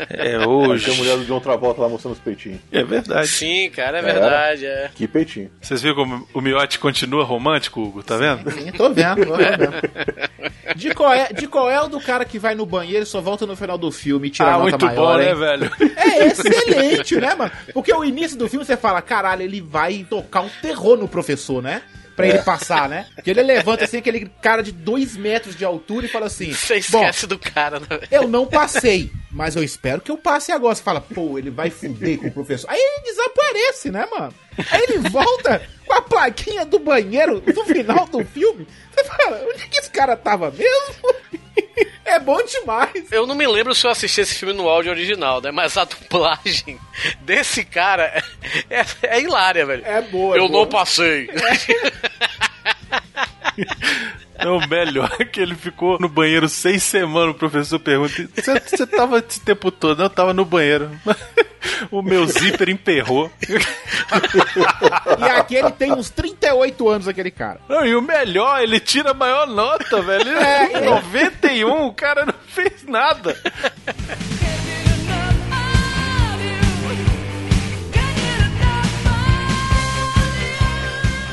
É 0.09 0.37
Tem 0.37 0.43
a 0.43 0.47
hoje. 0.47 0.91
mulher 0.91 1.17
do 1.17 1.25
John 1.25 1.39
Travolta 1.39 1.81
lá 1.81 1.89
mostrando 1.89 2.13
os 2.13 2.19
peitinhos. 2.19 2.59
É 2.71 2.83
verdade. 2.83 3.27
Sim, 3.27 3.69
cara, 3.71 3.99
é 3.99 4.01
verdade, 4.01 4.65
é. 4.65 4.91
Que 4.93 5.07
peitinho. 5.07 5.49
Vocês 5.61 5.81
viram 5.81 5.95
como 5.95 6.27
o 6.33 6.41
Miotti 6.41 6.77
continua 6.79 7.23
romântico, 7.23 7.81
Hugo? 7.81 8.03
Tá 8.03 8.17
vendo? 8.17 8.49
Sim, 8.51 8.71
tô 8.71 8.89
vendo, 8.91 9.25
tô 9.25 9.35
vendo. 9.35 9.71
De 10.75 10.93
qual, 10.93 11.11
é, 11.11 11.33
de 11.33 11.47
qual 11.47 11.69
é 11.69 11.81
o 11.81 11.89
do 11.89 11.99
cara 11.99 12.23
que 12.23 12.39
vai 12.39 12.55
no 12.55 12.65
banheiro 12.65 13.03
e 13.03 13.05
só 13.05 13.19
volta 13.19 13.45
no 13.45 13.57
final 13.57 13.77
do 13.77 13.91
filme 13.91 14.29
e 14.29 14.31
tira 14.31 14.51
Ah, 14.51 14.55
a 14.55 14.57
nota 14.59 14.69
muito 14.69 14.85
maior, 14.85 15.13
bom, 15.13 15.17
né, 15.17 15.29
hein? 15.29 15.35
velho? 15.35 15.71
É 15.97 16.27
excelente, 16.27 17.15
né, 17.17 17.35
mano? 17.35 17.51
Porque 17.73 17.93
o 17.93 18.05
início 18.05 18.37
do 18.37 18.47
filme 18.47 18.65
você 18.65 18.77
fala, 18.77 19.01
caralho, 19.01 19.41
ele 19.41 19.59
vai 19.59 19.93
tocar 20.11 20.41
um 20.41 20.49
terror 20.61 20.97
no 20.97 21.07
professor, 21.07 21.63
né? 21.63 21.81
Pra 22.17 22.27
ele 22.27 22.39
passar, 22.39 22.89
né? 22.89 23.07
Porque 23.15 23.29
ele 23.29 23.41
levanta 23.41 23.85
assim, 23.85 23.97
aquele 23.97 24.29
cara 24.41 24.61
de 24.61 24.73
dois 24.73 25.15
metros 25.15 25.55
de 25.55 25.63
altura 25.63 26.05
e 26.05 26.09
fala 26.09 26.25
assim: 26.25 26.51
Você 26.53 26.75
esquece 26.75 27.25
do 27.25 27.39
cara, 27.39 27.79
né? 27.79 27.87
eu 28.11 28.27
não 28.27 28.45
passei, 28.45 29.09
mas 29.31 29.55
eu 29.55 29.63
espero 29.63 30.01
que 30.01 30.11
eu 30.11 30.17
passe 30.17 30.51
agora. 30.51 30.75
Você 30.75 30.83
fala, 30.83 30.99
pô, 30.99 31.39
ele 31.39 31.49
vai 31.49 31.69
fuder 31.69 32.19
com 32.19 32.27
o 32.27 32.31
professor. 32.31 32.69
Aí 32.69 32.77
ele 32.77 33.05
desaparece, 33.05 33.89
né, 33.89 34.05
mano? 34.11 34.33
Aí 34.69 34.83
ele 34.89 35.09
volta 35.09 35.61
com 35.87 35.93
a 35.93 36.01
plaquinha 36.01 36.65
do 36.65 36.77
banheiro 36.77 37.41
no 37.55 37.63
final 37.63 38.05
do 38.07 38.25
filme. 38.25 38.67
Você 38.93 39.05
fala, 39.05 39.41
onde 39.49 39.67
que 39.69 39.79
esse 39.79 39.89
cara 39.89 40.17
tava 40.17 40.51
mesmo? 40.51 41.15
É 42.03 42.19
bom 42.19 42.41
demais. 42.43 43.11
Eu 43.11 43.25
não 43.27 43.35
me 43.35 43.47
lembro 43.47 43.73
se 43.75 43.85
eu 43.85 43.91
assisti 43.91 44.21
esse 44.21 44.35
filme 44.35 44.53
no 44.53 44.67
áudio 44.67 44.91
original, 44.91 45.41
né? 45.41 45.51
Mas 45.51 45.77
a 45.77 45.85
dublagem 45.85 46.79
desse 47.21 47.63
cara 47.63 48.23
é, 48.69 48.85
é 49.03 49.21
hilária, 49.21 49.65
velho. 49.65 49.85
É 49.85 50.01
boa. 50.01 50.35
eu 50.35 50.45
é 50.45 50.47
boa. 50.47 50.63
não 50.63 50.69
passei. 50.69 51.29
Não, 54.43 54.57
o 54.57 54.67
melhor 54.67 55.09
é 55.19 55.23
que 55.25 55.39
ele 55.39 55.55
ficou 55.55 55.97
no 55.99 56.09
banheiro 56.09 56.47
seis 56.49 56.83
semanas. 56.83 57.35
O 57.35 57.37
professor 57.37 57.79
pergunta: 57.79 58.13
Você 58.35 58.85
tava 58.87 59.19
esse 59.19 59.39
tempo 59.39 59.71
todo? 59.71 59.97
Não, 59.99 60.05
eu 60.05 60.09
tava 60.09 60.33
no 60.33 60.45
banheiro. 60.45 60.89
O 61.91 62.01
meu 62.01 62.25
zíper 62.25 62.69
emperrou. 62.69 63.31
E 65.19 65.23
aquele 65.23 65.71
tem 65.71 65.91
uns 65.91 66.09
38 66.09 66.89
anos, 66.89 67.07
aquele 67.07 67.29
cara. 67.29 67.59
Não, 67.69 67.85
e 67.85 67.95
o 67.95 68.01
melhor, 68.01 68.61
ele 68.61 68.79
tira 68.79 69.11
a 69.11 69.13
maior 69.13 69.45
nota, 69.47 70.01
velho. 70.01 70.27
É, 70.29 70.79
Em 70.79 70.85
91, 70.85 71.85
o 71.85 71.93
cara 71.93 72.25
não 72.25 72.33
fez 72.47 72.83
nada. 72.87 73.37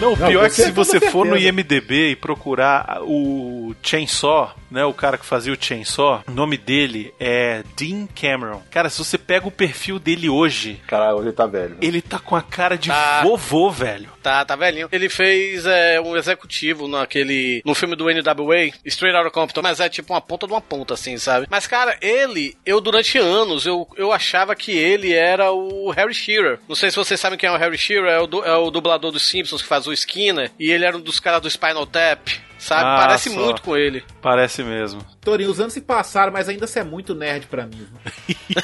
Não, 0.00 0.12
o 0.12 0.16
Não, 0.16 0.28
pior 0.28 0.44
é 0.44 0.48
que 0.48 0.54
se 0.54 0.70
você 0.70 1.00
for 1.00 1.26
no. 1.26 1.36
IMDB 1.36 2.10
e 2.10 2.16
procurar 2.16 3.00
o 3.02 3.74
Chainsaw, 3.82 4.54
né, 4.70 4.84
o 4.84 4.92
cara 4.94 5.18
que 5.18 5.26
fazia 5.26 5.52
o 5.52 5.56
Chainsaw, 5.60 6.22
o 6.26 6.30
nome 6.30 6.56
dele 6.56 7.12
é 7.18 7.62
Dean 7.76 8.06
Cameron. 8.14 8.62
Cara, 8.70 8.88
se 8.90 8.98
você 8.98 9.18
pega 9.18 9.48
o 9.48 9.50
perfil 9.50 9.98
dele 9.98 10.28
hoje, 10.28 10.80
Caralho, 10.86 11.16
hoje 11.16 11.28
ele 11.28 11.32
tá 11.36 11.46
velho. 11.46 11.76
ele 11.80 12.00
tá 12.00 12.18
com 12.18 12.36
a 12.36 12.42
cara 12.42 12.76
de 12.78 12.88
Tá. 12.90 13.22
vovô, 13.22 13.70
velho. 13.70 14.08
Tá, 14.22 14.44
tá 14.44 14.54
velhinho. 14.54 14.88
Ele 14.92 15.08
fez 15.08 15.66
é, 15.66 16.00
um 16.00 16.16
executivo 16.16 16.86
naquele. 16.86 17.60
no 17.64 17.74
filme 17.74 17.96
do 17.96 18.04
NWA, 18.08 18.70
Straight 18.84 19.16
Outta 19.16 19.30
Compton, 19.30 19.62
mas 19.62 19.80
é 19.80 19.88
tipo 19.88 20.12
uma 20.12 20.20
ponta 20.20 20.46
de 20.46 20.52
uma 20.52 20.60
ponta, 20.60 20.94
assim, 20.94 21.16
sabe? 21.18 21.46
Mas, 21.50 21.66
cara, 21.66 21.96
ele, 22.00 22.56
eu 22.64 22.80
durante 22.80 23.18
anos, 23.18 23.66
eu, 23.66 23.88
eu 23.96 24.12
achava 24.12 24.54
que 24.54 24.70
ele 24.72 25.12
era 25.12 25.50
o 25.50 25.90
Harry 25.90 26.14
Shearer. 26.14 26.60
Não 26.68 26.76
sei 26.76 26.90
se 26.90 26.96
vocês 26.96 27.18
sabem 27.18 27.38
quem 27.38 27.48
é 27.48 27.52
o 27.52 27.56
Harry 27.56 27.78
Shearer, 27.78 28.10
é 28.10 28.20
o, 28.20 28.44
é 28.44 28.56
o 28.56 28.70
dublador 28.70 29.10
dos 29.10 29.26
Simpsons 29.26 29.62
que 29.62 29.68
faz 29.68 29.87
o 29.88 29.92
Skinner, 29.92 30.50
e 30.58 30.70
ele 30.70 30.84
era 30.84 30.96
um 30.96 31.00
dos 31.00 31.20
caras 31.20 31.40
do 31.40 31.50
Spinal 31.50 31.86
Tap. 31.86 32.28
Sabe? 32.58 32.82
Ah, 32.84 33.06
Parece 33.06 33.30
só. 33.30 33.38
muito 33.38 33.62
com 33.62 33.76
ele. 33.76 34.04
Parece 34.20 34.64
mesmo. 34.64 35.00
Torinho, 35.20 35.50
os 35.50 35.60
anos 35.60 35.72
se 35.72 35.80
passaram, 35.80 36.32
mas 36.32 36.48
ainda 36.48 36.66
você 36.66 36.80
é 36.80 36.84
muito 36.84 37.14
nerd 37.14 37.46
pra 37.46 37.66
mim. 37.66 37.86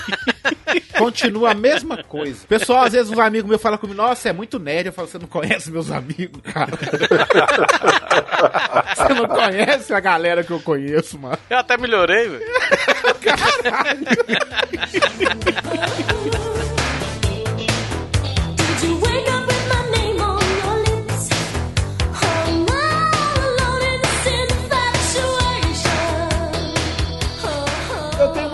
Continua 0.99 1.53
a 1.53 1.55
mesma 1.55 2.03
coisa. 2.03 2.45
Pessoal, 2.49 2.85
às 2.85 2.93
vezes 2.93 3.13
uns 3.13 3.19
amigos 3.21 3.49
meus 3.49 3.63
falam 3.63 3.79
comigo, 3.79 3.97
nossa, 3.97 4.29
é 4.29 4.33
muito 4.33 4.59
nerd. 4.59 4.87
Eu 4.87 4.93
falo, 4.93 5.07
você 5.07 5.19
não 5.19 5.29
conhece 5.29 5.71
meus 5.71 5.93
amigos, 5.93 6.41
cara. 6.43 6.73
você 8.97 9.15
não 9.15 9.29
conhece 9.29 9.95
a 9.95 10.01
galera 10.01 10.43
que 10.43 10.51
eu 10.51 10.61
conheço, 10.61 11.17
mano. 11.17 11.39
Eu 11.49 11.59
até 11.59 11.77
melhorei, 11.77 12.29
velho. 12.29 12.45
Did 16.05 16.45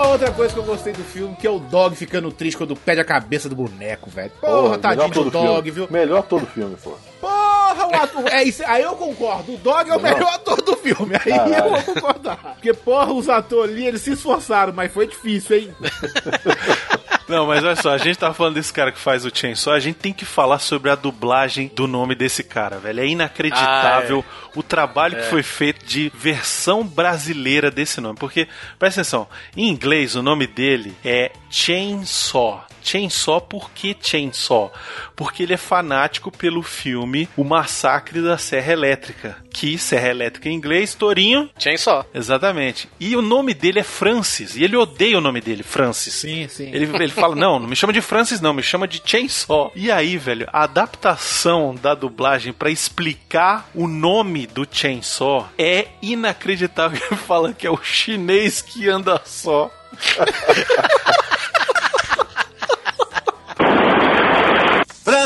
uma 0.00 0.08
outra 0.12 0.30
coisa 0.32 0.52
que 0.54 0.58
eu 0.58 0.64
gostei 0.64 0.92
do 0.92 1.04
filme, 1.04 1.36
que 1.36 1.46
é 1.46 1.50
o 1.50 1.58
Dog 1.58 1.94
ficando 1.94 2.32
triste 2.32 2.56
quando 2.56 2.74
perde 2.74 3.00
a 3.02 3.04
cabeça 3.04 3.48
do 3.48 3.54
boneco, 3.54 4.08
velho. 4.08 4.30
Porra, 4.40 4.78
tadinho 4.78 5.08
melhor 5.08 5.24
do 5.24 5.30
Dog, 5.30 5.46
filme. 5.46 5.70
viu? 5.70 5.88
Melhor 5.90 6.22
todo 6.22 6.46
filme, 6.46 6.76
pô. 6.82 6.96
Porra, 7.20 7.86
o 7.86 7.94
ator. 7.94 8.26
É 8.32 8.42
isso, 8.42 8.62
aí 8.66 8.82
eu 8.82 8.94
concordo. 8.94 9.54
O 9.54 9.56
Dog 9.58 9.90
é 9.90 9.96
o 9.96 10.00
melhor 10.00 10.34
ator 10.34 10.60
do 10.62 10.76
filme. 10.76 11.14
Aí 11.16 11.32
Caralho. 11.32 11.54
eu 11.54 11.70
vou 11.82 11.94
concordar. 11.94 12.36
Porque, 12.54 12.72
porra, 12.72 13.12
os 13.12 13.28
atores 13.28 13.74
ali, 13.74 13.86
eles 13.86 14.00
se 14.00 14.12
esforçaram, 14.12 14.72
mas 14.72 14.90
foi 14.90 15.06
difícil, 15.06 15.56
hein? 15.58 15.74
Não, 17.30 17.46
mas 17.46 17.62
olha 17.62 17.76
só, 17.76 17.90
a 17.90 17.98
gente 17.98 18.18
tava 18.18 18.34
falando 18.34 18.54
desse 18.54 18.72
cara 18.72 18.90
que 18.90 18.98
faz 18.98 19.24
o 19.24 19.30
Chainsaw, 19.32 19.72
a 19.72 19.78
gente 19.78 19.96
tem 19.96 20.12
que 20.12 20.24
falar 20.24 20.58
sobre 20.58 20.90
a 20.90 20.96
dublagem 20.96 21.70
do 21.74 21.86
nome 21.86 22.16
desse 22.16 22.42
cara, 22.42 22.78
velho. 22.78 23.00
É 23.00 23.06
inacreditável 23.06 24.24
o 24.56 24.62
trabalho 24.64 25.16
que 25.16 25.22
foi 25.24 25.42
feito 25.42 25.84
de 25.84 26.10
versão 26.12 26.84
brasileira 26.84 27.70
desse 27.70 28.00
nome. 28.00 28.18
Porque, 28.18 28.48
presta 28.78 29.00
atenção, 29.00 29.28
em 29.56 29.68
inglês 29.68 30.16
o 30.16 30.22
nome 30.22 30.46
dele 30.46 30.92
é 31.04 31.30
Chainsaw. 31.48 32.66
Chainsaw 32.82 33.40
por 33.40 33.70
que 33.70 33.96
Chainsaw? 34.00 34.72
Porque 35.16 35.42
ele 35.42 35.54
é 35.54 35.56
fanático 35.56 36.30
pelo 36.30 36.62
filme 36.62 37.28
O 37.36 37.44
Massacre 37.44 38.20
da 38.20 38.38
Serra 38.38 38.72
Elétrica. 38.72 39.36
Que 39.52 39.76
Serra 39.78 40.08
Elétrica 40.08 40.48
em 40.48 40.54
inglês, 40.54 40.94
Torinho. 40.94 41.50
Chainsaw. 41.58 42.06
Exatamente. 42.14 42.88
E 42.98 43.16
o 43.16 43.22
nome 43.22 43.52
dele 43.54 43.80
é 43.80 43.82
Francis. 43.82 44.56
E 44.56 44.64
ele 44.64 44.76
odeia 44.76 45.18
o 45.18 45.20
nome 45.20 45.40
dele, 45.40 45.62
Francis. 45.62 46.14
Sim, 46.14 46.46
sim. 46.48 46.70
Ele, 46.72 46.84
ele 46.84 47.08
fala: 47.08 47.34
não, 47.34 47.58
não 47.58 47.66
me 47.66 47.76
chama 47.76 47.92
de 47.92 48.00
Francis, 48.00 48.40
não, 48.40 48.54
me 48.54 48.62
chama 48.62 48.86
de 48.86 49.02
Chainsaw. 49.04 49.72
E 49.74 49.90
aí, 49.90 50.16
velho, 50.16 50.46
a 50.52 50.62
adaptação 50.64 51.74
da 51.74 51.94
dublagem 51.94 52.52
pra 52.52 52.70
explicar 52.70 53.68
o 53.74 53.86
nome 53.86 54.46
do 54.46 54.66
Chainsaw 54.70 55.48
é 55.58 55.88
inacreditável. 56.00 57.00
Ele 57.10 57.20
fala 57.20 57.52
que 57.52 57.66
é 57.66 57.70
o 57.70 57.82
chinês 57.82 58.62
que 58.62 58.88
anda 58.88 59.20
só. 59.24 59.70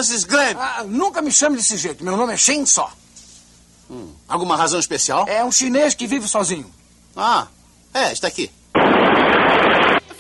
Francis 0.05 0.25
Grant. 0.25 0.57
Ah, 0.59 0.85
nunca 0.87 1.23
me 1.23 1.33
chame 1.33 1.57
desse 1.57 1.77
jeito. 1.79 2.05
Meu 2.05 2.17
nome 2.17 2.35
é 2.35 2.37
Shen 2.37 2.67
Só. 2.67 2.93
Alguma 4.29 4.57
razão 4.57 4.79
especial? 4.79 5.25
É 5.29 5.43
um 5.45 5.51
chinês 5.53 5.95
que 5.95 6.07
vive 6.07 6.29
sozinho. 6.29 6.71
Ah, 7.17 7.47
é, 7.93 8.13
está 8.13 8.29
aqui. 8.29 8.51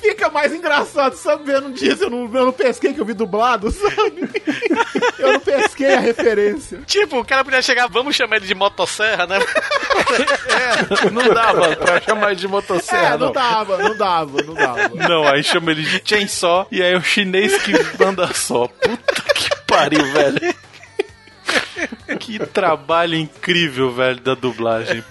Fica 0.00 0.28
mais 0.30 0.52
engraçado, 0.52 1.16
sabe? 1.16 1.44
Vendo 1.44 1.72
disso, 1.72 2.04
eu 2.04 2.10
não, 2.10 2.24
eu 2.24 2.44
não 2.46 2.52
pesquei 2.52 2.92
que 2.92 3.00
eu 3.00 3.04
vi 3.06 3.14
dublado, 3.14 3.70
sabe? 3.72 4.30
Eu 5.18 5.32
não 5.32 5.40
pesquei 5.40 5.94
a 5.94 6.00
referência. 6.00 6.82
Tipo, 6.86 7.20
o 7.20 7.24
cara 7.24 7.42
podia 7.42 7.62
chegar, 7.62 7.88
vamos 7.88 8.14
chamar 8.14 8.36
ele 8.36 8.46
de 8.46 8.54
motosserra, 8.54 9.26
né? 9.26 9.38
É, 9.40 11.10
não 11.10 11.32
dava 11.32 11.74
pra 11.76 12.00
chamar 12.02 12.32
ele 12.32 12.40
de 12.40 12.46
motosserra, 12.48 13.14
É, 13.14 13.18
não 13.18 13.26
não. 13.26 13.32
dava, 13.32 13.78
não 13.78 13.96
dava, 13.96 14.42
não 14.42 14.54
dava. 14.54 14.88
Não, 15.08 15.26
aí 15.26 15.42
chama 15.42 15.70
ele 15.72 15.82
de 15.82 16.02
Chainsaw 16.04 16.66
e 16.70 16.82
aí 16.82 16.92
é 16.92 16.96
o 16.98 17.02
chinês 17.02 17.56
que 17.62 17.72
anda 18.04 18.32
só. 18.34 18.68
Puta 18.68 19.14
que 19.34 19.53
pariu, 19.74 20.12
velho. 20.12 20.54
Que 22.18 22.38
trabalho 22.38 23.16
incrível, 23.16 23.90
velho, 23.92 24.20
da 24.20 24.34
dublagem. 24.34 25.02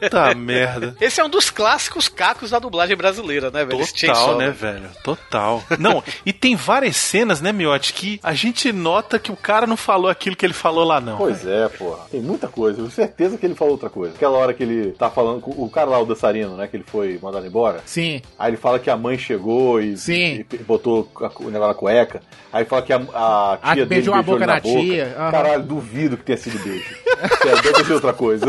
Puta 0.00 0.34
merda. 0.36 0.94
Esse 1.00 1.20
é 1.20 1.24
um 1.24 1.28
dos 1.28 1.50
clássicos 1.50 2.08
cacos 2.08 2.50
da 2.50 2.58
dublagem 2.58 2.96
brasileira, 2.96 3.50
né, 3.50 3.64
velho? 3.64 3.80
Esse 3.80 3.92
Total, 4.06 4.14
Chainsaw, 4.16 4.38
né, 4.38 4.50
velho? 4.50 4.88
Total. 5.02 5.62
Não, 5.78 6.02
e 6.24 6.32
tem 6.32 6.56
várias 6.56 6.96
cenas, 6.96 7.40
né, 7.40 7.52
Miotti, 7.52 7.92
que 7.92 8.20
a 8.22 8.32
gente 8.34 8.72
nota 8.72 9.18
que 9.18 9.32
o 9.32 9.36
cara 9.36 9.66
não 9.66 9.76
falou 9.76 10.10
aquilo 10.10 10.36
que 10.36 10.44
ele 10.46 10.52
falou 10.52 10.84
lá, 10.84 11.00
não. 11.00 11.16
Pois 11.16 11.46
é, 11.46 11.68
porra. 11.68 12.04
Tem 12.10 12.20
muita 12.20 12.48
coisa. 12.48 12.78
Eu 12.80 12.84
tenho 12.84 12.90
certeza 12.90 13.38
que 13.38 13.46
ele 13.46 13.54
falou 13.54 13.72
outra 13.74 13.88
coisa. 13.90 14.14
Aquela 14.14 14.36
hora 14.38 14.52
que 14.54 14.62
ele 14.62 14.92
tá 14.92 15.10
falando 15.10 15.40
com 15.40 15.50
o 15.50 15.70
cara 15.70 15.90
lá, 15.90 16.00
o 16.00 16.06
dançarino, 16.06 16.56
né? 16.56 16.66
Que 16.66 16.76
ele 16.76 16.84
foi 16.86 17.18
mandado 17.22 17.46
embora. 17.46 17.80
Sim. 17.86 18.20
Aí 18.38 18.50
ele 18.50 18.56
fala 18.56 18.78
que 18.78 18.90
a 18.90 18.96
mãe 18.96 19.16
chegou 19.18 19.80
e, 19.80 19.96
Sim. 19.96 20.44
e 20.52 20.56
botou 20.58 21.08
a- 21.20 21.30
o 21.40 21.50
negócio 21.50 21.68
na 21.68 21.74
cueca. 21.74 22.20
Aí 22.52 22.64
fala 22.64 22.82
que 22.82 22.92
a, 22.92 22.96
a 23.14 23.52
Ah, 23.54 23.58
tia 23.74 23.74
dele 23.74 23.86
beijou 23.86 24.14
a 24.14 24.22
boca 24.22 24.38
ele 24.44 24.46
da 24.46 24.60
tia. 24.60 25.14
Aham. 25.16 25.30
Caralho, 25.30 25.62
duvido 25.62 26.16
que 26.16 26.24
tenha 26.24 26.38
sido 26.40 26.58
beijo. 26.62 26.96
Sério, 27.42 27.62
Deve 27.62 27.72
ter 27.72 27.84
sido 27.84 27.94
outra 27.94 28.12
coisa. 28.12 28.46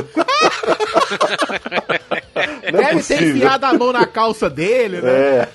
Não 2.71 2.80
é 2.80 2.93
Deve 2.93 3.04
ter 3.04 3.23
enfiado 3.23 3.65
a 3.65 3.73
mão 3.73 3.91
na 3.91 4.06
calça 4.06 4.49
dele, 4.49 5.01
né? 5.01 5.11
É. 5.11 5.47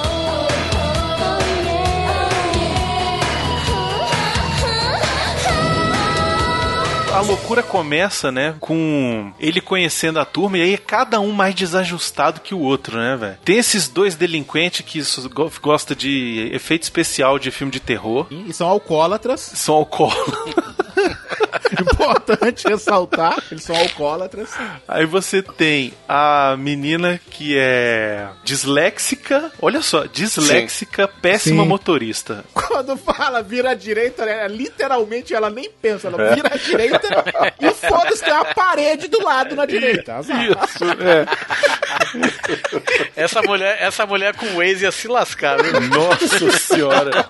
loucura 7.20 7.62
começa, 7.62 8.30
né, 8.30 8.54
com 8.60 9.32
ele 9.38 9.60
conhecendo 9.60 10.18
a 10.18 10.24
turma 10.24 10.58
e 10.58 10.62
aí 10.62 10.74
é 10.74 10.78
cada 10.78 11.20
um 11.20 11.32
mais 11.32 11.54
desajustado 11.54 12.40
que 12.40 12.54
o 12.54 12.60
outro, 12.60 12.96
né, 12.98 13.16
velho? 13.16 13.38
Tem 13.44 13.58
esses 13.58 13.88
dois 13.88 14.14
delinquentes 14.14 14.80
que 14.80 15.02
gosta 15.60 15.94
de 15.94 16.50
efeito 16.52 16.82
especial 16.82 17.38
de 17.38 17.50
filme 17.50 17.72
de 17.72 17.80
terror. 17.80 18.26
E 18.30 18.52
são 18.52 18.68
alcoólatras. 18.68 19.40
São 19.64 19.76
alcoólatras. 19.76 20.74
Importante 21.80 22.68
ressaltar, 22.68 23.42
eles 23.50 23.64
são 23.64 23.76
alcoólatras. 23.76 24.50
Aí 24.86 25.06
você 25.06 25.42
tem 25.42 25.92
a 26.08 26.56
menina 26.58 27.20
que 27.30 27.56
é 27.56 28.28
disléxica. 28.42 29.50
Olha 29.60 29.82
só, 29.82 30.04
disléxica, 30.04 31.08
péssima 31.08 31.62
Sim. 31.62 31.68
motorista. 31.68 32.44
Quando 32.52 32.96
fala 32.96 33.42
vira 33.42 33.70
à 33.70 33.74
direita, 33.74 34.24
né, 34.24 34.46
literalmente 34.48 35.34
ela 35.34 35.50
nem 35.50 35.70
pensa, 35.70 36.08
ela 36.08 36.34
vira 36.34 36.50
à 36.52 36.56
direita 36.56 37.03
e 37.60 37.70
foda-se, 37.70 38.24
tem 38.24 38.32
uma 38.32 38.44
parede 38.46 39.08
do 39.08 39.22
lado 39.22 39.54
na 39.54 39.66
direita. 39.66 40.16
Azar. 40.16 40.44
Isso, 40.44 40.84
é. 40.84 41.26
Essa 43.16 43.42
mulher, 43.42 43.76
essa 43.80 44.06
mulher 44.06 44.34
com 44.34 44.46
o 44.46 44.56
Waze 44.56 44.84
ia 44.84 44.92
se 44.92 45.08
lascar, 45.08 45.62
viu? 45.62 45.80
Nossa 45.80 46.50
senhora. 46.58 47.28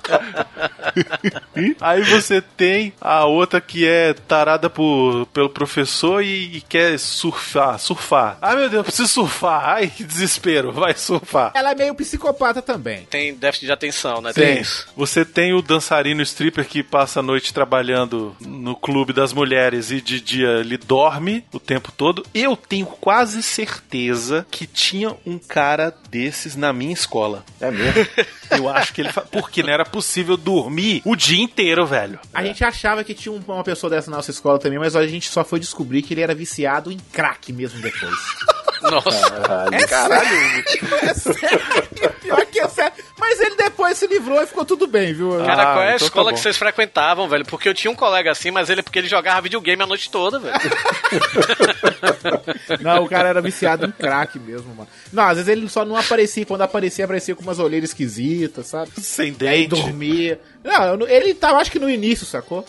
Aí 1.81 2.03
você 2.03 2.41
tem 2.41 2.93
a 3.01 3.25
outra 3.27 3.61
que 3.61 3.87
é 3.87 4.13
tarada 4.15 4.69
por, 4.69 5.27
pelo 5.33 5.49
professor 5.51 6.23
e, 6.23 6.57
e 6.57 6.61
quer 6.61 6.99
surfar, 6.99 7.79
surfar. 7.79 8.39
Ai 8.41 8.57
meu 8.57 8.69
Deus, 8.69 8.85
preciso 8.85 9.09
surfar. 9.09 9.63
Ai, 9.69 9.89
que 9.89 10.05
desespero, 10.05 10.73
vai 10.73 10.95
surfar. 10.95 11.53
Ela 11.55 11.73
é 11.73 11.75
meio 11.75 11.95
psicopata 11.95 12.61
também. 12.63 13.07
Tem 13.11 13.35
déficit 13.35 13.67
de 13.67 13.73
atenção, 13.73 14.21
né? 14.21 14.33
Tem. 14.33 14.55
Tem 14.55 14.61
isso. 14.63 14.87
Você 14.97 15.25
tem 15.25 15.53
o 15.55 15.63
dançarino 15.63 16.23
stripper 16.23 16.67
que 16.67 16.83
passa 16.83 17.21
a 17.21 17.23
noite 17.23 17.53
trabalhando 17.55 18.37
no 18.41 18.75
clube 18.77 19.13
das 19.13 19.33
mulheres 19.33 19.91
e 19.91 20.01
de 20.01 20.21
dia 20.21 20.49
ele 20.61 20.77
dorme 20.77 21.45
o 21.53 21.59
tempo 21.61 21.93
todo. 21.93 22.25
Eu 22.35 22.57
tenho 22.57 22.87
quase 22.87 23.43
certeza 23.43 24.47
que 24.51 24.67
tinha 24.67 25.15
um 25.27 25.39
cara 25.39 25.95
desses 26.11 26.57
na 26.57 26.73
minha 26.73 26.93
escola. 26.93 27.45
É 27.61 27.71
mesmo? 27.71 28.07
Eu 28.51 28.69
acho 28.69 28.93
que 28.93 29.01
ele. 29.01 29.11
fa- 29.13 29.23
Porque 29.23 29.63
não 29.63 29.71
era 29.73 29.85
possível 29.85 30.37
dormir 30.37 31.03
o 31.05 31.17
dia 31.17 31.43
inteiro, 31.45 31.87
velho. 31.87 32.19
A 32.33 32.43
gente 32.45 32.65
achava 32.65 33.05
que 33.05 33.15
tinha 33.15 33.33
um- 33.33 33.41
uma 33.47 33.63
pessoa 33.65 33.91
dessa 33.91 34.11
na 34.11 34.17
nossa 34.17 34.31
escola 34.31 34.59
também, 34.59 34.79
mas 34.79 34.97
a 34.97 35.07
gente 35.07 35.29
só 35.29 35.45
foi 35.45 35.61
descobrir 35.61 36.03
que 36.03 36.15
ele 36.15 36.21
era 36.23 36.35
viciado 36.35 36.91
em 36.91 36.99
crack 37.13 37.53
mesmo 37.53 37.81
depois. 37.81 38.15
Nossa. 38.91 39.31
Caralho. 39.31 39.75
É 39.75 39.87
sério. 39.87 40.65
É 41.03 41.15
sério. 41.15 41.61
Pior 42.23 42.47
que 42.47 42.61
é 42.61 42.69
sério. 42.69 42.93
Mas 43.19 43.41
ele 43.41 43.57
depois 43.57 43.97
se 43.97 44.07
livrou 44.07 44.43
e 44.43 44.47
ficou 44.47 44.65
tudo 44.65 44.87
bem, 44.87 45.13
viu? 45.15 45.31
Cara, 45.45 45.63
Ah, 45.63 45.73
qual 45.75 45.83
é 45.83 45.93
a 45.93 45.95
então 45.95 45.99
tá 46.01 46.05
escola 46.07 46.31
bom. 46.31 46.37
que 46.37 46.43
vocês 46.43 46.57
frequentavam, 46.57 47.29
velho? 47.29 47.45
Porque 47.45 47.69
eu 47.69 47.75
tinha 47.75 47.91
um 47.91 47.95
colega 47.95 48.31
assim, 48.31 48.51
mas 48.51 48.69
ele 48.69 48.83
porque 48.83 48.99
ele 48.99 49.09
jogava 49.09 49.41
videogame 49.41 49.83
a 49.83 49.87
noite 49.87 50.11
toda, 50.11 50.39
velho. 50.39 50.55
Não, 52.81 53.05
o 53.05 53.09
cara 53.09 53.29
era 53.29 53.41
viciado 53.41 53.87
em 53.87 53.91
crack 53.93 54.39
mesmo, 54.39 54.75
mano. 54.75 54.89
Não, 55.13 55.25
às 55.25 55.37
vezes 55.37 55.49
ele 55.49 55.69
só 55.69 55.85
não 55.85 55.97
aparecia. 55.97 56.45
Quando 56.47 56.63
aparecia, 56.63 57.05
aparecia 57.05 57.35
com 57.35 57.43
umas 57.43 57.59
olheiras 57.59 57.91
esquisitas, 57.91 58.67
sabe? 58.67 58.91
Sem 59.01 59.27
Aí 59.29 59.33
dente. 59.33 59.69
dormia. 59.69 60.41
Não, 60.63 60.85
eu 60.85 60.97
não- 60.97 61.09
ele 61.09 61.35
tava, 61.35 61.59
acho 61.59 61.71
que 61.71 61.79
no 61.79 61.91
início, 61.91 62.27
sacou? 62.27 62.65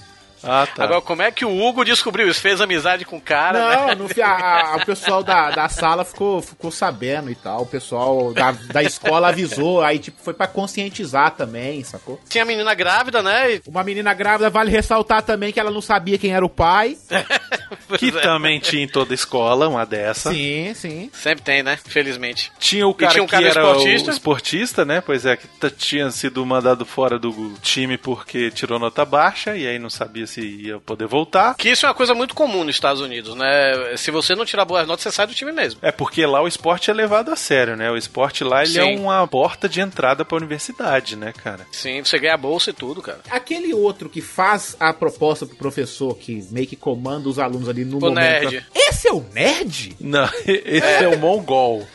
Ah, 0.46 0.68
tá. 0.68 0.84
Agora, 0.84 1.02
como 1.02 1.22
é 1.22 1.32
que 1.32 1.44
o 1.46 1.64
Hugo 1.66 1.84
descobriu 1.84 2.28
isso? 2.28 2.40
Fez 2.42 2.62
amizade 2.62 3.04
com 3.06 3.18
o 3.18 3.22
cara, 3.22 3.60
Não, 3.96 4.06
né? 4.06 4.14
fi- 4.14 4.22
a- 4.22 4.74
a- 4.74 4.76
o 4.78 4.86
pessoal 4.86 5.24
da, 5.24 5.50
da 5.52 5.68
sala 5.70 6.06
ficou, 6.06 6.42
ficou 6.42 6.72
sabendo 6.72 7.30
e 7.32 7.36
tal. 7.36 7.64
O 7.64 7.66
pessoal 7.66 8.34
da, 8.34 8.52
da 8.52 8.84
escola 8.84 9.30
avisou, 9.30 9.82
aí 9.82 10.00
tipo, 10.00 10.22
foi 10.24 10.34
pra 10.34 10.48
conscientizar 10.48 11.32
também, 11.32 11.84
sacou? 11.84 12.20
Tinha 12.30 12.44
a 12.44 12.48
menina 12.48 12.74
grávida, 12.74 13.22
né? 13.24 13.56
E- 13.56 13.62
Uma 13.68 13.84
menina 13.84 14.14
grávida, 14.14 14.50
vale 14.50 14.70
ressaltar 14.72 15.22
também 15.24 15.52
que 15.52 15.60
ela 15.60 15.72
não 15.72 15.82
sabia 15.82 16.18
quem 16.18 16.34
era 16.34 16.46
o 16.46 16.50
pai. 16.50 16.98
Que 18.00 18.10
é. 18.10 18.22
também 18.22 18.60
tinha 18.60 18.84
em 18.84 18.88
toda 18.88 19.14
escola, 19.14 19.68
uma 19.68 19.86
dessa. 19.86 20.32
Sim, 20.32 20.74
sim. 20.76 21.10
Sempre 21.14 21.44
tem, 21.44 21.64
né? 21.64 21.78
Felizmente. 21.84 22.52
Tinha 22.60 22.88
o 22.88 22.94
cara, 22.94 23.12
tinha 23.12 23.24
um 23.24 23.28
cara 23.28 23.44
que 23.44 23.50
era 23.50 23.62
esportista? 23.68 24.10
o 24.10 24.14
esportista, 24.14 24.86
né? 24.86 25.02
Pois 25.02 25.26
é, 25.26 25.36
que 25.36 25.48
tinha 25.72 26.10
sido 26.12 26.44
mandado 26.46 26.86
fora 26.86 27.18
do 27.20 27.54
time 27.62 27.98
porque 27.98 28.50
tirou 28.52 28.80
nota 28.80 29.04
baixa 29.06 29.56
e 29.56 29.68
aí 29.68 29.78
não 29.80 29.90
sabia 29.90 30.26
se 30.28 30.35
ia 30.42 30.80
poder 30.80 31.08
voltar. 31.08 31.56
Que 31.56 31.70
isso 31.70 31.86
é 31.86 31.90
uma 31.90 31.96
coisa 31.96 32.14
muito 32.14 32.34
comum 32.36 32.64
nos 32.64 32.76
Estados 32.76 33.02
Unidos, 33.02 33.36
né? 33.36 33.96
Se 33.98 34.12
você 34.12 34.36
não 34.36 34.46
tirar 34.46 34.66
boas 34.66 34.88
notas, 34.88 35.04
você 35.04 35.12
sai 35.12 35.28
do 35.28 35.34
time 35.34 35.52
mesmo. 35.52 35.80
É 35.82 35.92
porque 35.92 36.26
lá 36.26 36.42
o 36.42 36.48
esporte 36.48 36.90
é 36.90 36.94
levado 36.94 37.32
a 37.32 37.36
sério, 37.36 37.76
né? 37.76 37.90
O 37.92 37.98
esporte 37.98 38.44
lá 38.44 38.64
ele 38.64 38.78
é 38.80 38.84
Sim. 38.84 39.00
uma 39.00 39.28
porta 39.28 39.68
de 39.70 39.82
entrada 39.82 40.24
pra 40.26 40.38
universidade, 40.38 41.16
né, 41.16 41.34
cara? 41.44 41.66
Sim, 41.72 42.04
você 42.04 42.18
ganha 42.20 42.38
bolsa 42.38 42.70
e 42.70 42.74
tudo, 42.74 43.02
cara. 43.02 43.20
Aquele 43.30 43.74
outro 43.74 44.10
que 44.10 44.22
faz 44.22 44.76
a 44.80 44.94
proposta 44.94 45.46
pro 45.46 45.56
professor, 45.56 46.16
que 46.18 46.46
meio 46.52 46.68
que 46.68 46.76
comanda 46.76 47.28
os 47.30 47.40
alunos 47.40 47.68
ali 47.70 47.86
no 47.86 47.98
O 47.98 48.02
momento. 48.02 48.16
nerd. 48.16 48.66
Esse 48.74 49.08
é 49.08 49.12
o 49.14 49.26
nerd? 49.34 49.96
Não, 50.00 50.30
esse 50.46 51.04
é, 51.04 51.08
o 51.08 51.18
mongol. 51.18 51.86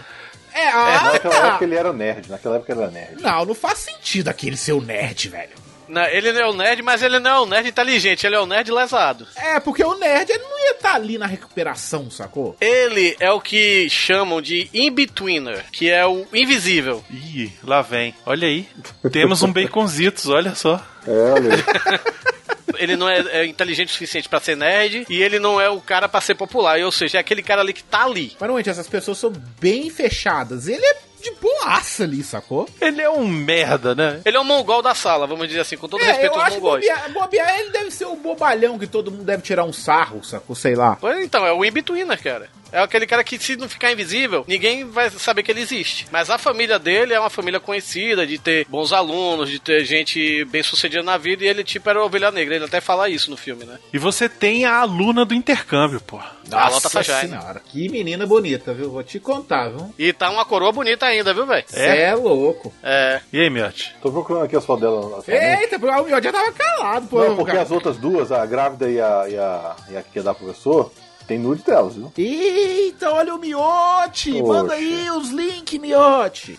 É, 0.53 0.69
ah, 0.69 1.11
Naquela 1.13 1.35
tá. 1.35 1.47
época 1.49 1.65
ele 1.65 1.75
era 1.77 1.93
nerd, 1.93 2.29
naquela 2.29 2.57
época 2.57 2.73
ele 2.73 2.83
era 2.83 2.91
nerd. 2.91 3.23
Não, 3.23 3.45
não 3.45 3.55
faz 3.55 3.79
sentido 3.79 4.29
aquele 4.29 4.57
ser 4.57 4.73
o 4.73 4.81
nerd, 4.81 5.29
velho. 5.29 5.51
Não, 5.91 6.05
ele 6.07 6.33
não 6.33 6.41
é 6.41 6.49
o 6.49 6.53
nerd, 6.53 6.83
mas 6.83 7.03
ele 7.03 7.19
não 7.19 7.31
é 7.31 7.41
o 7.41 7.47
nerd 7.47 7.69
inteligente, 7.69 8.25
ele 8.27 8.37
é 8.37 8.41
o 8.41 8.47
nerd 8.47 8.71
lesado. 8.71 9.27
É, 9.37 9.59
porque 9.59 9.85
o 9.85 9.99
nerd 9.99 10.31
ele 10.31 10.45
não 10.45 10.59
ia 10.61 10.71
estar 10.71 10.95
ali 10.95 11.19
na 11.19 11.27
recuperação, 11.27 12.11
sacou? 12.11 12.57
Ele 12.61 13.17
é 13.19 13.31
o 13.31 13.41
que 13.41 13.89
chamam 13.91 14.41
de 14.41 14.71
in-betweener, 14.73 15.65
que 15.73 15.91
é 15.91 16.07
o 16.07 16.27
invisível. 16.33 17.05
Ih, 17.11 17.53
lá 17.65 17.83
vem. 17.83 18.15
Olha 18.25 18.47
aí. 18.47 18.69
Temos 19.13 19.43
um 19.43 19.53
baconzitos, 19.53 20.29
olha 20.29 20.55
só. 20.55 20.81
É, 21.07 21.33
olha 21.33 21.55
aí. 21.55 22.01
Ele 22.79 22.97
não 22.97 23.09
é, 23.09 23.19
é 23.33 23.47
inteligente 23.47 23.89
o 23.89 23.93
suficiente 23.93 24.29
pra 24.29 24.41
ser 24.41 24.57
nerd 24.57 25.05
e 25.09 25.23
ele 25.23 25.39
não 25.39 25.61
é 25.61 25.69
o 25.69 25.83
cara 25.83 26.09
pra 26.09 26.21
ser 26.21 26.35
popular. 26.35 26.81
Ou 26.81 26.91
seja, 26.91 27.19
é 27.19 27.21
aquele 27.21 27.43
cara 27.43 27.61
ali 27.61 27.75
que 27.75 27.85
tá 27.85 28.05
ali. 28.05 28.35
Mas 28.41 28.67
essas 28.67 28.89
pessoas 28.89 29.19
são 29.19 29.31
bem 29.61 29.91
fechadas. 29.91 30.67
Ele 30.67 30.83
é 30.83 30.97
de 31.21 31.31
boaça 31.33 32.05
ali, 32.05 32.23
sacou? 32.23 32.69
Ele 32.81 33.01
é 33.03 33.11
um 33.11 33.27
merda, 33.27 33.95
né? 33.95 34.21
Ele 34.25 34.37
é 34.37 34.41
o 34.41 34.45
mongol 34.45 34.83
da 34.83 34.95
sala, 34.95 35.27
vamos 35.27 35.47
dizer 35.49 35.61
assim, 35.61 35.77
com 35.77 35.89
todo 35.89 36.03
É, 36.03 36.07
respeito 36.07 36.35
eu 36.35 36.41
aos 36.41 36.55
mongóis. 36.55 36.85
bobear, 36.87 37.13
bobear 37.13 37.59
ele 37.61 37.71
deve 37.71 37.91
ser 37.91 38.07
o 38.07 38.17
bobalhão 38.17 38.79
que 38.79 38.87
todo 38.87 39.11
mundo 39.11 39.25
deve 39.25 39.43
tirar 39.43 39.65
um 39.65 39.73
sarro, 39.73 40.23
sacou? 40.25 40.57
Sei 40.57 40.75
lá. 40.75 40.97
Pois 41.01 41.23
então, 41.25 41.47
é 41.47 41.53
o 41.53 41.65
in-betweener, 41.65 42.23
cara. 42.23 42.49
É 42.73 42.81
aquele 42.81 43.07
cara 43.07 43.25
que, 43.25 43.39
se 43.39 43.57
não 43.57 43.69
ficar 43.69 43.93
invisível, 43.93 44.45
ninguém 44.47 44.85
vai 44.85 45.11
saber 45.11 45.43
que 45.43 45.51
ele 45.51 45.61
existe. 45.61 46.07
Mas 46.11 46.31
a 46.31 46.39
família 46.39 46.79
dele 46.79 47.13
é 47.15 47.21
uma 47.21 47.31
família 47.31 47.61
conhecida, 47.61 48.27
de 48.27 48.39
ter 48.39 48.67
bons 48.69 48.93
alunos, 48.93 49.51
de 49.51 49.59
ter 49.59 49.85
gente 49.85 50.45
bem 50.47 50.63
sucedida 50.63 51.03
na 51.03 51.17
vida, 51.17 51.45
e 51.45 51.49
ele, 51.49 51.65
tipo, 51.65 51.89
era 51.89 52.03
ovelha 52.03 52.31
negra. 52.31 52.55
Ele 52.57 52.65
até 52.65 52.81
fala 52.81 53.09
isso 53.09 53.31
no 53.31 53.37
filme, 53.37 53.65
né? 53.65 53.79
E 53.93 53.99
você 53.99 54.29
tem 54.29 54.65
a 54.65 54.81
aluna 54.81 55.25
do 55.25 55.35
intercâmbio, 55.35 56.01
pô. 56.01 56.19
A 56.53 56.69
Lota 56.69 56.91
Fajai. 56.91 57.29
senhora, 57.29 57.61
que 57.65 57.89
menina 57.89 58.27
bonita, 58.27 58.75
viu? 58.75 58.91
Vou 58.91 59.03
te 59.05 59.21
contar, 59.21 59.69
viu? 59.69 59.95
E 59.97 60.13
tá 60.13 60.29
uma 60.31 60.45
coroa 60.45 60.73
bonita 60.73 61.07
ainda, 61.07 61.33
viu, 61.33 61.47
velho? 61.47 61.65
Cê 61.69 61.81
é 61.81 62.15
louco. 62.15 62.73
É. 62.83 63.21
E 63.33 63.41
aí, 63.41 63.49
Miotti? 63.49 63.95
Tô 64.03 64.11
procurando 64.11 64.45
aqui 64.45 64.57
as 64.57 64.65
fotos 64.65 64.83
dela. 64.83 65.19
atualmente. 65.19 65.61
Eita, 65.63 65.77
o 65.77 66.05
Miotti 66.05 66.25
já 66.25 66.33
tava 66.33 66.53
calado, 66.53 67.07
pô. 67.07 67.21
Não, 67.21 67.37
porque 67.37 67.53
cara. 67.53 67.63
as 67.63 67.71
outras 67.71 67.97
duas, 67.97 68.33
a 68.33 68.45
grávida 68.47 68.91
e 68.91 69.01
a, 69.01 69.29
e 69.29 69.39
a, 69.39 69.77
e 69.91 69.97
a 69.97 70.03
que 70.03 70.19
ia 70.19 70.23
dar 70.23 70.35
pro 70.35 70.47
professor, 70.47 70.93
tem 71.31 71.39
nude 71.39 71.63
delas, 71.63 71.95
viu? 71.95 72.13
Eita, 72.19 73.09
olha 73.13 73.37
o 73.37 73.39
Miote! 73.39 74.33
Poxa. 74.33 74.43
Manda 74.53 74.75
aí 74.75 75.09
os 75.13 75.29
links, 75.31 75.79
Miote! 75.79 76.59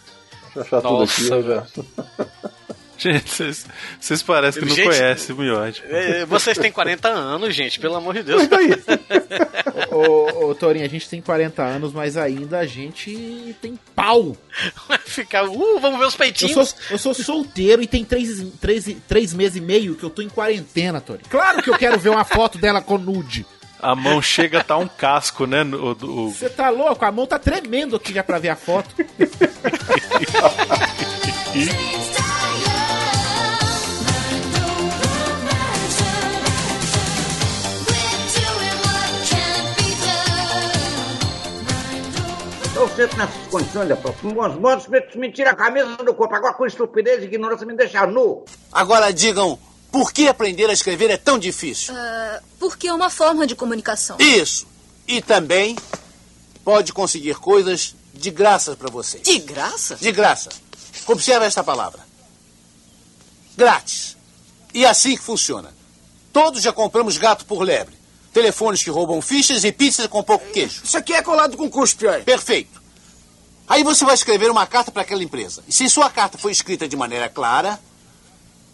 Deixa 0.56 0.56
eu 0.56 0.62
achar 0.62 0.82
Nossa, 0.82 1.14
tudo 1.22 1.34
aqui. 1.34 1.34
eu 1.34 1.44
já- 1.44 2.42
Gente, 2.98 3.30
vocês- 3.32 3.66
vocês 4.00 4.22
parecem 4.24 4.62
que 4.64 4.70
não 4.70 4.76
Gente, 4.76 4.88
conhecem 4.88 5.36
o 5.36 5.40
Miotti. 5.40 5.84
É, 5.88 6.24
Vocês 6.26 6.56
têm 6.58 6.72
40 6.72 7.08
anos, 7.10 7.54
gente, 7.56 7.80
pelo 7.80 7.96
amor 7.96 8.14
de 8.14 8.22
Deus. 8.24 8.44
ô, 9.92 10.46
ô, 10.46 10.56
Torinho, 10.56 10.86
a 10.86 10.88
gente 10.88 11.10
tem 11.10 11.20
40 11.20 11.64
anos, 11.64 11.92
mas 11.92 12.16
ainda 12.16 12.60
a 12.60 12.66
gente 12.66 13.56
tem 13.62 13.78
pau. 13.96 14.38
Vai 14.88 15.00
ficar, 15.00 15.44
uh, 15.50 15.80
vamos 15.80 16.00
ver 16.00 16.06
os 16.06 16.14
Eu 16.14 16.18
peitinhos. 16.20 16.70
sou, 16.70 16.80
eu 16.92 16.98
sou 16.98 17.14
solteiro 17.16 17.82
e 17.82 17.88
tem 17.88 18.06
três, 18.06 18.40
três, 18.62 18.86
três 19.08 19.34
meses 19.34 19.58
e 19.58 19.62
meio 19.62 19.96
que 19.96 20.04
eu 20.04 20.10
tô 20.12 20.22
em 20.22 20.30
quarentena, 20.30 21.02
Torinho. 21.02 21.28
Claro 21.28 21.62
que 21.64 21.70
eu 21.72 21.78
quero 21.78 21.98
ver 22.00 22.10
uma 22.10 22.24
foto 22.24 22.58
dela 22.60 22.82
com 22.82 22.98
nude. 23.00 23.46
A 23.82 23.96
mão 23.96 24.22
chega 24.22 24.60
a 24.60 24.64
tá 24.64 24.78
um 24.78 24.88
casco, 24.88 25.48
né? 25.48 25.64
Você 26.30 26.50
tá 26.50 26.70
louco? 26.70 27.04
A 27.04 27.12
mão 27.12 27.26
tá 27.26 27.40
tremendo 27.40 27.96
aqui 27.96 28.14
já 28.14 28.24
pra 28.24 28.38
ver 28.38 28.50
a 28.50 28.56
foto. 28.56 28.94
Estou 42.64 42.88
sempre 42.90 43.18
nessas 43.18 43.48
condições, 43.48 43.88
Leopoldo. 43.88 44.18
Com 44.22 44.30
bons 44.30 44.56
modos, 44.56 44.88
me 45.16 45.32
tira 45.32 45.52
a 45.52 45.56
camisa 45.56 45.98
do 45.98 46.14
corpo. 46.14 46.36
Agora, 46.36 46.54
com 46.54 46.66
estupidez 46.68 47.24
e 47.24 47.26
ignorância, 47.26 47.66
me 47.66 47.76
deixa 47.76 48.06
nu. 48.06 48.46
Agora 48.72 49.12
digam, 49.12 49.58
por 49.92 50.14
que 50.14 50.28
aprender 50.28 50.70
a 50.70 50.74
escrever 50.74 51.10
é 51.10 51.18
tão 51.18 51.38
difícil? 51.38 51.94
Ah, 51.96 52.42
porque 52.60 52.88
é 52.88 52.94
uma 52.94 53.10
forma 53.10 53.46
de 53.46 53.56
comunicação. 53.56 54.18
Isso. 54.20 54.66
E 55.08 55.22
também 55.22 55.76
pode 56.64 56.94
conseguir 56.94 57.36
coisas 57.36 57.96
de 58.14 58.32
graça 58.32 58.76
para 58.76 58.90
vocês. 58.90 59.24
De 59.24 59.40
graça? 59.40 59.96
De 59.96 60.12
graça. 60.12 60.50
Observe 61.08 61.46
esta 61.46 61.64
palavra. 61.64 62.00
Grátis. 63.58 64.16
E 64.74 64.86
é 64.86 64.90
assim 64.90 65.18
que 65.18 65.24
funciona. 65.24 65.74
Todos 66.32 66.62
já 66.62 66.72
compramos 66.72 67.18
gato 67.18 67.46
por 67.46 67.62
lebre. 67.62 67.96
telefones 68.32 68.82
que 68.82 68.90
roubam 68.90 69.22
fichas 69.22 69.66
e 69.66 69.72
pizza 69.74 70.08
com 70.08 70.24
pouco 70.24 70.50
queijo. 70.52 70.82
Isso 70.86 70.98
aqui 70.98 71.14
é 71.14 71.22
colado 71.22 71.58
com 71.58 71.70
cuspe, 71.70 72.08
aí. 72.08 72.24
Perfeito. 72.24 72.82
Aí 73.68 73.84
você 73.84 74.06
vai 74.06 74.14
escrever 74.14 74.50
uma 74.50 74.66
carta 74.66 74.92
para 74.92 75.02
aquela 75.02 75.24
empresa. 75.24 75.62
E 75.68 75.74
se 75.74 75.90
sua 75.90 76.10
carta 76.10 76.38
foi 76.38 76.52
escrita 76.54 76.88
de 76.88 76.96
maneira 76.96 77.28
clara, 77.28 77.78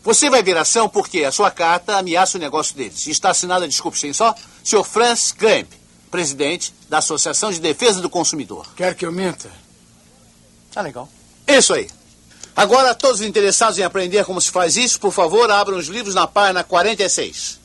você 0.08 0.30
vai 0.30 0.42
ver 0.42 0.56
ação 0.56 0.88
porque 0.88 1.26
a 1.26 1.34
sua 1.34 1.52
carta 1.52 1.98
ameaça 1.98 2.38
o 2.38 2.40
negócio 2.40 2.74
deles. 2.74 3.06
E 3.08 3.12
está 3.12 3.32
assinada, 3.32 3.68
desculpe, 3.68 4.00
sem 4.00 4.14
só, 4.14 4.34
Sr. 4.64 4.82
Franz 4.86 5.34
Kramp, 5.34 5.70
presidente 6.10 6.74
da 6.88 7.00
Associação 7.00 7.52
de 7.52 7.60
Defesa 7.60 8.00
do 8.00 8.10
Consumidor. 8.10 8.66
Quer 8.74 8.96
que 8.96 9.06
eu 9.06 9.12
minta? 9.12 9.52
Tá 10.72 10.80
legal. 10.82 11.10
Isso 11.46 11.74
aí. 11.74 11.90
Agora, 12.56 12.96
todos 12.96 13.20
os 13.20 13.28
interessados 13.28 13.78
em 13.80 13.84
aprender 13.84 14.24
como 14.24 14.40
se 14.40 14.50
faz 14.50 14.78
isso, 14.78 14.98
por 14.98 15.12
favor, 15.12 15.52
abram 15.52 15.78
os 15.78 15.90
livros 15.90 16.16
na 16.16 16.26
página 16.26 16.64
46. 16.64 17.60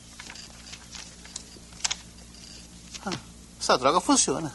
Ah, 3.07 3.13
essa 3.61 3.79
droga 3.79 4.01
funciona. 4.01 4.53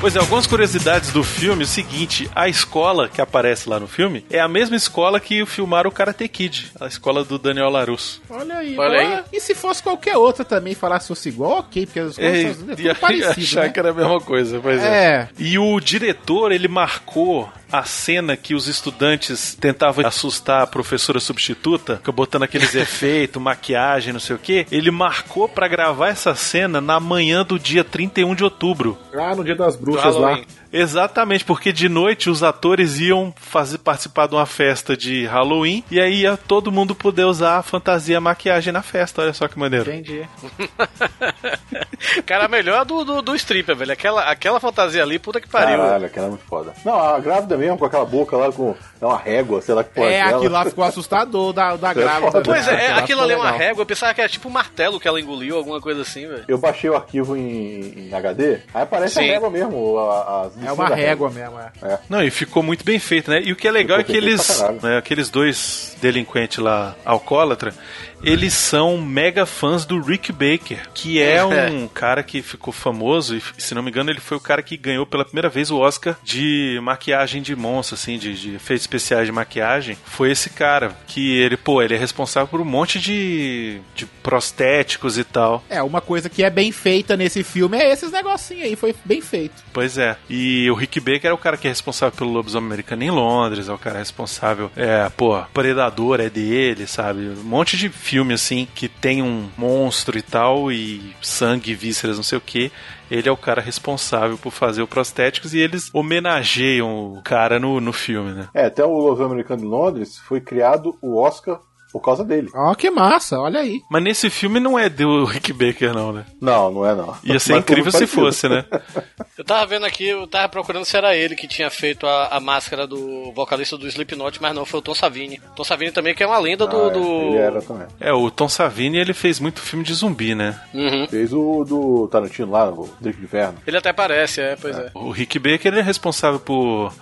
Pois 0.00 0.14
é, 0.14 0.20
algumas 0.20 0.46
curiosidades 0.46 1.10
do 1.12 1.24
filme. 1.24 1.64
O 1.64 1.66
seguinte, 1.66 2.30
a 2.32 2.48
escola 2.48 3.08
que 3.08 3.20
aparece 3.20 3.68
lá 3.68 3.80
no 3.80 3.88
filme 3.88 4.24
é 4.30 4.38
a 4.38 4.46
mesma 4.46 4.76
escola 4.76 5.18
que 5.18 5.44
filmaram 5.44 5.90
o 5.90 5.92
Karate 5.92 6.28
Kid, 6.28 6.70
a 6.80 6.86
escola 6.86 7.24
do 7.24 7.36
Daniel 7.36 7.68
LaRusso. 7.68 8.22
Olha 8.30 8.58
aí. 8.58 8.78
Olha 8.78 9.00
aí. 9.00 9.24
E 9.32 9.40
se 9.40 9.56
fosse 9.56 9.82
qualquer 9.82 10.16
outra 10.16 10.44
também, 10.44 10.72
falasse 10.76 11.08
fosse 11.08 11.28
igual, 11.30 11.58
ok, 11.58 11.84
porque 11.84 11.98
as 11.98 12.16
coisas 12.16 12.34
É, 12.44 12.54
são 12.54 12.54
tudo 12.66 12.80
ia, 12.80 12.86
ia 12.88 12.94
parecido, 12.94 13.40
achar 13.40 13.62
né? 13.64 13.68
que 13.70 13.78
era 13.80 13.90
a 13.90 13.94
mesma 13.94 14.20
coisa, 14.20 14.60
pois 14.60 14.80
é. 14.80 14.86
É. 14.86 15.28
E 15.36 15.58
o 15.58 15.80
diretor, 15.80 16.52
ele 16.52 16.68
marcou 16.68 17.50
a 17.70 17.82
cena 17.82 18.34
que 18.36 18.54
os 18.54 18.66
estudantes 18.66 19.54
tentavam 19.60 20.06
assustar 20.06 20.62
a 20.62 20.66
professora 20.66 21.20
substituta, 21.20 22.00
botando 22.14 22.44
aqueles 22.44 22.72
efeitos, 22.76 23.42
maquiagem, 23.42 24.12
não 24.12 24.20
sei 24.20 24.36
o 24.36 24.38
que. 24.38 24.64
Ele 24.70 24.90
marcou 24.90 25.48
pra 25.48 25.68
gravar 25.68 26.08
essa 26.08 26.34
cena 26.36 26.80
na 26.80 26.98
manhã 27.00 27.44
do 27.44 27.58
dia 27.58 27.82
31 27.84 28.34
de 28.34 28.44
outubro. 28.44 28.96
Ah, 29.12 29.34
no 29.34 29.44
dia 29.44 29.54
das 29.56 29.74
bruxas 29.76 29.87
lá. 30.18 30.40
Exatamente, 30.72 31.44
porque 31.44 31.72
de 31.72 31.88
noite 31.88 32.28
os 32.28 32.42
atores 32.42 32.98
iam 33.00 33.32
fazer 33.36 33.78
participar 33.78 34.26
de 34.28 34.34
uma 34.34 34.46
festa 34.46 34.96
de 34.96 35.24
Halloween 35.26 35.82
e 35.90 35.98
aí 36.00 36.20
ia 36.22 36.36
todo 36.36 36.70
mundo 36.72 36.94
poder 36.94 37.24
usar 37.24 37.56
a 37.58 37.62
fantasia 37.62 38.20
maquiagem 38.20 38.72
na 38.72 38.82
festa. 38.82 39.22
Olha 39.22 39.32
só 39.32 39.48
que 39.48 39.58
maneiro. 39.58 39.90
Entendi. 39.90 40.28
Cara, 42.26 42.48
melhor 42.48 42.84
do, 42.84 43.04
do, 43.04 43.22
do 43.22 43.34
stripper, 43.34 43.76
velho. 43.76 43.92
Aquela, 43.92 44.22
aquela 44.30 44.60
fantasia 44.60 45.02
ali, 45.02 45.18
puta 45.18 45.40
que 45.40 45.48
pariu. 45.48 45.78
Caralho, 45.78 46.06
aquela 46.06 46.26
é 46.26 46.30
muito 46.30 46.44
foda. 46.44 46.72
Não, 46.84 46.98
a 46.98 47.18
grávida 47.18 47.56
mesmo, 47.56 47.78
com 47.78 47.84
aquela 47.84 48.04
boca 48.04 48.36
lá, 48.36 48.52
com 48.52 48.74
é 49.00 49.06
uma 49.06 49.18
régua, 49.18 49.60
sei 49.62 49.74
lá 49.74 49.84
que 49.84 49.90
porra 49.94 50.08
É, 50.10 50.20
aquela. 50.20 50.36
aquilo 50.38 50.52
lá 50.52 50.64
ficou 50.64 50.84
assustador 50.84 51.52
da, 51.52 51.76
da 51.76 51.92
grávida. 51.94 52.30
foda. 52.32 52.42
Pois 52.44 52.66
é, 52.68 52.72
Aquilo 52.92 52.94
lá 52.94 52.98
aquilo 52.98 53.20
ali 53.22 53.32
é 53.32 53.36
uma 53.36 53.50
régua. 53.50 53.82
Eu 53.82 53.86
pensava 53.86 54.14
que 54.14 54.20
era 54.20 54.28
tipo 54.28 54.48
um 54.48 54.52
martelo 54.52 55.00
que 55.00 55.08
ela 55.08 55.20
engoliu, 55.20 55.56
alguma 55.56 55.80
coisa 55.80 56.02
assim, 56.02 56.26
velho. 56.26 56.44
Eu 56.48 56.58
baixei 56.58 56.90
o 56.90 56.96
arquivo 56.96 57.36
em, 57.36 58.08
em 58.08 58.14
HD, 58.14 58.60
aí 58.74 58.82
aparece 58.82 59.14
Sim. 59.14 59.20
a 59.28 59.32
régua 59.32 59.50
mesmo. 59.50 59.98
A, 59.98 60.42
as 60.46 60.56
É 60.64 60.72
uma 60.72 60.88
da 60.88 60.94
régua 60.94 61.30
mesmo, 61.30 61.58
é. 61.58 61.70
É. 61.82 61.98
Não, 62.08 62.22
e 62.22 62.30
ficou 62.30 62.62
muito 62.62 62.84
bem 62.84 62.98
feito, 62.98 63.30
né? 63.30 63.40
E 63.42 63.52
o 63.52 63.56
que 63.56 63.68
é 63.68 63.70
legal 63.70 63.98
é 63.98 64.04
Ficou 64.04 64.20
que 64.20 64.20
perfeito 64.20 64.62
eles, 64.62 64.82
né, 64.82 64.98
aqueles 64.98 65.30
dois 65.30 65.96
delinquentes 66.00 66.58
lá, 66.58 66.94
alcoólatra, 67.04 67.74
eles 68.22 68.52
são 68.54 68.98
mega 68.98 69.46
fãs 69.46 69.84
do 69.84 70.00
Rick 70.00 70.32
Baker, 70.32 70.88
que 70.92 71.22
é 71.22 71.44
um 71.44 71.86
cara 71.86 72.22
que 72.22 72.42
ficou 72.42 72.72
famoso 72.72 73.36
e, 73.36 73.42
se 73.58 73.74
não 73.74 73.82
me 73.82 73.90
engano, 73.90 74.10
ele 74.10 74.20
foi 74.20 74.36
o 74.36 74.40
cara 74.40 74.62
que 74.62 74.76
ganhou 74.76 75.06
pela 75.06 75.24
primeira 75.24 75.48
vez 75.48 75.70
o 75.70 75.78
Oscar 75.78 76.16
de 76.22 76.78
maquiagem 76.82 77.42
de 77.42 77.54
monstro, 77.54 77.94
assim, 77.94 78.18
de, 78.18 78.34
de 78.34 78.54
efeitos 78.56 78.82
especiais 78.82 79.26
de 79.26 79.32
maquiagem. 79.32 79.96
Foi 80.04 80.30
esse 80.30 80.50
cara 80.50 80.96
que 81.06 81.38
ele, 81.38 81.56
pô, 81.56 81.80
ele 81.80 81.94
é 81.94 81.98
responsável 81.98 82.48
por 82.48 82.60
um 82.60 82.64
monte 82.64 82.98
de, 82.98 83.80
de 83.94 84.06
prostéticos 84.06 85.16
e 85.16 85.24
tal. 85.24 85.62
É, 85.68 85.82
uma 85.82 86.00
coisa 86.00 86.28
que 86.28 86.42
é 86.42 86.50
bem 86.50 86.72
feita 86.72 87.16
nesse 87.16 87.44
filme 87.44 87.78
é 87.78 87.92
esses 87.92 88.10
negocinhos 88.10 88.64
aí, 88.64 88.76
foi 88.76 88.94
bem 89.04 89.20
feito. 89.20 89.62
Pois 89.72 89.96
é. 89.96 90.16
E 90.28 90.47
o 90.70 90.74
Rick 90.74 91.00
Baker 91.00 91.30
é 91.30 91.32
o 91.32 91.38
cara 91.38 91.56
que 91.56 91.66
é 91.66 91.70
responsável 91.70 92.16
pelo 92.16 92.30
lobisomem 92.30 92.66
americano 92.66 93.02
em 93.02 93.10
Londres, 93.10 93.68
é 93.68 93.72
o 93.72 93.78
cara 93.78 93.98
responsável, 93.98 94.70
é, 94.76 95.08
pô, 95.16 95.40
Predador 95.52 96.20
é 96.20 96.30
dele, 96.30 96.86
sabe? 96.86 97.28
Um 97.28 97.44
monte 97.44 97.76
de 97.76 97.88
filme 97.88 98.34
assim 98.34 98.66
que 98.74 98.88
tem 98.88 99.22
um 99.22 99.48
monstro 99.56 100.18
e 100.18 100.22
tal, 100.22 100.70
e 100.70 101.14
sangue, 101.22 101.74
vísceras, 101.74 102.16
não 102.16 102.24
sei 102.24 102.38
o 102.38 102.42
que. 102.42 102.70
Ele 103.10 103.28
é 103.28 103.32
o 103.32 103.36
cara 103.36 103.62
responsável 103.62 104.36
por 104.36 104.52
fazer 104.52 104.82
o 104.82 104.86
prostéticos 104.86 105.54
e 105.54 105.58
eles 105.58 105.90
homenageiam 105.94 107.14
o 107.14 107.22
cara 107.22 107.58
no, 107.58 107.80
no 107.80 107.92
filme, 107.92 108.32
né? 108.32 108.48
É, 108.52 108.66
até 108.66 108.84
o 108.84 108.98
Los 108.98 109.20
Americano 109.20 109.62
de 109.62 109.66
Londres 109.66 110.18
foi 110.18 110.40
criado 110.40 110.98
o 111.00 111.16
Oscar 111.16 111.60
por 111.92 112.00
causa 112.00 112.24
dele. 112.24 112.50
Ó, 112.54 112.74
que 112.74 112.90
massa, 112.90 113.38
olha 113.38 113.60
aí. 113.60 113.82
Mas 113.90 114.02
nesse 114.02 114.30
filme 114.30 114.60
não 114.60 114.78
é 114.78 114.88
do 114.88 115.24
Rick 115.24 115.52
Baker, 115.52 115.94
não, 115.94 116.12
né? 116.12 116.24
Não, 116.40 116.70
não 116.70 116.86
é 116.86 116.94
não. 116.94 117.16
Ia 117.24 117.38
ser 117.38 117.54
Mas 117.54 117.62
incrível 117.62 117.90
se 117.90 118.06
fosse, 118.06 118.48
né? 118.48 118.64
Eu 119.36 119.44
tava 119.44 119.64
vendo 119.66 119.86
aqui, 119.86 120.08
eu 120.08 120.26
tava 120.26 120.48
procurando 120.48 120.84
se 120.84 120.96
era 120.96 121.14
ele 121.14 121.36
que 121.36 121.46
tinha 121.46 121.70
feito 121.70 122.04
a, 122.08 122.26
a 122.26 122.40
máscara 122.40 122.88
do 122.88 123.30
vocalista 123.32 123.78
do 123.78 123.86
Slipknot, 123.86 124.42
mas 124.42 124.52
não, 124.52 124.66
foi 124.66 124.80
o 124.80 124.82
Tom 124.82 124.94
Savini. 124.94 125.40
Tom 125.54 125.62
Savini 125.62 125.92
também 125.92 126.12
que 126.12 126.24
é 126.24 126.26
uma 126.26 126.40
lenda 126.40 126.66
do... 126.66 126.76
Ah, 126.76 126.86
é, 126.88 126.90
do... 126.90 127.00
Ele 127.04 127.36
era 127.36 127.62
também. 127.62 127.86
É, 128.00 128.12
o 128.12 128.32
Tom 128.32 128.48
Savini, 128.48 128.98
ele 128.98 129.14
fez 129.14 129.38
muito 129.38 129.60
filme 129.60 129.84
de 129.84 129.94
zumbi, 129.94 130.34
né? 130.34 130.60
Uhum. 130.74 131.06
Fez 131.06 131.32
o 131.32 131.64
do 131.64 132.08
Tarantino 132.08 132.50
lá, 132.50 132.68
o 132.68 132.90
Drink 133.00 133.18
de 133.18 133.26
Inferno. 133.26 133.58
Ele 133.64 133.76
até 133.76 133.92
parece, 133.92 134.40
é, 134.40 134.56
pois 134.56 134.76
é. 134.76 134.90
O 134.92 135.10
Rick 135.10 135.38
Baker 135.38 135.70
ele 135.70 135.80
é 135.80 135.84
responsável 135.84 136.40
por 136.40 136.92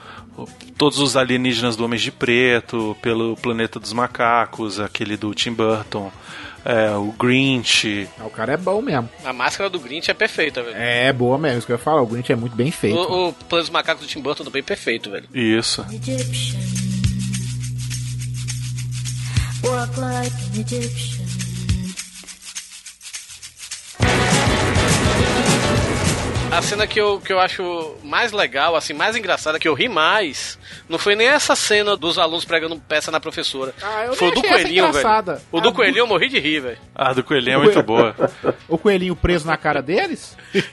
todos 0.76 0.98
os 0.98 1.16
alienígenas 1.16 1.76
do 1.76 1.84
Homem 1.84 1.98
de 1.98 2.10
Preto, 2.12 2.96
pelo 3.00 3.36
Planeta 3.36 3.78
dos 3.78 3.92
Macacos, 3.92 4.80
aquele 4.80 5.16
do 5.16 5.34
Tim 5.34 5.52
Burton, 5.52 6.10
é, 6.64 6.90
o 6.90 7.12
Grinch. 7.12 8.08
O 8.20 8.30
cara 8.30 8.54
é 8.54 8.56
bom 8.56 8.82
mesmo. 8.82 9.08
A 9.24 9.32
máscara 9.32 9.70
do 9.70 9.78
Grinch 9.78 10.10
é 10.10 10.14
perfeita, 10.14 10.62
velho. 10.62 10.76
É 10.76 11.12
boa 11.12 11.38
mesmo, 11.38 11.58
isso 11.58 11.66
que 11.66 11.72
eu 11.72 11.76
ia 11.76 11.82
falar. 11.82 12.02
O 12.02 12.06
Grinch 12.06 12.32
é 12.32 12.36
muito 12.36 12.56
bem 12.56 12.70
feito. 12.70 12.96
O, 12.96 13.28
o 13.28 13.32
Plano 13.32 13.62
dos 13.62 13.70
Macacos 13.70 14.04
do 14.04 14.08
Tim 14.08 14.20
Burton 14.20 14.44
também 14.44 14.60
é 14.60 14.64
perfeito, 14.64 15.10
velho. 15.10 15.28
Isso. 15.32 15.86
Egyptian. 15.90 16.58
Walk 19.62 19.98
like 19.98 20.34
an 20.34 20.60
Egyptian. 20.60 21.15
A 26.50 26.62
cena 26.62 26.86
que 26.86 26.98
eu, 26.98 27.20
que 27.20 27.30
eu 27.32 27.38
acho 27.38 27.96
mais 28.02 28.32
legal, 28.32 28.74
assim, 28.76 28.94
mais 28.94 29.14
engraçada, 29.14 29.58
que 29.58 29.68
eu 29.68 29.74
ri 29.74 29.88
mais, 29.88 30.58
não 30.88 30.98
foi 30.98 31.14
nem 31.14 31.26
essa 31.28 31.54
cena 31.54 31.96
dos 31.96 32.18
alunos 32.18 32.44
pregando 32.46 32.76
peça 32.78 33.10
na 33.10 33.20
professora. 33.20 33.74
Ah, 33.82 34.04
eu 34.06 34.14
foi 34.14 34.28
o 34.28 34.30
do 34.30 34.40
coelhinho, 34.42 34.84
velho. 34.86 34.88
engraçada. 34.88 35.42
O 35.52 35.58
Ah, 35.58 35.60
do 35.60 35.70
do- 35.70 35.74
coelhinho 35.74 36.02
eu 36.02 36.06
morri 36.06 36.28
de 36.30 36.38
rir, 36.38 36.60
velho. 36.60 36.78
A 36.94 37.12
do 37.12 37.22
Coelhinho 37.22 37.60
é 37.60 37.62
muito 37.62 37.82
boa. 37.82 38.14
O 38.68 38.76
coelhinho 38.78 39.14
preso 39.14 39.46
na 39.46 39.56
cara 39.56 39.80
deles? 39.82 40.36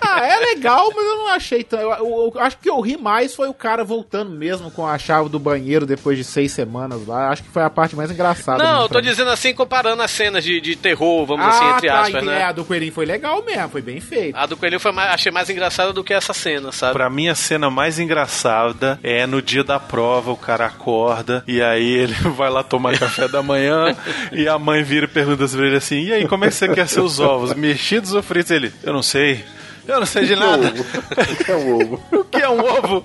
ah, 0.00 0.26
é 0.26 0.36
legal, 0.40 0.90
mas 0.94 1.04
eu 1.04 1.16
não 1.16 1.28
achei 1.28 1.62
tão. 1.62 1.78
Eu, 1.78 1.90
eu- 1.90 2.32
eu 2.34 2.40
acho 2.40 2.58
que 2.58 2.68
eu 2.68 2.80
ri 2.80 2.96
mais 2.96 3.34
foi 3.36 3.48
o 3.48 3.54
cara 3.54 3.84
voltando 3.84 4.30
mesmo 4.30 4.68
com 4.70 4.84
a 4.86 4.98
chave 4.98 5.28
do 5.28 5.38
banheiro 5.38 5.86
depois 5.86 6.16
de 6.18 6.24
seis 6.24 6.50
semanas 6.52 7.06
lá. 7.06 7.28
Acho 7.30 7.44
que 7.44 7.50
foi 7.50 7.62
a 7.62 7.70
parte 7.70 7.94
mais 7.94 8.10
engraçada. 8.10 8.62
Não, 8.62 8.82
eu 8.82 8.88
tô 8.88 9.00
dizendo 9.00 9.30
assim, 9.30 9.54
comparando 9.54 10.02
as 10.02 10.10
cenas 10.10 10.42
de, 10.42 10.60
de 10.60 10.74
terror, 10.74 11.24
vamos 11.26 11.46
ah, 11.46 11.50
assim, 11.50 11.70
entre 11.76 11.88
tá, 11.88 12.00
aspas, 12.00 12.24
né? 12.24 12.40
É, 12.40 12.44
a 12.44 12.52
do 12.52 12.64
coelhinho 12.64 12.92
foi 12.92 13.06
legal 13.06 13.42
mesmo, 13.44 13.68
foi 13.72 13.80
bem 13.80 14.00
feito. 14.00 14.36
A 14.36 14.44
do 14.44 14.54
coelhinho 14.54 14.78
foi 14.78 14.92
mais, 14.92 15.14
achei 15.14 15.32
mais 15.32 15.48
engraçada 15.48 15.94
do 15.94 16.04
que 16.04 16.12
essa 16.12 16.34
cena, 16.34 16.70
sabe? 16.70 16.92
Pra 16.92 17.08
mim, 17.08 17.28
a 17.28 17.34
cena 17.34 17.70
mais 17.70 17.98
engraçada 17.98 19.00
é 19.02 19.26
no 19.26 19.40
dia 19.40 19.64
da 19.64 19.80
prova, 19.80 20.30
o 20.30 20.36
cara 20.36 20.66
acorda 20.66 21.42
e 21.48 21.62
aí 21.62 21.90
ele 21.90 22.14
vai 22.36 22.50
lá 22.50 22.62
tomar 22.62 22.98
café 22.98 23.26
da 23.26 23.42
manhã 23.42 23.96
e 24.30 24.46
a 24.46 24.58
mãe 24.58 24.82
vira 24.82 25.06
e 25.06 25.08
pergunta 25.08 25.48
pra 25.48 25.66
ele 25.66 25.76
assim: 25.76 26.02
E 26.02 26.12
aí, 26.12 26.28
como 26.28 26.44
é 26.44 26.48
que 26.48 26.54
você 26.54 26.68
quer 26.68 26.86
seus 26.86 27.18
ovos? 27.18 27.54
Mexidos 27.54 28.12
ou 28.12 28.22
fritos? 28.22 28.50
Ele, 28.50 28.70
eu 28.82 28.92
não 28.92 29.02
sei. 29.02 29.42
Eu 29.88 29.98
não 29.98 30.06
sei 30.06 30.26
de 30.26 30.36
nada. 30.36 30.72
É 31.48 31.56
um 31.56 31.74
ovo. 31.74 32.02
O 32.12 32.24
que 32.24 32.40
é 32.40 32.48
um 32.48 32.60
ovo? 32.60 33.04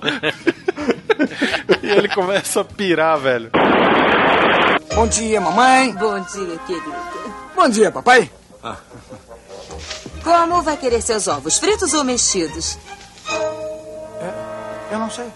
e 1.82 1.90
ele 1.90 2.08
começa 2.10 2.62
a 2.62 2.64
pirar, 2.66 3.18
velho. 3.18 3.50
Bom 4.94 5.08
dia, 5.08 5.42
mamãe. 5.42 5.94
Bom 5.94 6.20
dia, 6.20 6.58
querido. 6.68 6.94
Bom 7.56 7.70
dia, 7.70 7.92
papai. 7.92 8.30
Como 10.24 10.62
vai 10.62 10.78
querer 10.78 11.02
seus 11.02 11.28
ovos, 11.28 11.58
fritos 11.58 11.94
ou 11.94 12.04
mexidos? 12.04 12.78
Eu 14.92 15.00
não 15.00 15.10
sei. 15.10 15.32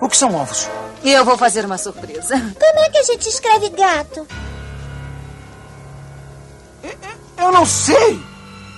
O 0.00 0.08
que 0.08 0.16
são 0.16 0.34
ovos? 0.34 0.68
Eu 1.04 1.24
vou 1.24 1.36
fazer 1.38 1.64
uma 1.64 1.78
surpresa. 1.78 2.34
Como 2.38 2.78
é 2.80 2.90
que 2.90 2.98
a 2.98 3.02
gente 3.02 3.28
escreve 3.28 3.68
gato? 3.70 4.26
Eu 7.38 7.52
não 7.52 7.64
sei. 7.66 8.20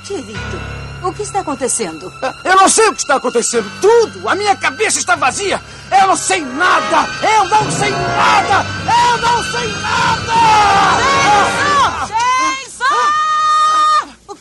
Querido, 0.07 0.61
o 1.03 1.12
que 1.12 1.22
está 1.22 1.40
acontecendo? 1.40 2.12
Eu 2.45 2.57
não 2.57 2.68
sei 2.68 2.88
o 2.88 2.95
que 2.95 3.01
está 3.01 3.16
acontecendo. 3.16 3.70
Tudo. 3.80 4.28
A 4.28 4.34
minha 4.34 4.55
cabeça 4.57 4.99
está 4.99 5.14
vazia. 5.16 5.61
Eu 5.90 6.09
não 6.09 6.16
sei 6.16 6.42
nada. 6.42 7.07
Eu 7.22 7.45
não 7.45 7.70
sei 7.70 7.90
nada. 7.90 8.66
Eu 8.84 9.18
não 9.18 9.42
sei 9.51 9.68
nada. 9.80 10.34
Jason! 12.07 12.84
O 12.84 13.24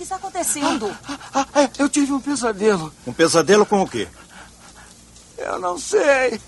que 0.03 0.13
está 0.13 0.15
acontecendo? 0.17 0.95
Ah, 1.33 1.47
é, 1.55 1.69
eu 1.79 1.87
tive 1.87 2.11
um 2.11 2.19
pesadelo. 2.19 2.93
Um 3.07 3.13
pesadelo 3.13 3.65
com 3.65 3.81
o 3.81 3.87
quê? 3.87 4.07
Eu 5.37 5.59
não 5.59 5.77
sei. 5.77 6.39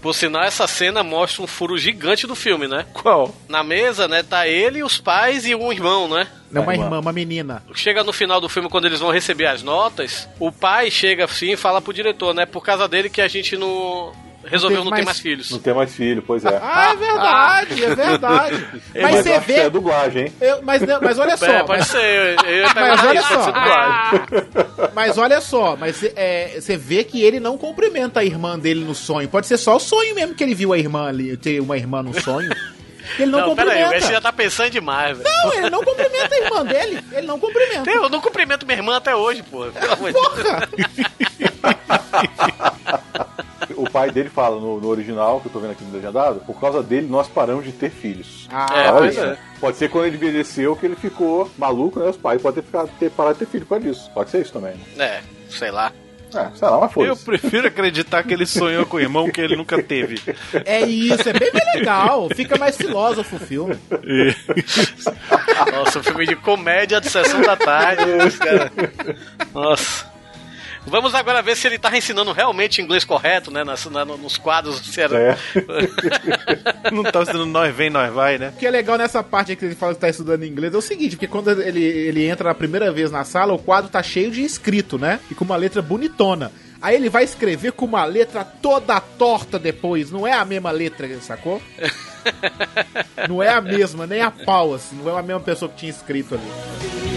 Por 0.00 0.14
sinal, 0.14 0.42
essa 0.42 0.66
cena 0.66 1.02
mostra 1.02 1.42
um 1.42 1.46
furo 1.46 1.76
gigante 1.76 2.26
do 2.26 2.34
filme, 2.34 2.66
né? 2.66 2.86
Qual? 2.92 3.34
Na 3.48 3.62
mesa, 3.62 4.08
né, 4.08 4.22
tá 4.22 4.48
ele, 4.48 4.82
os 4.82 4.98
pais 4.98 5.46
e 5.46 5.54
um 5.54 5.70
irmão, 5.72 6.08
né? 6.08 6.26
Não, 6.50 6.62
uma 6.62 6.74
irmã, 6.74 7.00
uma 7.00 7.12
menina. 7.12 7.62
Chega 7.74 8.02
no 8.02 8.12
final 8.12 8.40
do 8.40 8.48
filme, 8.48 8.68
quando 8.68 8.86
eles 8.86 9.00
vão 9.00 9.10
receber 9.10 9.46
as 9.46 9.62
notas, 9.62 10.28
o 10.38 10.50
pai 10.50 10.90
chega 10.90 11.24
assim 11.24 11.52
e 11.52 11.56
fala 11.56 11.82
pro 11.82 11.92
diretor, 11.92 12.34
né? 12.34 12.46
Por 12.46 12.62
causa 12.62 12.88
dele 12.88 13.10
que 13.10 13.20
a 13.20 13.28
gente 13.28 13.56
não. 13.56 14.12
Resolveu 14.50 14.84
não 14.84 14.92
ter 14.92 15.04
mais 15.04 15.18
filhos. 15.20 15.50
Não 15.50 15.58
tem 15.58 15.74
mais 15.74 15.94
filho, 15.94 16.22
pois 16.26 16.44
é. 16.44 16.58
Ah, 16.62 16.92
é 16.92 16.96
verdade, 16.96 17.84
é 17.84 17.94
verdade. 17.94 18.66
É, 18.94 19.02
mas 19.02 19.14
mas 19.16 19.24
você 19.24 19.38
vê. 19.40 19.54
é 19.54 19.70
dublagem, 19.70 20.22
hein? 20.26 20.32
Eu- 20.40 20.62
mas, 20.62 20.82
mas 21.02 21.18
olha 21.18 21.36
só. 21.36 21.46
É, 21.46 21.62
pode 21.62 21.78
mas, 21.80 21.86
ser. 21.88 21.98
Eu, 21.98 22.48
eu 22.50 22.56
ia 22.58 22.74
mas 22.74 23.04
olha 23.04 23.18
isso, 23.20 23.28
pode 23.28 23.34
só. 23.34 23.42
ser 23.44 23.52
dublagem. 23.52 24.46
Mas 24.94 25.18
olha 25.18 25.40
só, 25.42 25.76
mas 25.76 26.02
é, 26.16 26.58
você 26.58 26.74
vê 26.76 27.04
que 27.04 27.22
ele 27.22 27.38
não 27.38 27.58
cumprimenta 27.58 28.20
a 28.20 28.24
irmã 28.24 28.58
dele 28.58 28.82
no 28.84 28.94
sonho. 28.94 29.28
Pode 29.28 29.46
ser 29.46 29.58
só 29.58 29.76
o 29.76 29.80
sonho 29.80 30.14
mesmo 30.14 30.34
que 30.34 30.42
ele 30.42 30.54
viu 30.54 30.72
a 30.72 30.78
irmã 30.78 31.08
ali, 31.08 31.36
ter 31.36 31.60
uma 31.60 31.76
irmã 31.76 32.02
no 32.02 32.18
sonho. 32.18 32.50
Ele 33.18 33.30
não, 33.30 33.40
Não, 33.48 33.54
pera 33.54 33.72
aí, 33.72 33.82
cumprimenta. 33.82 34.06
você 34.06 34.12
já 34.14 34.20
tá 34.20 34.32
pensando 34.32 34.70
demais, 34.70 35.16
velho. 35.18 35.28
Não, 35.30 35.52
ele 35.54 35.70
não 35.70 35.84
cumprimenta 35.84 36.34
a 36.34 36.38
irmã 36.38 36.64
dele. 36.64 36.98
Ele 37.12 37.26
não 37.26 37.38
cumprimenta. 37.38 37.90
Eu 37.90 38.08
não 38.08 38.20
cumprimento 38.20 38.66
minha 38.66 38.78
irmã 38.78 38.96
até 38.96 39.14
hoje, 39.14 39.42
porra. 39.44 39.70
Pelo 39.70 39.92
amor 39.92 40.12
de 40.12 40.18
Deus. 40.42 41.45
O 43.76 43.90
pai 43.90 44.10
dele 44.10 44.30
fala 44.30 44.58
no, 44.58 44.80
no 44.80 44.88
original, 44.88 45.40
que 45.40 45.48
eu 45.48 45.52
tô 45.52 45.58
vendo 45.58 45.72
aqui 45.72 45.84
no 45.84 45.92
legendado, 45.92 46.40
por 46.46 46.58
causa 46.58 46.82
dele 46.82 47.06
nós 47.08 47.28
paramos 47.28 47.64
de 47.64 47.72
ter 47.72 47.90
filhos. 47.90 48.48
Ah, 48.50 48.66
É, 48.74 48.90
Olha 48.92 49.08
isso. 49.10 49.20
é. 49.20 49.36
Pode 49.60 49.76
ser 49.76 49.90
quando 49.90 50.06
ele 50.06 50.16
envelheceu 50.16 50.74
que 50.76 50.86
ele 50.86 50.96
ficou 50.96 51.50
maluco, 51.58 51.98
né? 52.00 52.08
Os 52.08 52.16
pais 52.16 52.40
podem 52.40 52.62
ter, 52.62 52.66
ficado, 52.66 52.90
ter 52.98 53.10
parado 53.10 53.34
de 53.34 53.40
ter 53.44 53.50
filho 53.50 53.66
por 53.66 53.70
causa 53.78 53.84
disso. 53.92 54.10
Pode 54.14 54.30
ser 54.30 54.40
isso 54.40 54.52
também. 54.52 54.74
né? 54.96 55.04
É, 55.04 55.22
sei 55.50 55.70
lá. 55.70 55.92
É, 56.34 56.48
sei 56.54 56.68
lá, 56.68 56.80
mas 56.80 56.82
Eu 56.82 56.88
foda-se. 57.16 57.24
prefiro 57.24 57.66
acreditar 57.68 58.22
que 58.22 58.32
ele 58.32 58.46
sonhou 58.46 58.86
com 58.86 58.96
o 58.96 59.00
irmão 59.00 59.30
que 59.30 59.40
ele 59.40 59.56
nunca 59.56 59.82
teve. 59.82 60.20
É 60.64 60.80
isso, 60.82 61.28
é 61.28 61.32
bem 61.32 61.50
mais 61.52 61.74
legal. 61.74 62.28
Fica 62.34 62.56
mais 62.58 62.76
filósofo 62.76 63.36
o 63.36 63.38
filme. 63.38 63.76
Nossa, 65.72 65.98
um 65.98 66.02
filme 66.02 66.26
de 66.26 66.36
comédia 66.36 67.00
de 67.00 67.10
sessão 67.10 67.40
da 67.42 67.56
tarde. 67.56 68.02
os 68.26 68.36
cara- 68.38 68.70
Nossa. 69.54 70.15
Vamos 70.86 71.14
agora 71.14 71.42
ver 71.42 71.56
se 71.56 71.66
ele 71.66 71.78
tá 71.78 71.96
ensinando 71.96 72.30
realmente 72.32 72.80
inglês 72.80 73.04
correto, 73.04 73.50
né? 73.50 73.64
Nas, 73.64 73.84
na- 73.86 74.04
nos 74.04 74.36
quadros. 74.38 74.78
Se 74.78 75.00
era... 75.00 75.18
É. 75.18 75.36
Não 76.92 77.02
tá 77.02 77.24
sendo 77.24 77.44
nós 77.44 77.74
vem, 77.74 77.90
nós 77.90 78.12
vai, 78.12 78.38
né? 78.38 78.52
O 78.54 78.58
que 78.58 78.66
é 78.66 78.70
legal 78.70 78.96
nessa 78.96 79.22
parte 79.22 79.50
aí 79.52 79.56
que 79.56 79.64
ele 79.64 79.74
fala 79.74 79.94
que 79.94 80.00
tá 80.00 80.08
estudando 80.08 80.44
inglês 80.44 80.72
é 80.72 80.76
o 80.76 80.80
seguinte, 80.82 81.16
porque 81.16 81.26
quando 81.26 81.50
ele, 81.60 81.82
ele 81.82 82.28
entra 82.28 82.50
a 82.50 82.54
primeira 82.54 82.92
vez 82.92 83.10
na 83.10 83.24
sala, 83.24 83.52
o 83.52 83.58
quadro 83.58 83.90
tá 83.90 84.02
cheio 84.02 84.30
de 84.30 84.42
escrito, 84.42 84.96
né? 84.98 85.18
E 85.30 85.34
com 85.34 85.44
uma 85.44 85.56
letra 85.56 85.82
bonitona. 85.82 86.52
Aí 86.80 86.94
ele 86.94 87.08
vai 87.08 87.24
escrever 87.24 87.72
com 87.72 87.84
uma 87.86 88.04
letra 88.04 88.44
toda 88.44 89.00
torta 89.00 89.58
depois, 89.58 90.10
não 90.12 90.26
é 90.26 90.32
a 90.34 90.44
mesma 90.44 90.70
letra, 90.70 91.08
sacou? 91.20 91.60
Não 93.28 93.40
é 93.40 93.48
a 93.50 93.60
mesma, 93.60 94.04
nem 94.04 94.20
a 94.20 94.32
pau, 94.32 94.74
assim, 94.74 94.96
não 94.96 95.16
é 95.16 95.20
a 95.20 95.22
mesma 95.22 95.40
pessoa 95.40 95.70
que 95.70 95.76
tinha 95.76 95.90
escrito 95.92 96.34
ali. 96.34 97.15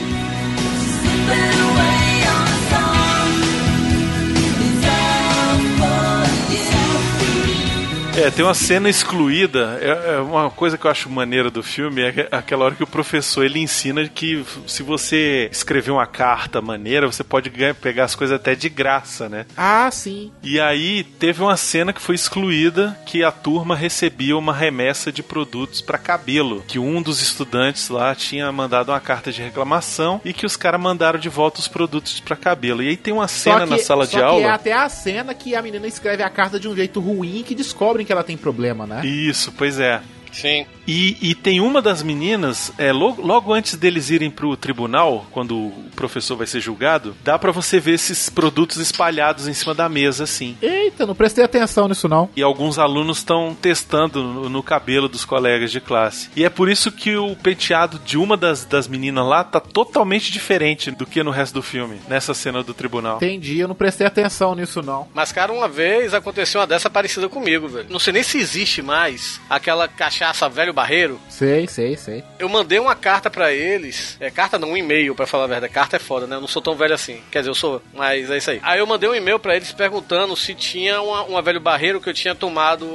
É, 8.20 8.30
tem 8.30 8.44
uma 8.44 8.54
cena 8.54 8.90
excluída. 8.90 9.80
É, 9.82 10.16
é 10.16 10.18
uma 10.20 10.50
coisa 10.50 10.78
que 10.78 10.86
eu 10.86 10.92
acho 10.92 11.10
maneira 11.10 11.50
do 11.50 11.64
filme 11.64 12.02
é 12.02 12.28
aquela 12.32 12.66
hora 12.66 12.76
que 12.76 12.84
o 12.84 12.88
professor 12.88 13.46
ele 13.46 13.60
ensina 13.60 14.06
que 14.10 14.44
se 14.68 14.84
você 14.84 15.50
escrever 15.52 15.92
uma 15.92 16.06
carta 16.06 16.62
maneira, 16.62 17.08
você 17.08 17.24
pode 17.24 17.50
ganhar- 17.50 17.76
pegar 17.76 18.04
as 18.06 18.16
coisas 18.16 18.36
até 18.36 18.56
de 18.56 18.68
graça, 18.68 19.30
né? 19.30 19.46
Ah, 19.56 19.90
sim. 19.92 20.32
E 20.44 20.60
aí 20.60 21.04
teve 21.04 21.42
uma 21.42 21.56
cena 21.56 21.94
que 21.94 22.02
foi 22.02 22.16
excluída 22.16 22.98
que 23.06 23.24
a 23.24 23.32
turma 23.32 23.74
recebia 23.76 24.36
uma 24.38 24.54
remessa 24.54 25.12
de 25.12 25.24
produtos 25.24 25.80
para 25.80 25.98
cabelo, 25.98 26.64
que 26.68 26.78
um 26.78 27.02
dos 27.02 27.22
estudantes 27.22 27.88
lá 27.90 28.14
tinha 28.14 28.52
mandado 28.52 28.92
uma 28.92 29.00
carta 29.00 29.32
de 29.32 29.42
reclamação 29.42 30.20
e 30.26 30.34
que 30.34 30.46
os 30.46 30.58
caras 30.58 30.82
mandaram 30.82 31.18
de 31.20 31.30
volta 31.30 31.60
os 31.62 31.68
produtos 31.70 32.20
para 32.20 32.36
cabelo. 32.36 32.84
E 32.84 32.90
aí 32.90 32.98
tem 32.98 33.14
uma 33.14 33.28
cena 33.30 33.66
na 33.66 33.78
sala 33.78 34.06
de 34.06 34.18
que 34.18 34.22
aula. 34.22 34.42
é 34.44 34.50
até 34.50 34.74
a 34.74 34.90
cena 34.90 35.34
que 35.34 35.56
a 35.56 35.62
menina 35.62 35.88
escreve 35.88 36.22
a 36.22 36.30
carta 36.30 36.60
de 36.60 36.68
um 36.68 36.76
jeito 36.76 37.00
ruim 37.00 37.44
que 37.48 37.56
descobrem 37.56 38.09
que 38.10 38.14
ela 38.14 38.24
tem 38.24 38.36
problema, 38.36 38.88
né? 38.88 39.06
Isso, 39.06 39.54
pois 39.56 39.80
é. 39.80 40.02
Sim. 40.32 40.66
E, 40.90 41.16
e 41.22 41.36
tem 41.36 41.62
uma 41.62 41.84
das 41.84 42.02
meninas, 42.02 42.74
é, 42.76 42.92
logo, 42.92 43.22
logo 43.22 43.54
antes 43.54 43.76
deles 43.76 44.10
irem 44.10 44.32
pro 44.32 44.58
tribunal, 44.58 45.28
quando 45.30 45.56
o 45.56 45.86
professor 45.96 46.36
vai 46.36 46.48
ser 46.48 46.60
julgado, 46.60 47.16
dá 47.24 47.38
pra 47.38 47.52
você 47.52 47.80
ver 47.80 47.94
esses 47.94 48.28
produtos 48.28 48.78
espalhados 48.78 49.48
em 49.48 49.54
cima 49.54 49.76
da 49.76 49.88
mesa, 49.88 50.24
assim. 50.24 50.58
Eita, 50.60 51.06
não 51.06 51.14
prestei 51.14 51.44
atenção 51.44 51.88
nisso 51.88 52.10
não. 52.10 52.28
E 52.36 52.42
alguns 52.42 52.80
alunos 52.80 53.20
estão 53.20 53.56
testando 53.62 54.24
no, 54.24 54.50
no 54.50 54.64
cabelo 54.64 55.08
dos 55.08 55.24
colegas 55.24 55.72
de 55.72 55.80
classe. 55.80 56.32
E 56.36 56.44
é 56.44 56.50
por 56.50 56.68
isso 56.68 56.92
que 56.92 57.16
o 57.16 57.36
penteado 57.36 58.00
de 58.00 58.18
uma 58.18 58.36
das, 58.36 58.66
das 58.66 58.88
meninas 58.88 59.28
lá 59.28 59.44
tá 59.44 59.60
totalmente 59.60 60.32
diferente 60.32 60.90
do 60.90 61.06
que 61.06 61.22
no 61.22 61.30
resto 61.30 61.54
do 61.54 61.62
filme, 61.62 62.02
nessa 62.08 62.34
cena 62.34 62.64
do 62.64 62.74
tribunal. 62.74 63.18
Entendi, 63.18 63.60
eu 63.60 63.68
não 63.68 63.76
prestei 63.76 64.08
atenção 64.08 64.56
nisso 64.56 64.82
não. 64.82 65.08
Mas, 65.14 65.32
cara, 65.32 65.54
uma 65.54 65.68
vez 65.68 66.16
aconteceu 66.16 66.62
uma 66.62 66.66
dessa 66.66 66.90
parecida 66.90 67.30
comigo, 67.30 67.68
velho. 67.68 67.86
Não 67.92 68.00
sei 68.00 68.14
nem 68.14 68.24
se 68.24 68.40
existe 68.40 68.82
mais 68.82 69.40
aquela 69.48 69.88
cachaça 69.88 70.50
velho 70.50 70.74
barreiro. 70.80 71.20
Sei, 71.28 71.68
sei, 71.68 71.98
sei. 71.98 72.24
Eu 72.38 72.48
mandei 72.48 72.80
uma 72.80 72.96
carta 72.96 73.30
pra 73.30 73.52
eles. 73.52 74.16
É 74.20 74.32
carta 74.32 74.58
não, 74.58 74.72
um 74.72 74.78
e-mail, 74.78 75.14
pra 75.14 75.28
falar 75.28 75.44
a 75.44 75.48
verdade. 75.48 75.74
Carta 75.74 75.98
é 75.98 76.00
foda, 76.00 76.26
né? 76.26 76.38
Eu 76.38 76.42
não 76.42 76.48
sou 76.48 76.62
tão 76.62 76.76
velho 76.76 76.94
assim. 76.94 77.22
Quer 77.30 77.40
dizer, 77.40 77.50
eu 77.50 77.56
sou, 77.56 77.82
mas 77.94 78.30
é 78.30 78.38
isso 78.38 78.52
aí. 78.52 78.60
Aí 78.64 78.80
eu 78.80 78.88
mandei 78.88 79.10
um 79.10 79.16
e-mail 79.16 79.40
pra 79.40 79.56
eles 79.56 79.72
perguntando 79.74 80.36
se 80.36 80.56
tinha 80.56 81.02
uma, 81.02 81.24
uma 81.24 81.42
velho 81.42 81.60
barreiro 81.60 82.00
que 82.00 82.10
eu 82.10 82.14
tinha 82.14 82.34
tomado, 82.34 82.88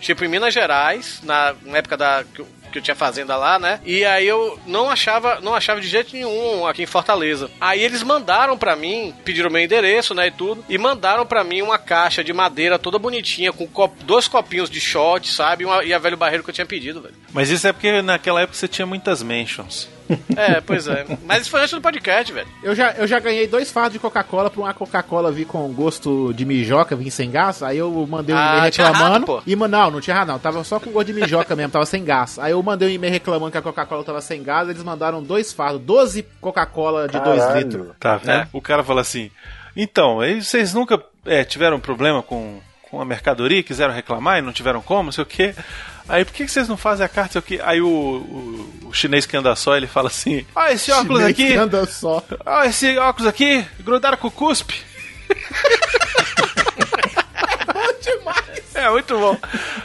tipo, 0.00 0.24
em 0.24 0.28
Minas 0.28 0.54
Gerais, 0.54 1.20
na, 1.22 1.54
na 1.62 1.78
época 1.78 1.96
da. 1.96 2.24
Que 2.74 2.78
eu- 2.78 2.82
tinha 2.82 2.94
fazenda 2.94 3.36
lá, 3.36 3.58
né? 3.58 3.80
E 3.84 4.04
aí 4.04 4.26
eu 4.26 4.58
não 4.66 4.90
achava, 4.90 5.40
não 5.40 5.54
achava 5.54 5.80
de 5.80 5.88
jeito 5.88 6.12
nenhum 6.12 6.66
aqui 6.66 6.82
em 6.82 6.86
Fortaleza. 6.86 7.50
Aí 7.60 7.82
eles 7.82 8.02
mandaram 8.02 8.58
pra 8.58 8.76
mim, 8.76 9.14
pediram 9.24 9.48
meu 9.50 9.62
endereço, 9.62 10.14
né, 10.14 10.26
e 10.26 10.30
tudo, 10.30 10.64
e 10.68 10.76
mandaram 10.76 11.24
pra 11.24 11.42
mim 11.42 11.62
uma 11.62 11.78
caixa 11.78 12.22
de 12.22 12.32
madeira 12.32 12.78
toda 12.78 12.98
bonitinha 12.98 13.52
com 13.52 13.66
cop- 13.66 14.02
dois 14.04 14.28
copinhos 14.28 14.68
de 14.68 14.80
shot, 14.80 15.32
sabe? 15.32 15.62
E 15.62 15.66
uma- 15.66 15.82
e 15.84 15.94
a 15.94 15.98
velho 15.98 16.16
barreiro 16.16 16.42
que 16.44 16.50
eu 16.50 16.54
tinha 16.54 16.66
pedido, 16.66 17.00
velho. 17.00 17.14
Mas 17.32 17.48
isso 17.50 17.66
é 17.66 17.72
porque 17.72 18.02
naquela 18.02 18.42
época 18.42 18.56
você 18.58 18.68
tinha 18.68 18.86
muitas 18.86 19.22
mentions. 19.22 19.88
É, 20.36 20.60
pois 20.60 20.86
é. 20.88 21.04
Mas 21.24 21.42
isso 21.42 21.50
foi 21.50 21.60
antes 21.60 21.72
do 21.74 21.80
podcast, 21.80 22.32
velho. 22.32 22.46
Eu 22.62 22.74
já, 22.74 22.92
eu 22.92 23.06
já 23.06 23.18
ganhei 23.18 23.46
dois 23.46 23.70
fardos 23.72 23.94
de 23.94 23.98
Coca-Cola 23.98 24.50
pra 24.50 24.60
uma 24.60 24.74
Coca-Cola 24.74 25.30
vir 25.32 25.46
com 25.46 25.66
gosto 25.72 26.32
de 26.34 26.44
mijoca, 26.44 26.94
vir 26.96 27.10
sem 27.10 27.30
gás. 27.30 27.62
Aí 27.62 27.78
eu 27.78 27.90
mandei 28.06 28.34
um 28.34 28.38
Ah, 28.38 28.56
e-mail 28.58 28.70
tinha 28.72 28.86
reclamando. 28.88 29.26
pô. 29.26 29.42
e, 29.46 29.56
mano, 29.56 29.76
não, 29.78 29.90
não 29.92 30.00
tinha 30.00 30.16
rato, 30.16 30.28
não. 30.28 30.38
Tava 30.38 30.62
só 30.64 30.78
com 30.80 30.90
gosto 30.90 31.06
de 31.06 31.12
mijoca 31.14 31.54
mesmo, 31.56 31.72
tava 31.72 31.86
sem 31.86 32.04
gás. 32.04 32.38
Aí 32.38 32.52
eu 32.52 32.62
mandei 32.62 32.88
um 32.88 32.92
e-mail 32.92 33.12
reclamando 33.12 33.50
que 33.52 33.58
a 33.58 33.62
Coca-Cola 33.62 34.04
tava 34.04 34.20
sem 34.20 34.42
gás. 34.42 34.68
Eles 34.68 34.82
mandaram 34.82 35.22
dois 35.22 35.52
fardos, 35.52 35.80
12 35.82 36.22
Coca-Cola 36.40 37.08
de 37.08 37.18
2 37.20 37.40
Caralho. 37.40 37.58
litros. 37.58 37.86
Tá 37.98 38.16
vendo? 38.16 38.48
O 38.52 38.60
cara 38.60 38.82
fala 38.84 39.00
assim: 39.00 39.30
então, 39.76 40.20
aí 40.20 40.42
vocês 40.42 40.74
nunca 40.74 41.02
é, 41.24 41.42
tiveram 41.44 41.80
problema 41.80 42.22
com, 42.22 42.60
com 42.90 43.00
a 43.00 43.04
mercadoria, 43.04 43.62
quiseram 43.62 43.92
reclamar 43.94 44.38
e 44.38 44.42
não 44.42 44.52
tiveram 44.52 44.80
como, 44.82 45.04
não 45.04 45.12
sei 45.12 45.22
o 45.22 45.26
quê. 45.26 45.54
Aí 46.08 46.24
por 46.24 46.32
que 46.34 46.44
que 46.44 46.50
vocês 46.50 46.68
não 46.68 46.76
fazem 46.76 47.04
a 47.06 47.08
carta, 47.08 47.40
quê? 47.40 47.60
Aí 47.64 47.80
o, 47.80 47.88
o, 47.88 48.88
o 48.88 48.92
chinês 48.92 49.24
que 49.26 49.36
anda 49.36 49.54
só, 49.56 49.76
ele 49.76 49.86
fala 49.86 50.08
assim: 50.08 50.44
Ah, 50.54 50.70
esse 50.72 50.92
óculos 50.92 51.20
Chinês 51.20 51.30
aqui. 51.32 51.46
que 51.48 51.54
anda 51.56 51.86
só. 51.86 52.22
Ah, 52.44 52.66
esse 52.66 52.96
óculos 52.98 53.26
aqui, 53.28 53.64
grudaram 53.80 54.18
com 54.18 54.28
o 54.28 54.30
cuspe. 54.30 54.74
É, 58.74 58.90
muito 58.90 59.16
bom. 59.18 59.36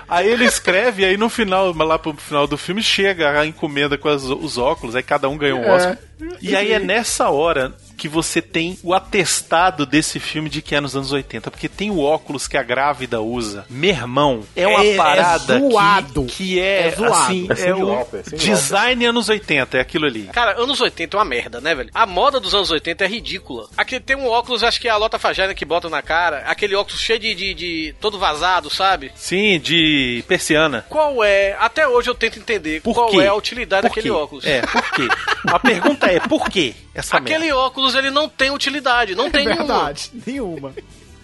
Aí 0.08 0.28
ele 0.28 0.46
escreve, 0.46 1.06
aí 1.06 1.16
no 1.16 1.30
final, 1.30 1.72
lá 1.74 1.98
pro 2.00 2.14
final 2.16 2.48
do 2.48 2.58
filme, 2.58 2.82
chega 2.82 3.40
a 3.40 3.46
encomenda 3.46 3.98
com 3.98 4.10
as- 4.10 4.24
os 4.24 4.58
óculos, 4.58 4.96
aí 4.96 5.04
cada 5.04 5.30
um 5.30 5.38
ganha 5.38 5.56
um 5.56 5.64
É. 5.64 5.72
Oscar. 5.72 5.98
E 6.42 6.56
aí 6.56 6.74
é 6.74 6.80
nessa 6.80 7.30
hora 7.30 7.74
que 8.00 8.08
você 8.08 8.42
tem 8.42 8.78
o 8.82 8.94
atestado 8.94 9.86
desse 9.86 10.20
filme 10.20 10.50
de 10.50 10.62
que 10.62 10.74
é 10.74 10.80
nos 10.82 10.96
anos 10.96 11.12
80, 11.12 11.52
porque 11.52 11.68
tem 11.70 11.92
o 11.92 12.00
óculos 12.00 12.48
que 12.48 12.58
a 12.58 12.64
grávida 12.64 13.22
usa. 13.22 13.66
Meu 13.70 13.90
irmão, 13.92 14.44
é 14.56 14.66
uma 14.68 14.84
É- 14.84 14.94
é 14.94 14.96
parada 14.98 15.60
zoado. 15.60 16.26
Que, 16.26 16.32
que 16.36 16.60
é, 16.60 16.88
É 16.88 16.92
zoado. 16.92 17.14
assim, 17.14 17.48
É 17.56 17.70
é 17.70 17.74
Lauper, 17.74 18.24
Cyndi 18.24 18.46
design 18.46 19.06
anos 19.06 19.30
80, 19.30 19.78
é 19.78 19.82
aquilo 19.82 20.06
ali. 20.06 20.24
Cara, 20.34 20.60
anos 20.62 20.80
80 20.82 21.16
é 21.16 21.20
uma 21.20 21.26
merda, 21.26 21.60
né, 21.62 21.76
velho? 21.76 21.90
A 21.94 22.06
moda 22.06 22.40
dos 22.40 22.56
anos 22.56 22.72
80 22.72 23.04
é 23.04 23.08
ridícula. 23.08 23.68
Aqui 23.78 24.00
tem 24.00 24.16
um 24.16 24.28
óculos, 24.28 24.64
acho 24.64 24.80
que 24.80 24.88
é 24.88 24.92
a 24.92 24.98
Lota 24.98 25.20
Fajana 25.20 25.54
que 25.54 25.66
bota 25.66 25.90
na 25.90 26.02
cara, 26.02 26.40
aquele 26.48 26.76
óculos 26.76 27.00
cheio 27.02 27.20
de, 27.20 27.36
de, 27.36 27.54
de- 27.54 27.96
todo 28.00 28.18
vazado, 28.18 28.70
sabe? 28.70 29.12
Sim, 29.16 29.60
de 29.60 30.24
persiana. 30.28 30.86
Qual 30.90 31.24
é? 31.24 31.56
Até 31.60 31.88
hoje 31.88 32.10
eu 32.10 32.16
tento 32.16 32.40
entender 32.40 32.82
Por 32.82 32.94
qual 32.94 33.10
quê? 33.10 33.18
é 33.20 33.28
a 33.28 33.34
utilidade 33.36 33.82
Por 33.82 33.90
daquele 33.90 34.08
quê? 34.10 34.12
óculos. 34.16 34.46
É, 34.46 34.62
por 34.62 34.92
quê? 34.92 35.08
A 35.48 35.60
pergunta 35.60 36.08
é, 36.08 36.20
por 36.20 36.50
quê 36.50 36.74
essa 36.94 37.18
Aquele 37.18 37.46
merda? 37.46 37.58
óculos 37.58 37.89
ele 37.96 38.10
não 38.10 38.28
tem 38.30 38.52
utilidade, 38.52 39.16
não 39.16 39.30
tem 39.30 39.46
É 39.46 39.50
nenhuma. 39.50 39.66
verdade, 39.68 40.12
nenhuma. 40.26 40.74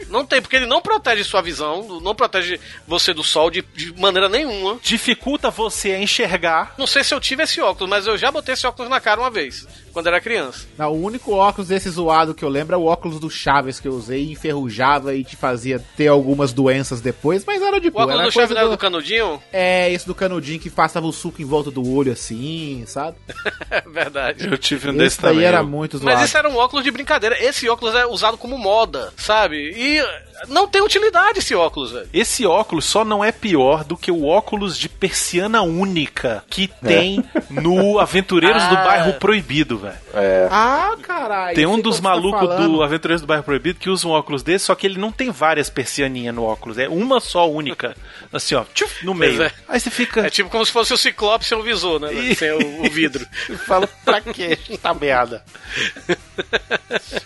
Não 0.09 0.25
tem, 0.25 0.41
porque 0.41 0.57
ele 0.57 0.65
não 0.65 0.81
protege 0.81 1.23
sua 1.23 1.41
visão, 1.41 1.99
não 2.01 2.13
protege 2.13 2.59
você 2.85 3.13
do 3.13 3.23
sol 3.23 3.49
de, 3.49 3.61
de 3.73 3.93
maneira 3.99 4.27
nenhuma. 4.27 4.77
Dificulta 4.83 5.49
você 5.49 5.91
a 5.93 5.99
enxergar. 5.99 6.75
Não 6.77 6.85
sei 6.85 7.03
se 7.03 7.13
eu 7.13 7.19
tive 7.19 7.43
esse 7.43 7.61
óculos, 7.61 7.89
mas 7.89 8.05
eu 8.05 8.17
já 8.17 8.29
botei 8.29 8.53
esse 8.53 8.67
óculos 8.67 8.89
na 8.89 8.99
cara 8.99 9.21
uma 9.21 9.31
vez. 9.31 9.65
Quando 9.95 10.07
era 10.07 10.19
criança. 10.19 10.67
Não, 10.77 10.91
o 10.91 11.01
único 11.01 11.31
óculos 11.33 11.69
desse 11.69 11.89
zoado 11.89 12.33
que 12.35 12.43
eu 12.43 12.49
lembro 12.49 12.75
é 12.75 12.77
o 12.77 12.83
óculos 12.83 13.17
do 13.17 13.29
Chaves 13.29 13.79
que 13.79 13.87
eu 13.87 13.93
usei, 13.93 14.29
enferrujava 14.29 15.15
e 15.15 15.23
te 15.23 15.37
fazia 15.37 15.81
ter 15.95 16.09
algumas 16.09 16.51
doenças 16.51 16.99
depois, 16.99 17.45
mas 17.45 17.61
era 17.61 17.79
de 17.79 17.87
O 17.87 17.91
boa. 17.91 18.03
óculos 18.03 18.19
era 18.19 18.27
do 18.29 18.33
Chaves 18.33 18.57
era 18.57 18.67
do 18.67 18.77
canudinho? 18.77 19.41
É, 19.53 19.89
esse 19.93 20.05
do 20.05 20.13
canudinho 20.13 20.59
que 20.59 20.69
passava 20.69 21.07
o 21.07 21.13
suco 21.13 21.41
em 21.41 21.45
volta 21.45 21.71
do 21.71 21.89
olho 21.95 22.11
assim, 22.11 22.83
sabe? 22.85 23.15
É 23.71 23.81
verdade. 23.81 24.47
Eu 24.47 24.57
tive 24.57 24.87
um 24.89 24.91
Esse 24.91 24.99
desse 24.99 25.21
daí 25.21 25.33
também. 25.33 25.47
era 25.47 25.63
muito 25.63 25.97
zoado. 25.97 26.17
Mas 26.17 26.27
isso 26.27 26.37
era 26.37 26.49
um 26.49 26.55
óculos 26.57 26.83
de 26.83 26.91
brincadeira. 26.91 27.41
Esse 27.43 27.67
óculos 27.69 27.95
é 27.95 28.05
usado 28.05 28.37
como 28.37 28.57
moda, 28.57 29.13
sabe? 29.17 29.71
E 29.75 30.01
não 30.47 30.67
tem 30.67 30.81
utilidade 30.81 31.39
esse 31.39 31.55
óculos, 31.55 31.91
velho. 31.91 32.07
Esse 32.13 32.45
óculos 32.45 32.85
só 32.85 33.03
não 33.05 33.23
é 33.23 33.31
pior 33.31 33.83
do 33.83 33.95
que 33.97 34.11
o 34.11 34.25
óculos 34.25 34.77
de 34.77 34.87
persiana 34.89 35.61
única 35.61 36.43
que 36.49 36.67
tem 36.67 37.23
no 37.49 37.99
Aventureiros 38.01 38.63
do 38.63 38.75
Ah. 38.75 38.83
Bairro 38.83 39.13
Proibido, 39.13 39.77
velho. 39.77 39.95
É. 40.13 40.47
Ah, 40.51 40.95
caralho. 41.01 41.55
Tem 41.55 41.65
um 41.65 41.79
dos 41.79 41.97
tá 41.97 42.03
malucos 42.03 42.39
falando. 42.41 42.71
do 42.77 42.83
Aventureiros 42.83 43.21
do 43.21 43.27
Bairro 43.27 43.43
Proibido 43.43 43.79
que 43.79 43.89
usa 43.89 44.07
um 44.07 44.11
óculos 44.11 44.43
desse, 44.43 44.65
só 44.65 44.75
que 44.75 44.85
ele 44.85 44.99
não 44.99 45.11
tem 45.11 45.31
várias 45.31 45.69
persianinhas 45.69 46.33
no 46.35 46.43
óculos, 46.43 46.77
é 46.77 46.87
uma 46.87 47.19
só 47.19 47.49
única. 47.49 47.95
Assim, 48.31 48.55
ó, 48.55 48.63
tchuf, 48.73 49.05
no 49.05 49.13
meio. 49.13 49.43
é. 49.43 49.51
Aí 49.67 49.79
você 49.79 49.89
fica. 49.89 50.25
É 50.25 50.29
tipo 50.29 50.49
como 50.49 50.65
se 50.65 50.71
fosse 50.71 50.93
o 50.93 50.97
Ciclope 50.97 51.45
sem 51.45 51.57
o 51.57 51.63
visor, 51.63 51.99
né? 51.99 52.13
Ih. 52.13 52.35
Sem 52.35 52.51
o, 52.51 52.85
o 52.85 52.89
vidro. 52.89 53.25
Fala, 53.65 53.87
pra 54.03 54.21
que 54.21 54.43
esta 54.69 54.93
merda? 54.93 55.43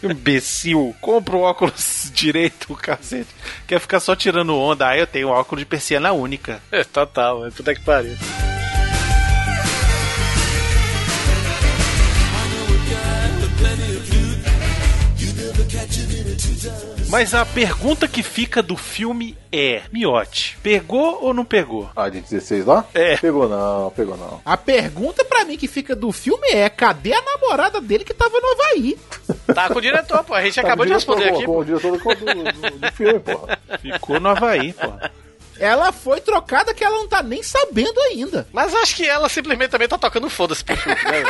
Imbecil, 0.04 0.96
compra 1.02 1.36
o 1.36 1.42
óculos 1.42 2.12
direito, 2.14 2.76
cacete. 3.00 3.30
Quer 3.68 3.80
ficar 3.80 4.00
só 4.00 4.16
tirando 4.16 4.56
onda? 4.56 4.88
Aí 4.88 5.00
eu 5.00 5.08
tenho 5.08 5.30
óculos 5.30 5.62
de 5.62 5.66
persiana 5.66 6.12
única. 6.12 6.62
É, 6.72 6.84
total, 6.84 7.48
é 7.48 7.52
puta 7.52 7.74
que 7.74 7.82
pariu. 7.82 8.16
Mas 17.10 17.34
a 17.34 17.44
pergunta 17.44 18.08
que 18.08 18.22
fica 18.22 18.62
do 18.62 18.78
filme 18.78 19.36
é: 19.52 19.82
Miote, 19.92 20.58
pegou 20.62 21.24
ou 21.24 21.34
não 21.34 21.44
pegou? 21.44 21.90
Ah, 21.96 22.08
de 22.08 22.22
16 22.22 22.66
lá? 22.66 22.86
É. 22.94 23.18
Pegou 23.18 23.50
não, 23.50 23.90
pegou 23.92 24.16
não. 24.16 24.40
A 24.46 24.56
pergunta 24.56 25.26
pra 25.26 25.44
mim 25.44 25.58
que 25.58 25.68
fica 25.68 25.96
do 25.96 26.12
filme 26.12 26.48
é: 26.50 26.70
cadê 26.70 27.14
a 27.14 27.22
namorada 27.22 27.82
dele 27.82 28.04
que 28.04 28.14
tava 28.14 28.40
no 28.40 28.52
Havaí? 28.52 28.98
Tá 29.50 29.68
com 29.68 29.80
o 29.80 29.82
diretor, 29.82 30.24
pô. 30.24 30.36
A 30.36 30.44
gente 30.44 30.60
acabou 30.60 30.86
de 30.86 30.92
Tá 30.92 30.98
responder 30.98 31.30
com, 31.30 31.36
aqui. 31.36 31.46
Com 31.46 31.54
pô. 31.54 31.60
o 31.60 31.66
diretor 31.66 31.98
do, 31.98 32.26
do, 32.26 32.78
do- 32.78 32.92
filme, 32.92 33.20
porra. 33.20 33.58
Ficou 33.82 34.20
no 34.20 34.30
Havaí, 34.30 34.74
pô. 34.74 34.88
Ela 35.60 35.92
foi 35.92 36.22
trocada 36.22 36.74
que 36.74 36.84
ela 36.84 36.98
não 36.98 37.08
tá 37.08 37.22
nem 37.22 37.44
sabendo 37.44 38.00
ainda. 38.02 38.48
Mas 38.54 38.74
acho 38.74 38.96
que 38.96 39.06
ela 39.08 39.28
simplesmente 39.30 39.72
também 39.72 39.88
tá 39.88 39.98
tocando 39.98 40.30
foda-se 40.30 40.64
pro 40.64 40.76
né? 40.76 41.24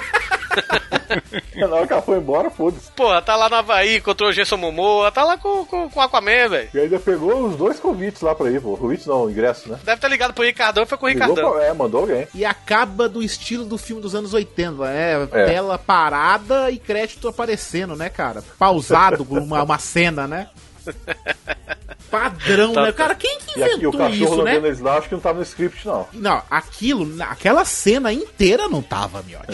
Na 1.56 1.76
hora 1.76 1.88
que 1.88 1.94
ela 1.94 2.02
foi 2.02 2.18
embora, 2.18 2.50
foda-se. 2.50 2.92
Porra, 2.92 3.22
tá 3.22 3.36
lá 3.36 3.50
no 3.50 3.56
Havaí, 3.56 3.98
encontrou 3.98 4.30
o 4.30 4.34
Gerson 4.34 4.58
Momoa, 4.58 5.12
tá 5.12 5.24
lá 5.24 5.38
com, 5.38 5.66
com, 5.66 5.90
com 5.90 6.00
o 6.00 6.04
Aquaman, 6.04 6.50
velho. 6.50 6.70
E 6.74 6.80
ainda 6.80 7.00
pegou 7.00 7.46
os 7.48 7.56
dois 7.56 7.80
convites 7.80 8.22
lá 8.22 8.36
pra 8.36 8.50
ir, 8.50 8.62
pô. 8.62 8.78
Convites 8.78 9.06
não, 9.06 9.30
ingresso, 9.30 9.70
né? 9.70 9.80
Deve 9.84 10.00
ter 10.02 10.08
ligado 10.10 10.34
pro 10.34 10.44
Ricardão 10.44 10.84
e 10.84 10.86
foi 10.86 10.98
com 10.98 11.06
o 11.06 11.10
Ligou 11.10 11.28
Ricardão. 11.30 11.52
pra- 11.54 11.64
É, 11.66 11.74
mandou 11.74 12.02
alguém. 12.02 12.28
E 12.34 12.46
acaba 12.46 13.10
do 13.10 13.22
estilo 13.24 13.66
do 13.66 13.78
filme 13.78 14.02
dos 14.02 14.14
anos 14.16 14.34
80, 14.34 14.72
né? 14.86 15.28
É. 15.32 15.46
Tela 15.46 15.78
parada 15.78 16.70
e 16.72 16.78
crédito 16.78 17.28
aparecendo, 17.28 17.96
né, 17.96 18.10
cara? 18.10 18.44
Pausado 18.58 19.26
por 19.26 19.38
uma, 19.42 19.64
uma 19.64 19.80
cena, 19.80 20.28
né? 20.28 20.48
Padrão, 22.10 22.74
Tá- 22.74 22.84
né? 22.84 22.92
Cara, 22.92 23.16
quem 23.16 23.40
que 23.40 23.60
E 23.60 23.64
aqui 23.64 23.74
o 23.74 23.78
inventou 23.90 24.00
cachorro 24.00 24.14
isso, 24.14 24.44
né? 24.44 24.92
acho 24.98 25.08
que 25.10 25.14
não 25.16 25.22
tava 25.22 25.38
no 25.38 25.44
script, 25.44 25.86
não. 25.86 26.08
Não, 26.14 26.42
aquilo, 26.50 27.08
aquela 27.24 27.66
cena 27.66 28.12
inteira 28.14 28.68
não 28.68 28.82
tava, 28.82 29.22
miote. 29.24 29.46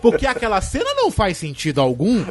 Porque 0.00 0.26
aquela 0.26 0.60
cena 0.60 0.92
não 0.94 1.10
faz 1.10 1.36
sentido 1.38 1.80
algum. 1.80 2.24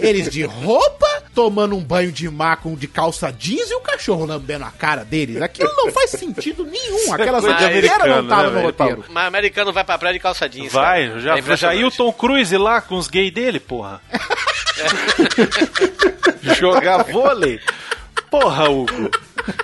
Eles 0.00 0.28
de 0.30 0.42
roupa, 0.42 1.06
tomando 1.34 1.74
um 1.74 1.82
banho 1.82 2.12
de 2.12 2.28
mar 2.28 2.58
com 2.58 2.74
de 2.74 2.86
calça 2.86 3.32
jeans 3.32 3.70
e 3.70 3.74
o 3.74 3.80
cachorro 3.80 4.26
lambendo 4.26 4.66
a 4.66 4.70
cara 4.70 5.02
deles. 5.02 5.40
Aquilo 5.40 5.72
não 5.74 5.90
faz 5.90 6.10
sentido 6.10 6.62
nenhum. 6.66 7.10
Aquela 7.14 7.40
coisa 7.40 7.56
cena 7.58 7.72
de 7.72 7.78
inteira 7.86 8.06
não 8.22 8.28
tava 8.28 8.42
né, 8.42 8.48
no 8.48 8.54
velho? 8.56 8.66
roteiro. 8.66 9.04
Mas 9.08 9.26
americano 9.26 9.72
vai 9.72 9.82
pra 9.82 9.96
praia 9.96 10.12
de 10.12 10.20
calça 10.20 10.46
jeans. 10.46 10.70
Vai, 10.72 11.08
cara. 11.08 11.20
já, 11.20 11.38
É 11.38 11.56
já 11.56 11.74
ia 11.74 11.86
o 11.86 11.90
Tom 11.90 12.12
Cruise 12.12 12.54
lá 12.58 12.82
com 12.82 12.96
os 12.96 13.08
gays 13.08 13.32
dele, 13.32 13.58
porra. 13.58 14.02
Jogar 16.58 17.04
vôlei. 17.04 17.58
Porra, 18.30 18.68
Hugo. 18.68 19.10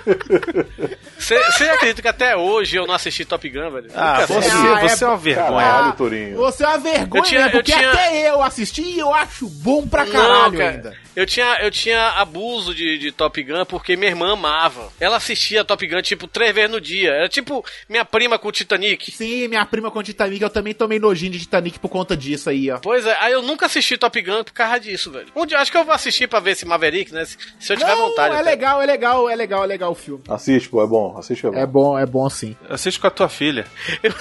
Você 1.23 1.63
acredita 1.69 2.01
que 2.01 2.07
até 2.07 2.35
hoje 2.35 2.75
eu 2.75 2.85
não 2.85 2.93
assisti 2.93 3.23
Top 3.25 3.47
Gun, 3.49 3.69
velho? 3.71 3.89
Ah, 3.95 4.25
você. 4.25 4.49
Ah, 4.51 4.79
é- 4.83 4.87
você 4.89 5.03
é 5.03 5.07
uma 5.07 5.17
vergonha. 5.17 5.47
Caralho, 5.65 5.93
Torinho. 5.93 6.37
Você 6.37 6.63
é 6.63 6.67
uma 6.67 6.77
vergonha, 6.77 7.19
Eu 7.21 7.23
tinha- 7.23 7.39
né? 7.41 7.47
eu 7.47 7.51
Porque 7.51 7.71
tinha- 7.71 7.91
até 7.91 8.29
eu 8.29 8.41
assisti 8.43 8.81
e 8.81 8.99
eu 8.99 9.13
acho 9.13 9.47
bom 9.47 9.87
pra 9.87 10.05
Não, 10.05 10.11
caralho 10.11 10.57
cara, 10.57 10.69
ainda. 10.71 11.03
Eu 11.15 11.27
tinha, 11.27 11.59
eu 11.61 11.69
tinha 11.69 12.07
abuso 12.17 12.73
de, 12.73 12.97
de 12.97 13.11
Top 13.11 13.41
Gun 13.43 13.65
porque 13.65 13.95
minha 13.95 14.09
irmã 14.09 14.33
amava. 14.33 14.91
Ela 14.99 15.17
assistia 15.17 15.63
Top 15.63 15.85
Gun, 15.87 16.01
tipo, 16.01 16.25
três 16.27 16.53
vezes 16.55 16.71
no 16.71 16.81
dia. 16.81 17.11
Era 17.11 17.29
tipo 17.29 17.63
minha 17.87 18.03
prima 18.03 18.39
com 18.39 18.47
o 18.47 18.51
Titanic. 18.51 19.11
Sim, 19.11 19.47
minha 19.47 19.63
prima 19.63 19.91
com 19.91 20.01
Titanic, 20.01 20.41
eu 20.41 20.49
também 20.49 20.73
tomei 20.73 20.97
nojinho 20.97 21.31
de 21.31 21.39
Titanic 21.39 21.77
por 21.77 21.89
conta 21.89 22.17
disso 22.17 22.49
aí, 22.49 22.71
ó. 22.71 22.79
Pois 22.79 23.05
é, 23.05 23.15
aí 23.19 23.31
eu 23.31 23.43
nunca 23.43 23.67
assisti 23.67 23.95
Top 23.95 24.19
Gun 24.19 24.43
por 24.43 24.53
causa 24.53 24.79
disso, 24.79 25.11
velho. 25.11 25.27
Um 25.35 25.45
dia, 25.45 25.59
acho 25.59 25.71
que 25.71 25.77
eu 25.77 25.85
vou 25.85 25.93
assistir 25.93 26.27
pra 26.27 26.39
ver 26.39 26.51
esse 26.51 26.65
Maverick, 26.65 27.13
né? 27.13 27.23
Se, 27.25 27.37
se 27.59 27.73
eu 27.73 27.77
tiver 27.77 27.95
Não, 27.95 28.09
vontade. 28.09 28.33
é 28.35 28.39
até. 28.39 28.49
legal, 28.49 28.81
é 28.81 28.85
legal, 28.87 29.29
é 29.29 29.35
legal, 29.35 29.63
é 29.63 29.67
legal 29.67 29.91
o 29.91 29.95
filme. 29.95 30.23
Assiste, 30.27 30.67
pô, 30.67 30.83
é 30.83 30.87
bom. 30.87 31.12
Assiste 31.17 31.45
é 31.45 31.51
bom. 31.51 31.57
É 31.57 31.65
bom, 31.65 31.99
é 31.99 32.05
bom 32.05 32.29
sim. 32.29 32.55
Assiste 32.69 32.99
com 32.99 33.07
a 33.07 33.11
tua 33.11 33.29
filha. 33.29 33.65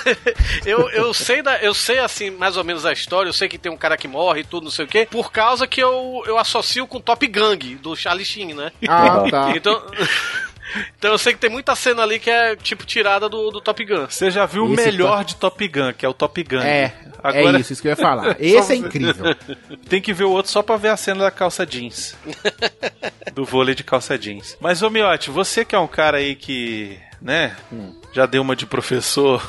eu, 0.64 0.88
eu 0.90 1.14
sei 1.14 1.42
da, 1.42 1.58
eu 1.62 1.74
sei 1.74 1.98
assim 1.98 2.30
mais 2.30 2.56
ou 2.56 2.64
menos 2.64 2.84
a 2.86 2.92
história, 2.92 3.28
eu 3.28 3.32
sei 3.32 3.48
que 3.48 3.58
tem 3.58 3.70
um 3.70 3.76
cara 3.76 3.96
que 3.96 4.08
morre 4.08 4.40
e 4.40 4.44
tudo, 4.44 4.64
não 4.64 4.70
sei 4.70 4.84
o 4.84 4.88
quê, 4.88 5.06
por 5.10 5.32
causa 5.32 5.66
que 5.66 5.82
eu, 5.82 6.22
eu 6.26 6.38
associo 6.38 6.86
com 6.86 7.00
Top 7.00 7.26
Gang 7.26 7.74
do 7.76 7.96
Charlie 7.96 8.24
Sheen, 8.24 8.54
né? 8.54 8.72
Ah, 8.88 9.24
tá. 9.30 9.52
Então 9.56 9.82
Então 10.98 11.12
eu 11.12 11.18
sei 11.18 11.32
que 11.32 11.38
tem 11.38 11.50
muita 11.50 11.74
cena 11.74 12.02
ali 12.02 12.18
que 12.18 12.30
é 12.30 12.56
tipo 12.56 12.84
tirada 12.84 13.28
do, 13.28 13.50
do 13.50 13.60
Top 13.60 13.84
Gun. 13.84 14.06
Você 14.08 14.30
já 14.30 14.46
viu 14.46 14.66
o 14.66 14.74
Esse 14.74 14.84
melhor 14.84 15.24
de 15.24 15.36
Top 15.36 15.68
Gun, 15.68 15.92
que 15.92 16.06
é 16.06 16.08
o 16.08 16.14
Top 16.14 16.42
Gun. 16.42 16.60
É, 16.60 16.94
é 17.24 17.44
isso, 17.58 17.72
isso 17.72 17.82
que 17.82 17.88
eu 17.88 17.92
ia 17.92 17.96
falar. 17.96 18.36
Esse 18.40 18.72
é 18.72 18.76
incrível. 18.76 19.34
Tem 19.88 20.00
que 20.00 20.12
ver 20.12 20.24
o 20.24 20.30
outro 20.30 20.50
só 20.50 20.62
pra 20.62 20.76
ver 20.76 20.88
a 20.88 20.96
cena 20.96 21.24
da 21.24 21.30
calça 21.30 21.66
jeans. 21.66 22.16
Do 23.34 23.44
vôlei 23.44 23.74
de 23.74 23.84
calça 23.84 24.18
jeans. 24.18 24.56
Mas, 24.60 24.82
ô 24.82 24.90
Miotti, 24.90 25.30
você 25.30 25.64
que 25.64 25.74
é 25.74 25.78
um 25.78 25.86
cara 25.86 26.18
aí 26.18 26.34
que, 26.34 26.98
né, 27.20 27.56
já 28.12 28.26
deu 28.26 28.42
uma 28.42 28.56
de 28.56 28.66
professor. 28.66 29.42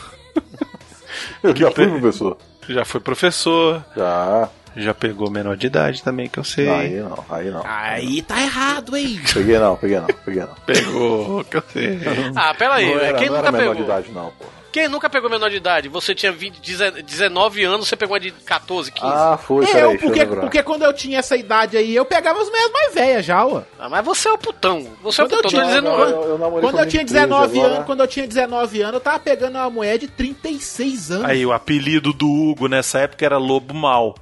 Eu 1.41 1.55
já 1.55 1.71
fui 1.71 1.88
professor. 1.88 2.38
Já 2.69 2.86
foi 2.86 3.01
professor. 3.01 3.84
Já. 3.95 4.49
Já 4.76 4.93
pegou 4.93 5.30
menor 5.30 5.55
de 5.55 5.67
idade 5.67 6.01
também, 6.01 6.28
que 6.28 6.39
eu 6.39 6.43
sei. 6.43 6.67
Aí 6.69 6.95
não, 6.99 7.24
aí 7.30 7.51
não. 7.51 7.61
Aí 7.65 8.21
tá 8.24 8.41
errado, 8.41 8.97
hein? 8.97 9.19
Peguei 9.34 9.59
não, 9.59 9.76
peguei 9.76 9.99
não, 9.99 10.07
peguei 10.26 10.41
não. 10.41 10.55
Pegou, 10.65 11.43
que 11.43 11.57
eu 11.57 11.63
sei. 11.71 11.99
Ah, 12.36 12.53
peraí, 12.57 12.86
Não 12.93 12.99
era, 13.01 13.17
quem 13.17 13.28
não 13.30 13.36
nunca 13.38 13.47
era 13.49 13.51
menor 13.57 13.71
pegou? 13.71 13.76
de 13.76 13.82
idade, 13.84 14.11
não, 14.11 14.32
pô. 14.32 14.45
Quem 14.74 14.88
nunca 14.88 15.07
pegou 15.09 15.30
menor 15.30 15.49
de 15.51 15.57
idade? 15.57 15.88
Você 15.88 16.15
tinha 16.15 16.32
20, 16.32 16.59
19 17.03 17.63
anos, 17.63 17.88
você 17.88 17.95
pegou 17.95 18.15
uma 18.15 18.19
de 18.19 18.32
14, 18.32 18.91
15. 18.91 19.05
Ah, 19.07 19.38
foi, 19.38 19.65
peraí, 19.67 19.82
Eu, 19.84 19.89
deixa 19.91 20.05
eu 20.05 20.09
porque, 20.09 20.26
porque 20.41 20.63
quando 20.63 20.82
eu 20.84 20.91
tinha 20.91 21.19
essa 21.19 21.38
idade 21.38 21.78
aí, 21.78 21.95
eu 21.95 22.03
pegava 22.03 22.41
as 22.41 22.51
meias 22.51 22.71
mais 22.71 22.93
velhas 22.93 23.24
já, 23.26 23.45
ué. 23.45 23.61
Ah, 23.80 23.88
mas 23.88 24.03
você 24.03 24.28
é 24.28 24.32
o 24.34 24.38
putão. 24.38 24.88
Você 25.03 25.21
é 25.21 25.24
o 25.24 25.28
Quando 25.30 25.34
eu 25.34 25.38
putão. 25.38 25.41
Tô 25.43 25.47
tinha, 25.49 25.65
dizendo, 25.65 25.88
eu- 25.88 26.39
eu 26.39 26.61
quando 26.61 26.80
eu 26.80 26.88
tinha 26.88 27.03
minha 27.03 27.03
empresa, 27.03 27.28
19 27.28 27.59
agora- 27.59 27.74
anos, 27.76 27.86
quando 27.86 27.99
eu 27.99 28.07
tinha 28.07 28.28
19 28.28 28.82
anos, 28.82 28.93
eu 28.95 28.99
tava 28.99 29.19
pegando 29.19 29.55
uma 29.57 29.69
mulher 29.69 29.97
de 29.99 30.07
36 30.07 31.11
anos. 31.11 31.26
Aí, 31.30 31.45
o 31.45 31.53
apelido 31.53 32.11
do 32.11 32.28
Hugo 32.28 32.67
nessa 32.67 32.99
época 32.99 33.24
era 33.24 33.38
Lobo 33.38 33.76
Mal. 33.76 34.15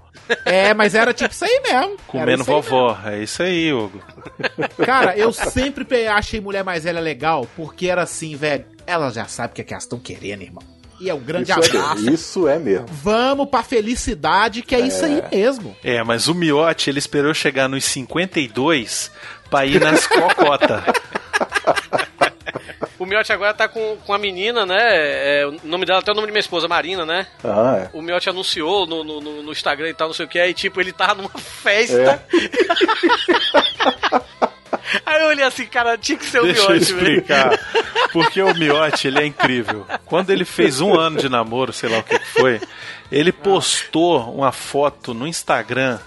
É, 0.45 0.73
mas 0.73 0.95
era 0.95 1.13
tipo 1.13 1.33
isso 1.33 1.43
aí 1.43 1.61
mesmo. 1.63 1.97
Comendo 2.07 2.41
aí 2.43 2.47
vovó. 2.47 2.97
É 3.05 3.19
isso 3.23 3.41
aí, 3.43 3.71
Hugo. 3.73 4.01
mesmo. 4.57 4.85
Cara, 4.85 5.17
eu 5.17 5.31
sempre 5.33 6.07
achei 6.07 6.39
mulher 6.39 6.63
mais 6.63 6.83
velha 6.83 6.99
legal, 7.01 7.47
porque 7.55 7.87
era 7.87 8.03
assim, 8.03 8.35
velho. 8.35 8.65
Elas 8.87 9.13
já 9.15 9.25
sabem 9.25 9.51
o 9.51 9.55
que, 9.55 9.61
é 9.61 9.63
que 9.63 9.73
elas 9.73 9.83
estão 9.83 9.99
querendo, 9.99 10.41
irmão. 10.41 10.63
E 10.99 11.09
é 11.09 11.13
um 11.15 11.19
grande 11.19 11.51
Isso 11.51 11.59
é, 11.59 11.65
abraço. 11.79 11.95
mesmo, 11.95 12.13
isso 12.15 12.47
é 12.47 12.59
mesmo. 12.59 12.85
Vamos 12.91 13.49
pra 13.49 13.63
felicidade, 13.63 14.61
que 14.61 14.75
é, 14.75 14.79
isso 14.81 15.03
aí 15.03 15.23
mesmo. 15.31 15.75
É, 15.83 16.03
mas 16.03 16.27
o 16.27 16.35
Miotti, 16.35 16.89
ele 16.91 16.99
esperou 16.99 17.33
chegar 17.33 17.67
nos 17.67 17.83
52 17.85 19.09
pra 19.49 19.65
ir 19.65 19.81
nas 19.81 20.05
cocota. 20.05 20.83
O 22.99 23.05
Miotti 23.07 23.33
agora 23.33 23.51
tá 23.51 23.67
com, 23.67 23.97
com 24.05 24.13
a 24.13 24.17
menina, 24.19 24.63
né? 24.63 24.77
É, 24.79 25.47
o 25.47 25.57
nome 25.67 25.87
dela 25.87 25.99
até 26.01 26.11
o 26.11 26.13
nome 26.13 26.27
de 26.27 26.33
minha 26.33 26.39
esposa, 26.39 26.67
Marina, 26.67 27.03
né? 27.03 27.25
Ah, 27.43 27.87
é. 27.91 27.97
O 27.97 28.01
Miotti 28.03 28.29
anunciou 28.29 28.85
no, 28.85 29.03
no, 29.03 29.19
no- 29.19 29.41
no 29.41 29.51
Instagram 29.51 29.89
e 29.89 29.93
tal, 29.95 30.09
não 30.09 30.13
sei 30.13 30.27
o 30.27 30.29
que, 30.29 30.37
aí 30.39 30.53
tipo, 30.53 30.79
ele 30.79 30.93
tava 30.93 31.15
numa 31.23 31.29
festa. 31.39 32.23
Aí 35.05 35.21
eu 35.21 35.27
olhei 35.27 35.45
assim, 35.45 35.65
cara, 35.65 35.97
tinha 35.97 36.17
que 36.17 36.25
ser 36.25 36.39
o 36.39 36.43
Deixa 36.43 36.61
eu 36.61 36.69
Miotti, 36.69 36.93
velho. 36.93 37.07
explicar. 37.19 37.59
Porque 38.11 38.41
o 38.41 38.53
Miotti, 38.53 39.07
ele 39.07 39.19
é 39.19 39.25
incrível. 39.25 39.85
Quando 40.05 40.29
ele 40.29 40.45
fez 40.45 40.81
um 40.81 40.93
ano 40.99 41.17
de 41.19 41.29
namoro, 41.29 41.71
sei 41.73 41.89
lá 41.89 41.99
o 41.99 42.03
que 42.03 42.19
foi, 42.19 42.59
ele 43.11 43.31
postou 43.31 44.33
uma 44.33 44.51
foto 44.51 45.13
no 45.13 45.27
Instagram 45.27 45.99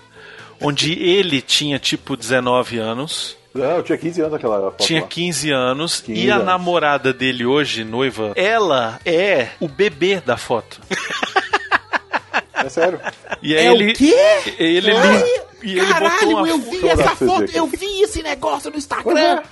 onde 0.60 0.92
ele 1.02 1.40
tinha 1.40 1.78
tipo 1.78 2.16
19 2.16 2.78
anos. 2.78 3.36
Não, 3.54 3.76
eu 3.76 3.82
tinha 3.84 3.96
15 3.96 4.20
anos 4.20 4.32
naquela 4.32 4.58
foto 4.62 4.84
Tinha 4.84 5.00
lá. 5.02 5.06
15 5.06 5.50
anos 5.52 6.00
15 6.00 6.20
e 6.26 6.30
a 6.30 6.34
anos. 6.34 6.46
namorada 6.46 7.12
dele 7.12 7.46
hoje, 7.46 7.84
noiva, 7.84 8.32
ela 8.34 8.98
é 9.04 9.48
o 9.60 9.68
bebê 9.68 10.20
da 10.20 10.36
foto. 10.36 10.80
É 12.54 12.68
sério. 12.68 13.00
E 13.42 13.54
aí 13.56 13.66
É 13.66 13.70
o 13.70 13.74
ele. 13.74 13.92
quê? 13.92 14.14
Ele? 14.58 14.92
E 15.64 15.78
ele 15.78 15.86
Caralho, 15.86 16.14
botou 16.14 16.38
uma 16.38 16.48
eu 16.48 16.58
vi 16.58 16.88
essa 16.88 17.16
foto, 17.16 17.50
eu 17.54 17.66
vi 17.66 18.02
esse 18.02 18.22
negócio 18.22 18.70
no 18.70 18.76
Instagram. 18.76 19.42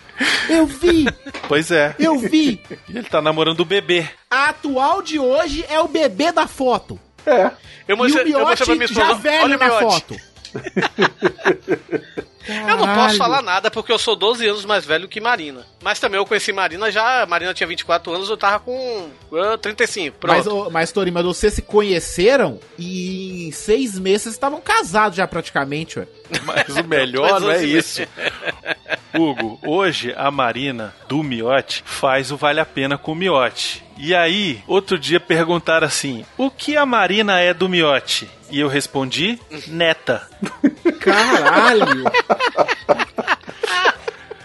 Eu 0.48 0.66
vi, 0.66 1.06
Pois 1.48 1.70
é. 1.70 1.94
eu 1.98 2.18
vi. 2.18 2.60
E 2.88 2.96
ele 2.98 3.08
tá 3.08 3.20
namorando 3.22 3.60
o 3.60 3.64
bebê. 3.64 4.08
A 4.30 4.50
atual 4.50 5.02
de 5.02 5.18
hoje 5.18 5.64
é 5.68 5.80
o 5.80 5.88
bebê 5.88 6.30
da 6.30 6.46
foto. 6.46 6.98
É. 7.26 7.50
Eu 7.88 7.96
e 7.96 7.98
mostrei, 7.98 8.32
o 8.34 8.38
eu 8.38 8.46
mostrei 8.46 8.66
pra 8.66 8.74
minha 8.74 8.88
Miotti 8.88 8.92
esposa. 8.92 9.06
já 9.08 9.14
velho 9.14 9.44
olha 9.44 9.56
o 9.56 9.58
na 9.58 9.66
Miotti. 9.80 10.22
foto. 12.42 12.68
Eu 12.68 12.76
não 12.76 12.94
posso 12.94 13.16
falar 13.16 13.42
nada 13.42 13.70
porque 13.70 13.92
eu 13.92 13.98
sou 13.98 14.16
12 14.16 14.46
anos 14.46 14.64
mais 14.64 14.84
velho 14.84 15.08
que 15.08 15.20
Marina. 15.20 15.66
Mas 15.82 15.98
também 15.98 16.18
eu 16.18 16.26
conheci 16.26 16.52
Marina 16.52 16.90
já. 16.90 17.26
Marina 17.26 17.54
tinha 17.54 17.66
24 17.66 18.12
anos, 18.12 18.28
eu 18.28 18.36
tava 18.36 18.60
com 18.60 19.10
ah, 19.34 19.58
35. 19.58 20.18
Pronto. 20.18 20.36
Mas, 20.36 20.46
ô, 20.46 20.70
mas 20.70 20.92
Torinho, 20.92 21.14
mas 21.14 21.24
vocês 21.24 21.54
se 21.54 21.62
conheceram 21.62 22.60
e 22.78 23.48
em 23.48 23.52
seis 23.52 23.98
meses 23.98 24.22
vocês 24.22 24.34
estavam 24.34 24.60
casados 24.60 25.16
já 25.16 25.26
praticamente, 25.26 25.98
ué. 25.98 26.06
Mas 26.44 26.76
o 26.76 26.84
melhor 26.84 27.38
não 27.40 27.50
é 27.50 27.64
isso. 27.64 28.02
Hugo, 29.14 29.58
hoje 29.64 30.14
a 30.16 30.30
Marina 30.30 30.94
do 31.08 31.22
Miote 31.22 31.82
faz 31.84 32.30
o 32.30 32.36
Vale 32.36 32.60
a 32.60 32.66
Pena 32.66 32.96
com 32.96 33.12
o 33.12 33.16
Miote. 33.16 33.84
E 33.98 34.14
aí, 34.14 34.62
outro 34.66 34.98
dia 34.98 35.20
perguntaram 35.20 35.86
assim: 35.86 36.24
o 36.36 36.50
que 36.50 36.76
a 36.76 36.86
Marina 36.86 37.38
é 37.40 37.52
do 37.52 37.68
Miote? 37.68 38.28
E 38.50 38.60
eu 38.60 38.68
respondi: 38.68 39.38
neta. 39.66 40.28
Caralho! 41.00 42.04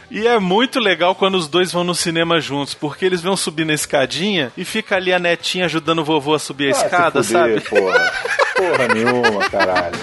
E 0.10 0.26
é 0.26 0.40
muito 0.40 0.80
legal 0.80 1.14
quando 1.14 1.36
os 1.36 1.50
dois 1.50 1.72
vão 1.72 1.84
no 1.84 1.94
cinema 1.94 2.40
juntos, 2.40 2.74
porque 2.74 3.06
eles 3.06 3.22
vão 3.22 3.36
subir 3.36 3.66
na 3.66 3.74
escadinha 3.74 4.52
e 4.58 4.64
fica 4.64 4.96
ali 4.96 5.12
a 5.14 5.20
netinha 5.20 5.66
ajudando 5.66 6.00
o 6.00 6.04
vovô 6.04 6.34
a 6.34 6.40
subir 6.40 6.70
a 6.70 6.72
Ah, 6.72 6.74
se 6.74 6.86
escada, 6.86 7.24
fuder, 7.24 7.62
sabe? 7.62 7.62
Porra. 7.62 8.14
porra 8.56 8.88
nenhuma, 8.94 9.50
caralho. 9.50 9.96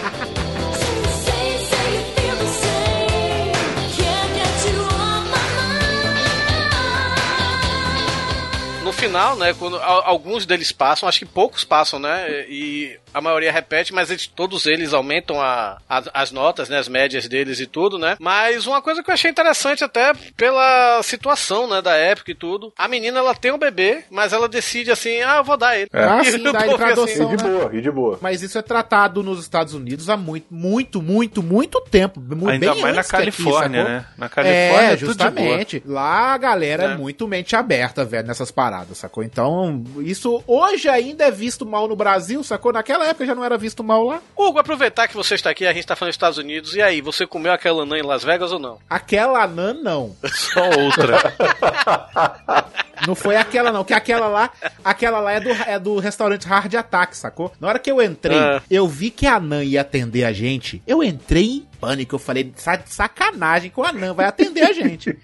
No 8.83 8.93
final, 8.93 9.37
né, 9.37 9.55
quando 9.59 9.79
alguns 9.79 10.45
deles 10.45 10.71
passam, 10.71 11.09
acho 11.09 11.21
que 11.21 11.25
poucos 11.27 11.65
passam, 11.65 11.99
né, 11.99 12.45
e 12.49 12.99
a 13.15 13.21
maioria 13.21 13.53
repete, 13.53 13.95
mas 13.95 14.11
eles- 14.11 14.27
todos 14.27 14.67
eles 14.67 14.93
aumentam 14.93 15.41
a, 15.41 15.79
as- 15.89 16.09
as 16.13 16.31
notas, 16.33 16.69
né, 16.69 16.79
as 16.79 16.89
médias 16.89 17.29
deles 17.29 17.61
e 17.61 17.67
tudo, 17.67 17.99
né, 17.99 18.17
mas 18.21 18.67
uma 18.67 18.83
coisa 18.83 19.03
que 19.03 19.09
eu 19.11 19.15
achei 19.15 19.31
interessante 19.31 19.83
até 19.85 20.13
pela 20.37 21.01
situação, 21.03 21.69
né, 21.69 21.81
da 21.81 21.95
época 21.95 22.31
e 22.31 22.35
tudo, 22.35 22.73
a 22.77 22.89
menina, 22.89 23.19
ela 23.21 23.35
tem 23.35 23.53
um 23.53 23.59
bebê, 23.59 24.05
mas 24.11 24.33
ela 24.33 24.49
decide 24.49 24.91
assim, 24.91 25.21
ah, 25.23 25.37
eu 25.39 25.45
vou 25.45 25.57
dar 25.57 25.77
ele. 25.79 25.89
Ah, 25.93 26.21
E 26.25 26.33
sim, 26.33 26.47
o 26.49 26.53
dá 26.53 26.67
ele 26.67 26.77
pra 26.77 26.89
fica 26.89 27.01
adoção, 27.03 27.33
E 27.33 27.37
de 27.37 27.45
né? 27.45 27.51
boa, 27.51 27.71
e 27.77 27.81
de 27.81 27.91
boa. 27.91 28.19
Mas 28.21 28.43
isso 28.43 28.59
é 28.59 28.63
tratado 28.63 29.23
nos 29.23 29.41
Estados 29.41 29.75
Unidos 29.75 30.09
há 30.11 30.17
muito, 30.17 30.47
muito, 30.51 31.01
muito, 31.03 31.43
muito 31.43 31.81
tempo. 31.83 32.21
Ainda 32.49 32.73
bem 32.75 32.83
mais 32.83 32.95
na 32.97 33.01
aqui, 33.03 33.11
Califórnia, 33.11 33.81
sacou? 33.83 33.95
né? 33.95 34.07
Na 34.19 34.29
Califórnia 34.29 34.91
é, 34.91 34.93
é 34.93 34.97
tudo 34.97 35.09
de 35.15 35.17
boa. 35.17 35.31
justamente. 35.31 35.83
Lá 35.87 36.35
a 36.35 36.39
galera 36.39 36.85
é. 36.85 36.87
É. 36.93 36.97
muito 36.97 37.27
mente 37.29 37.55
aberta, 37.57 38.05
velho, 38.05 38.27
nessas 38.27 38.51
paradas, 38.51 38.99
sacou? 38.99 39.23
Então, 39.23 39.83
isso 40.01 40.43
hoje 40.47 40.89
ainda 40.89 41.25
é 41.25 41.31
visto 41.31 41.65
mal 41.67 41.87
no 41.89 41.97
Brasil, 41.97 42.43
sacou? 42.43 42.73
Naquela 42.73 43.04
época 43.09 43.27
já 43.27 43.35
não 43.35 43.45
era 43.45 43.57
visto 43.59 43.83
mal 43.85 44.05
lá. 44.05 44.21
Hugo, 44.37 44.59
aproveitar 44.59 45.07
que 45.09 45.15
você 45.15 45.35
está 45.35 45.51
aqui, 45.51 45.65
a 45.67 45.73
gente 45.73 45.81
está 45.81 45.95
falando 45.97 46.11
dos 46.11 46.17
Estados 46.17 46.39
Unidos, 46.39 46.75
e 46.75 46.83
aí, 46.83 47.01
você 47.01 47.27
comeu 47.27 47.53
aquela 47.53 47.83
anã 47.83 47.99
em 47.99 48.03
Las 48.03 48.23
Vegas 48.25 48.53
ou 48.53 48.59
não? 48.59 48.79
Aquela 48.89 49.43
anã, 49.45 49.73
não. 49.75 50.17
Só 50.33 50.65
outra. 50.65 51.35
Não 53.09 53.15
foi 53.15 53.37
aquela, 53.37 53.73
não. 53.73 53.85
Que 53.85 53.93
aquela 53.93 54.29
lá, 54.29 54.51
aquela 54.83 55.19
lá 55.19 55.33
é 55.33 55.41
do, 55.41 55.51
é 55.51 55.79
do 55.81 55.99
restaurante 55.99 56.47
Hard 56.47 56.73
Attack, 56.75 57.17
sacou? 57.17 57.53
Na 57.61 57.69
hora 57.69 57.79
que 57.79 57.91
eu 57.91 58.01
entrei, 58.01 58.39
Ah. 58.39 58.63
eu 58.71 58.87
vi 58.87 59.11
que 59.11 59.27
a 59.27 59.39
Nan 59.41 59.63
ia 59.65 59.81
atender 59.81 60.25
a 60.25 60.33
gente. 60.33 60.81
Eu 60.87 61.03
entrei 61.03 61.45
em 61.45 61.69
pânico. 61.81 62.15
Eu 62.15 62.19
falei, 62.21 62.53
"Sa- 62.57 62.77
de 62.77 62.89
sacanagem 62.95 63.71
que 63.71 63.81
a 63.81 63.93
Nan 63.93 64.15
vai 64.15 64.27
atender 64.27 64.63
a 64.63 64.73
gente. 64.73 65.19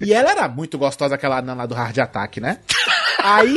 E 0.00 0.12
ela 0.12 0.30
era 0.30 0.46
muito 0.46 0.76
gostosa, 0.78 1.14
aquela 1.14 1.40
Nan 1.42 1.54
lá 1.54 1.66
do 1.66 1.74
Hard 1.74 1.98
Attack, 1.98 2.38
né? 2.38 2.58
Aí. 3.18 3.56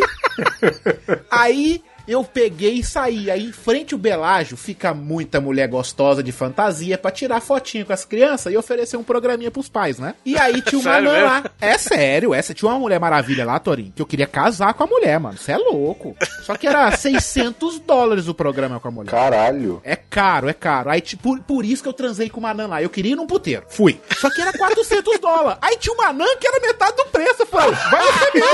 Aí. 1.29 1.83
Eu 2.09 2.23
peguei 2.23 2.79
e 2.79 2.83
saí. 2.83 3.29
Aí 3.29 3.45
em 3.45 3.51
frente 3.51 3.93
o 3.93 3.97
Belágio 3.99 4.57
fica 4.57 4.95
muita 4.95 5.39
mulher 5.39 5.67
gostosa 5.67 6.23
de 6.23 6.31
fantasia 6.31 6.97
pra 6.97 7.11
tirar 7.11 7.39
fotinho 7.39 7.85
com 7.85 7.93
as 7.93 8.03
crianças 8.03 8.51
e 8.51 8.57
oferecer 8.57 8.97
um 8.97 9.03
programinha 9.03 9.51
pros 9.51 9.69
pais, 9.69 9.99
né? 9.99 10.15
E 10.25 10.35
aí 10.35 10.59
tinha 10.65 10.81
uma 10.81 10.99
mesmo? 10.99 11.23
lá. 11.23 11.43
É 11.61 11.77
sério, 11.77 12.33
essa 12.33 12.51
tinha 12.51 12.67
uma 12.71 12.79
mulher 12.79 12.99
maravilha 12.99 13.45
lá, 13.45 13.59
Torinho, 13.59 13.93
que 13.95 14.01
eu 14.01 14.07
queria 14.07 14.25
casar 14.25 14.73
com 14.73 14.83
a 14.83 14.87
mulher, 14.87 15.19
mano. 15.19 15.37
Você 15.37 15.51
é 15.51 15.57
louco. 15.57 16.17
Só 16.41 16.55
que 16.55 16.65
era 16.65 16.89
600 16.89 17.79
dólares 17.81 18.27
o 18.27 18.33
programa 18.33 18.79
com 18.79 18.87
a 18.87 18.91
mulher. 18.91 19.11
Caralho. 19.11 19.79
É 19.83 19.95
caro, 19.95 20.49
é 20.49 20.53
caro. 20.53 20.89
Aí, 20.89 21.01
tipo, 21.01 21.21
por, 21.21 21.39
por 21.41 21.63
isso 21.63 21.83
que 21.83 21.89
eu 21.89 21.93
transei 21.93 22.27
com 22.27 22.39
uma 22.39 22.49
anã 22.49 22.65
lá. 22.65 22.81
Eu 22.81 22.89
queria 22.89 23.11
ir 23.11 23.15
num 23.15 23.27
puteiro. 23.27 23.65
Fui. 23.69 24.01
Só 24.17 24.31
que 24.31 24.41
era 24.41 24.51
400 24.51 25.19
dólares. 25.19 25.59
Aí 25.61 25.77
tinha 25.77 25.93
uma 25.93 26.07
anã 26.07 26.25
que 26.39 26.47
era 26.47 26.59
metade 26.59 26.95
do 26.95 27.05
preço. 27.05 27.43
Eu 27.43 27.45
falei, 27.45 27.75
vai 27.91 28.03
você 28.03 28.31
mesmo. 28.33 28.49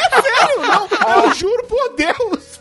É 0.30 0.46
sério, 0.46 0.60
não. 0.62 0.88
Eu 1.24 1.34
juro 1.34 1.64
por 1.64 1.94
Deus. 1.96 2.60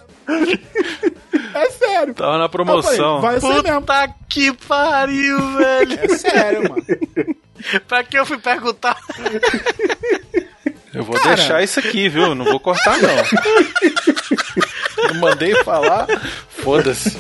É 1.54 1.70
sério. 1.72 2.14
Tava 2.14 2.38
na 2.38 2.50
promoção. 2.50 3.22
falei, 3.22 3.40
vai 3.40 3.54
ser 3.56 3.64
mesmo. 3.64 3.82
Puta 3.82 4.16
que 4.30 4.54
pariu, 4.54 5.58
velho! 5.58 6.00
É 6.02 6.08
sério, 6.10 6.70
mano. 6.70 6.86
pra 7.88 8.04
que 8.04 8.18
eu 8.18 8.26
fui 8.26 8.38
perguntar? 8.38 8.98
Eu 10.94 11.04
vou 11.04 11.16
Cara. 11.20 11.36
deixar 11.36 11.64
isso 11.64 11.80
aqui, 11.80 12.10
viu? 12.10 12.34
Não 12.36 12.46
vou 12.46 12.60
cortar, 12.60 12.98
não. 12.98 13.10
Eu 15.10 15.16
mandei 15.16 15.56
falar. 15.64 16.08
Foda-se. 16.50 17.16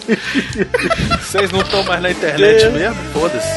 Vocês 1.22 1.52
não 1.52 1.62
estão 1.62 1.84
mais 1.84 2.02
na 2.02 2.12
internet 2.12 2.70
mesmo? 2.70 2.95
Foda-se. 3.14 3.50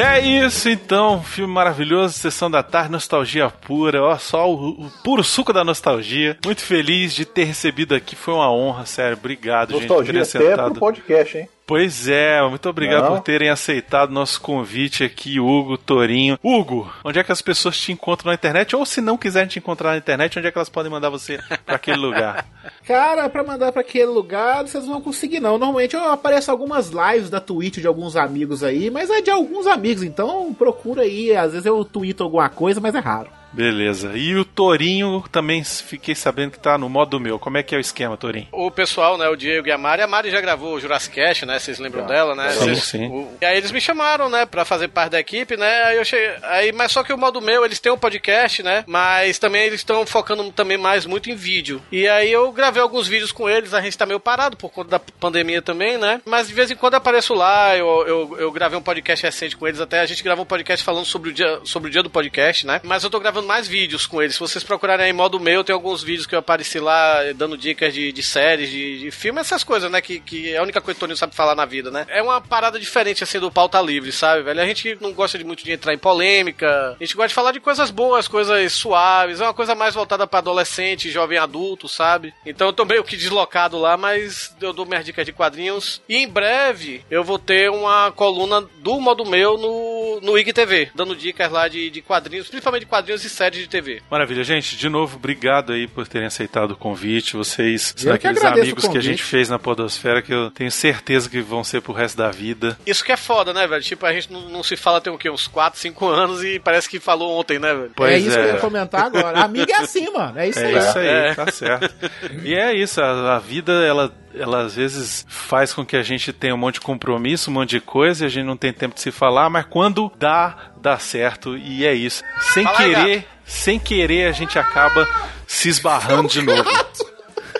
É 0.00 0.20
isso 0.20 0.68
então, 0.68 1.22
filme 1.22 1.52
maravilhoso, 1.52 2.14
sessão 2.14 2.50
da 2.50 2.62
tarde, 2.62 2.92
nostalgia 2.92 3.48
pura, 3.48 4.02
ó, 4.02 4.16
só 4.18 4.50
o, 4.50 4.86
o 4.86 4.90
puro 5.02 5.22
suco 5.22 5.52
da 5.52 5.64
nostalgia. 5.64 6.36
Muito 6.44 6.62
feliz 6.62 7.14
de 7.14 7.24
ter 7.24 7.44
recebido 7.44 7.94
aqui, 7.94 8.16
foi 8.16 8.34
uma 8.34 8.50
honra, 8.52 8.86
sério, 8.86 9.16
obrigado, 9.16 9.72
gente, 9.72 9.86
por 9.86 10.04
Nostalgia 10.04 10.22
até 10.50 10.62
pro 10.62 10.74
podcast, 10.74 11.38
hein? 11.38 11.48
Pois 11.66 12.08
é, 12.08 12.42
muito 12.46 12.68
obrigado 12.68 13.04
Não. 13.04 13.16
por 13.16 13.22
terem 13.22 13.48
aceitado 13.48 14.12
nosso 14.12 14.38
convite 14.40 15.02
aqui, 15.02 15.40
Hugo, 15.40 15.78
Torinho. 15.78 16.38
Hugo, 16.42 16.92
onde 17.02 17.18
é 17.18 17.24
que 17.24 17.32
as 17.32 17.40
pessoas 17.40 17.78
te 17.78 17.90
encontram 17.90 18.28
na 18.30 18.34
internet? 18.34 18.76
Ou 18.76 18.84
se 18.84 19.00
não 19.00 19.16
quiserem 19.16 19.48
te 19.48 19.58
encontrar 19.58 19.92
na 19.92 19.96
internet, 19.96 20.38
onde 20.38 20.46
é 20.46 20.52
que 20.52 20.58
elas 20.58 20.68
podem 20.68 20.92
mandar 20.92 21.08
você 21.08 21.38
pra 21.64 21.76
aquele 21.76 21.96
lugar? 21.96 22.44
Cara, 22.86 23.30
pra 23.30 23.42
mandar 23.42 23.72
pra 23.72 23.80
aquele 23.80 24.06
lugar, 24.06 24.62
vocês 24.66 24.84
não 24.84 24.94
vão 24.94 25.02
conseguir 25.02 25.40
não. 25.40 25.56
Normalmente 25.56 25.96
eu 25.96 26.04
apareço 26.10 26.50
algumas 26.50 26.90
lives 26.90 27.30
da 27.30 27.40
Twitch 27.40 27.78
de 27.78 27.86
alguns 27.86 28.14
amigos 28.14 28.62
aí, 28.62 28.90
mas 28.90 29.08
é 29.08 29.22
de 29.22 29.30
alguns 29.30 29.66
amigos, 29.66 30.02
então 30.02 30.52
procura 30.52 31.02
aí. 31.02 31.34
Às 31.34 31.52
vezes 31.52 31.66
eu 31.66 31.82
tweeto 31.82 32.22
alguma 32.22 32.48
coisa, 32.50 32.78
mas 32.78 32.94
é 32.94 32.98
raro. 32.98 33.30
Beleza. 33.54 34.12
E 34.16 34.34
o 34.34 34.44
Torinho 34.44 35.22
também 35.30 35.62
fiquei 35.62 36.14
sabendo 36.14 36.50
que 36.52 36.58
tá 36.58 36.76
no 36.76 36.88
modo 36.88 37.20
meu. 37.20 37.38
Como 37.38 37.56
é 37.56 37.62
que 37.62 37.74
é 37.74 37.78
o 37.78 37.80
esquema, 37.80 38.16
Torinho? 38.16 38.48
O 38.50 38.70
pessoal, 38.70 39.16
né, 39.16 39.28
o 39.28 39.36
Diego 39.36 39.68
e 39.68 39.72
a 39.72 39.78
Mari, 39.78 40.02
a 40.02 40.06
Mari 40.08 40.30
já 40.30 40.40
gravou 40.40 40.74
o 40.74 40.80
Jurassic 40.80 41.14
Cast, 41.14 41.46
né, 41.46 41.58
vocês 41.58 41.78
lembram 41.78 42.02
Já. 42.02 42.08
dela, 42.08 42.34
né? 42.34 42.50
Sim, 42.50 42.58
Vocês- 42.58 42.82
sim. 42.82 43.06
o- 43.06 43.30
e 43.40 43.44
aí 43.44 43.56
eles 43.56 43.70
me 43.70 43.80
chamaram, 43.80 44.28
né, 44.28 44.44
pra 44.44 44.64
fazer 44.64 44.88
parte 44.88 45.12
da 45.12 45.20
equipe, 45.20 45.56
né, 45.56 45.82
aí 45.84 45.96
eu 45.96 46.04
cheguei, 46.04 46.30
aí, 46.42 46.72
mas 46.72 46.90
só 46.90 47.04
que 47.04 47.12
o 47.12 47.18
modo 47.18 47.40
meu, 47.40 47.64
eles 47.64 47.78
têm 47.78 47.92
um 47.92 47.96
podcast, 47.98 48.62
né, 48.62 48.82
mas 48.88 49.38
também 49.38 49.62
eles 49.62 49.80
estão 49.80 50.04
focando 50.04 50.50
também 50.50 50.76
mais 50.76 51.06
muito 51.06 51.30
em 51.30 51.36
vídeo. 51.36 51.80
E 51.92 52.08
aí 52.08 52.32
eu 52.32 52.50
gravei 52.50 52.82
alguns 52.82 53.06
vídeos 53.06 53.30
com 53.30 53.48
eles, 53.48 53.72
a 53.72 53.80
gente 53.80 53.96
tá 53.96 54.04
meio 54.04 54.18
parado 54.18 54.56
por 54.56 54.70
conta 54.70 54.90
da 54.90 54.98
pandemia 54.98 55.62
também, 55.62 55.96
né, 55.96 56.20
mas 56.24 56.48
de 56.48 56.54
vez 56.54 56.70
em 56.72 56.76
quando 56.76 56.94
eu 56.94 56.98
apareço 56.98 57.34
lá, 57.34 57.76
eu, 57.76 57.86
eu, 58.06 58.36
eu 58.40 58.52
gravei 58.52 58.76
um 58.78 58.82
podcast 58.82 59.24
recente 59.24 59.56
com 59.56 59.66
eles, 59.68 59.80
até 59.80 60.00
a 60.00 60.06
gente 60.06 60.24
gravou 60.24 60.42
um 60.44 60.48
podcast 60.48 60.84
falando 60.84 61.04
sobre 61.04 61.30
o 61.30 61.32
dia, 61.32 61.60
sobre 61.64 61.88
o 61.88 61.92
dia 61.92 62.02
do 62.02 62.10
podcast, 62.10 62.66
né, 62.66 62.80
mas 62.82 63.04
eu 63.04 63.10
tô 63.10 63.20
gravando 63.20 63.43
mais 63.44 63.68
vídeos 63.68 64.06
com 64.06 64.22
eles. 64.22 64.34
Se 64.34 64.40
vocês 64.40 64.64
procurarem 64.64 65.06
aí 65.06 65.12
modo 65.12 65.38
meu, 65.38 65.64
tem 65.64 65.74
alguns 65.74 66.02
vídeos 66.02 66.26
que 66.26 66.34
eu 66.34 66.38
apareci 66.38 66.78
lá 66.78 67.20
dando 67.34 67.56
dicas 67.56 67.92
de, 67.92 68.12
de 68.12 68.22
séries, 68.22 68.70
de, 68.70 69.00
de 69.00 69.10
filme, 69.10 69.40
essas 69.40 69.62
coisas, 69.62 69.90
né? 69.90 70.00
Que, 70.00 70.20
que 70.20 70.52
é 70.52 70.58
a 70.58 70.62
única 70.62 70.80
coisa 70.80 70.94
que 70.94 70.98
o 70.98 71.00
Toninho 71.00 71.16
sabe 71.16 71.34
falar 71.34 71.54
na 71.54 71.64
vida, 71.64 71.90
né? 71.90 72.06
É 72.08 72.22
uma 72.22 72.40
parada 72.40 72.78
diferente, 72.78 73.22
assim, 73.22 73.38
do 73.38 73.50
pauta 73.50 73.80
livre, 73.80 74.12
sabe, 74.12 74.42
velho? 74.42 74.60
A 74.60 74.66
gente 74.66 74.96
não 75.00 75.12
gosta 75.12 75.38
de 75.38 75.44
muito 75.44 75.64
de 75.64 75.72
entrar 75.72 75.94
em 75.94 75.98
polêmica, 75.98 76.96
a 76.98 77.04
gente 77.04 77.14
gosta 77.14 77.28
de 77.28 77.34
falar 77.34 77.52
de 77.52 77.60
coisas 77.60 77.90
boas, 77.90 78.28
coisas 78.28 78.72
suaves, 78.72 79.40
é 79.40 79.44
uma 79.44 79.54
coisa 79.54 79.74
mais 79.74 79.94
voltada 79.94 80.26
pra 80.26 80.38
adolescente, 80.38 81.10
jovem 81.10 81.38
adulto, 81.38 81.88
sabe? 81.88 82.34
Então 82.44 82.68
eu 82.68 82.72
tô 82.72 82.84
meio 82.84 83.04
que 83.04 83.16
deslocado 83.16 83.78
lá, 83.78 83.96
mas 83.96 84.54
eu 84.60 84.72
dou 84.72 84.86
minhas 84.86 85.04
dicas 85.04 85.24
de 85.24 85.32
quadrinhos. 85.32 86.02
E 86.08 86.16
em 86.16 86.28
breve 86.28 87.04
eu 87.10 87.22
vou 87.22 87.38
ter 87.38 87.70
uma 87.70 88.10
coluna 88.12 88.62
do 88.78 89.00
modo 89.00 89.24
meu 89.24 89.56
no 89.58 90.04
no, 90.22 90.38
IGTV, 90.38 90.90
dando 90.94 91.16
dicas 91.16 91.50
lá 91.50 91.68
de, 91.68 91.90
de 91.90 92.02
quadrinhos, 92.02 92.48
principalmente 92.48 92.86
quadrinhos 92.86 93.24
e 93.24 93.30
séries 93.34 93.60
de 93.60 93.68
TV. 93.68 94.00
Maravilha, 94.10 94.42
gente. 94.44 94.76
De 94.76 94.88
novo, 94.88 95.16
obrigado 95.16 95.72
aí 95.72 95.86
por 95.86 96.06
terem 96.06 96.26
aceitado 96.26 96.72
o 96.72 96.76
convite. 96.76 97.36
Vocês 97.36 97.92
são 97.96 98.12
que 98.12 98.26
aqueles 98.26 98.44
amigos 98.44 98.86
que 98.88 98.98
a 98.98 99.02
gente 99.02 99.22
fez 99.22 99.48
na 99.48 99.58
Podosfera 99.58 100.22
que 100.22 100.32
eu 100.32 100.50
tenho 100.50 100.70
certeza 100.70 101.28
que 101.28 101.40
vão 101.40 101.62
ser 101.64 101.80
pro 101.80 101.92
resto 101.92 102.16
da 102.16 102.30
vida. 102.30 102.78
Isso 102.86 103.04
que 103.04 103.12
é 103.12 103.16
foda, 103.16 103.52
né, 103.52 103.66
velho? 103.66 103.82
Tipo, 103.82 104.06
a 104.06 104.12
gente 104.12 104.32
não, 104.32 104.48
não 104.48 104.62
se 104.62 104.76
fala 104.76 105.00
tem 105.00 105.12
o 105.12 105.18
quê? 105.18 105.28
Uns 105.28 105.46
4, 105.46 105.78
5 105.78 106.06
anos 106.08 106.42
e 106.44 106.58
parece 106.58 106.88
que 106.88 106.98
falou 107.00 107.38
ontem, 107.38 107.58
né, 107.58 107.74
velho? 107.74 107.92
é 108.08 108.18
isso 108.18 108.30
que 108.30 108.38
eu 108.38 108.46
ia 108.46 108.56
comentar 108.58 109.04
agora. 109.06 109.40
Amiga 109.40 109.72
é 109.72 109.76
assim, 109.76 110.10
mano. 110.12 110.38
É 110.38 110.48
isso 110.48 110.58
É 110.60 110.66
aí. 110.66 110.76
isso 110.78 110.98
aí, 110.98 111.06
É. 111.08 111.34
tá 111.34 111.50
certo. 111.50 112.10
E 112.44 112.54
é 112.54 112.74
isso, 112.74 113.00
a, 113.00 113.36
a 113.36 113.38
vida, 113.38 113.72
ela, 113.84 114.12
ela 114.34 114.62
às 114.62 114.74
vezes 114.74 115.24
faz 115.28 115.72
com 115.72 115.84
que 115.84 115.96
a 115.96 116.02
gente 116.02 116.32
tenha 116.32 116.54
um 116.54 116.58
monte 116.58 116.74
de 116.74 116.80
compromisso, 116.80 117.50
um 117.50 117.54
monte 117.54 117.70
de 117.70 117.80
coisa, 117.80 118.24
e 118.24 118.26
a 118.26 118.30
gente 118.30 118.44
não 118.44 118.56
tem 118.56 118.72
tempo 118.72 118.94
de 118.94 119.00
se 119.00 119.10
falar, 119.10 119.48
mas 119.48 119.66
quando 119.66 120.10
dá, 120.18 120.72
dá 120.76 120.98
certo, 120.98 121.56
e 121.56 121.86
é 121.86 121.94
isso. 121.94 122.22
Sem 122.40 122.64
Fala 122.64 122.78
aí, 122.80 122.94
querer, 122.94 123.26
sem 123.44 123.78
querer, 123.78 124.28
a 124.28 124.32
gente 124.32 124.58
acaba 124.58 125.08
se 125.46 125.68
esbarrando 125.68 126.28
de 126.28 126.42
novo. 126.42 126.64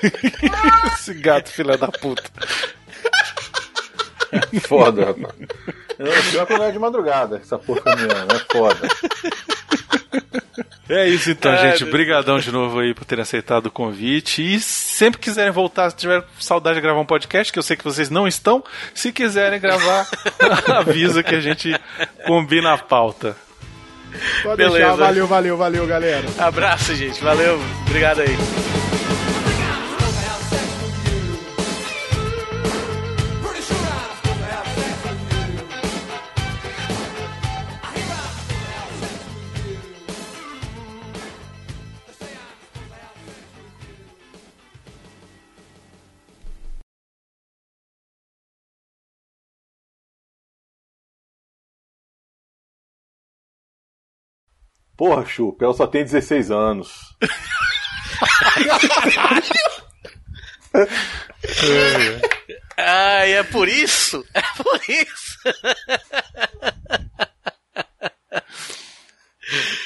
Esse 0.94 1.14
gato, 1.14 1.50
filha 1.50 1.78
da 1.78 1.88
puta. 1.88 2.30
Foda, 4.62 5.06
rapaz. 5.06 5.34
Eu 5.98 6.06
pior 6.30 6.46
que 6.46 6.58
não 6.58 6.64
é 6.64 6.72
de 6.72 6.78
madrugada, 6.78 7.36
essa 7.36 7.58
porra 7.58 7.80
caminhando, 7.82 8.34
é 8.34 8.38
foda. 8.50 8.88
É 10.88 11.08
isso 11.08 11.30
então, 11.30 11.52
Ai, 11.52 11.70
gente. 11.70 11.84
meu 11.84 11.92
Brigadão 11.92 12.38
de 12.38 12.52
novo 12.52 12.78
aí 12.78 12.92
por 12.92 13.04
terem 13.04 13.22
aceitado 13.22 13.66
o 13.66 13.70
convite. 13.70 14.42
E 14.42 14.60
sempre 14.60 15.18
quiserem 15.20 15.50
voltar, 15.50 15.90
se 15.90 15.96
tiver 15.96 16.22
saudade 16.38 16.76
de 16.76 16.82
gravar 16.82 17.00
um 17.00 17.06
podcast, 17.06 17.52
que 17.52 17.58
eu 17.58 17.62
sei 17.62 17.76
que 17.76 17.84
vocês 17.84 18.10
não 18.10 18.28
estão, 18.28 18.62
se 18.92 19.10
quiserem 19.12 19.58
gravar, 19.60 20.06
avisa 20.68 21.22
que 21.22 21.34
a 21.34 21.40
gente 21.40 21.74
combina 22.26 22.74
a 22.74 22.78
pauta. 22.78 23.36
Pode 24.42 24.56
Beleza. 24.56 24.78
deixar. 24.78 24.96
Valeu, 24.96 25.26
valeu, 25.26 25.56
valeu, 25.56 25.86
galera. 25.86 26.26
Abraço, 26.38 26.94
gente. 26.94 27.20
Valeu. 27.22 27.60
Obrigado 27.86 28.20
aí. 28.20 28.73
Porra, 54.96 55.26
Chupa, 55.26 55.64
ela 55.64 55.74
só 55.74 55.86
tem 55.86 56.04
16 56.04 56.50
anos. 56.50 57.14
Ai, 62.76 63.32
é 63.32 63.42
por 63.42 63.68
isso? 63.68 64.24
É 64.34 64.42
por 64.62 64.80
isso. 64.88 65.38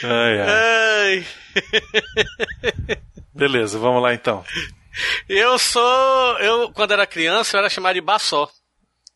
Ai, 0.05 0.41
ai. 0.41 0.49
Ai. 0.49 1.27
Beleza, 3.35 3.79
vamos 3.79 4.03
lá 4.03 4.15
então. 4.15 4.45
Eu 5.29 5.59
sou. 5.59 6.39
Eu, 6.39 6.73
quando 6.73 6.93
era 6.93 7.07
criança, 7.07 7.57
eu 7.57 7.61
era 7.61 7.71
chamado 7.71 7.95
de 7.95 8.01
Bassó. 8.01 8.51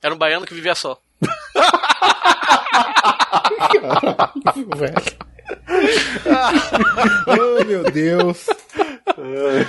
Era 0.02 0.14
um 0.14 0.18
baiano 0.18 0.46
que 0.46 0.54
vivia 0.54 0.74
só. 0.74 0.98
oh, 7.26 7.64
meu 7.64 7.84
Deus. 7.84 8.46
Ai, 9.16 9.66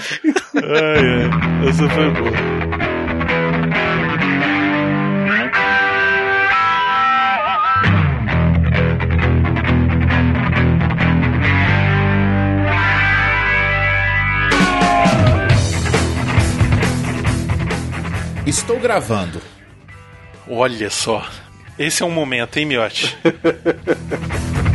ai. 0.55 1.69
Essa 1.69 1.89
foi 1.89 2.11
boa. 2.11 2.31
Estou 18.45 18.79
gravando. 18.79 19.41
Olha 20.47 20.89
só. 20.89 21.25
Esse 21.79 22.03
é 22.03 22.05
um 22.05 22.11
momento, 22.11 22.57
hein, 22.57 22.65
Miotti? 22.65 23.17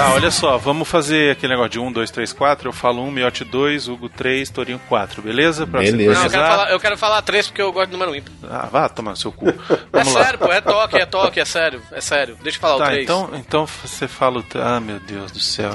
Tá, 0.00 0.14
olha 0.14 0.30
só, 0.30 0.56
vamos 0.56 0.88
fazer 0.88 1.32
aquele 1.32 1.52
negócio 1.52 1.72
de 1.72 1.78
1, 1.78 1.92
2, 1.92 2.10
3, 2.10 2.32
4. 2.32 2.68
Eu 2.68 2.72
falo 2.72 3.02
1, 3.02 3.10
Miotti 3.10 3.44
2, 3.44 3.86
Hugo 3.86 4.08
3, 4.08 4.48
Torinho 4.48 4.80
4, 4.88 5.20
beleza? 5.20 5.66
Pra 5.66 5.82
Não, 5.82 5.88
eu 5.88 6.08
quero, 6.30 6.30
falar, 6.30 6.70
eu 6.70 6.80
quero 6.80 6.96
falar 6.98 7.22
três 7.22 7.46
porque 7.48 7.60
eu 7.60 7.70
gosto 7.70 7.86
de 7.90 7.92
número 7.98 8.16
ímpar. 8.16 8.32
Ah, 8.50 8.66
vá 8.72 8.88
tomar 8.88 9.10
no 9.10 9.16
seu 9.18 9.30
cu. 9.30 9.46
É 9.92 10.04
sério, 10.04 10.38
pô, 10.38 10.50
é 10.50 10.60
toque, 10.62 10.96
é 10.96 11.04
toque, 11.04 11.40
é 11.40 11.44
sério, 11.44 11.82
é 11.92 12.00
sério. 12.00 12.34
Deixa 12.42 12.56
eu 12.56 12.60
falar 12.62 12.76
o 12.76 12.78
Tá, 12.78 12.86
três. 12.86 13.02
então, 13.04 13.30
então 13.34 13.66
você 13.66 14.08
fala 14.08 14.38
o. 14.38 14.42
t- 14.42 14.56
Ah, 14.58 14.80
meu 14.80 14.98
Deus 15.00 15.30
do 15.32 15.38
céu. 15.40 15.74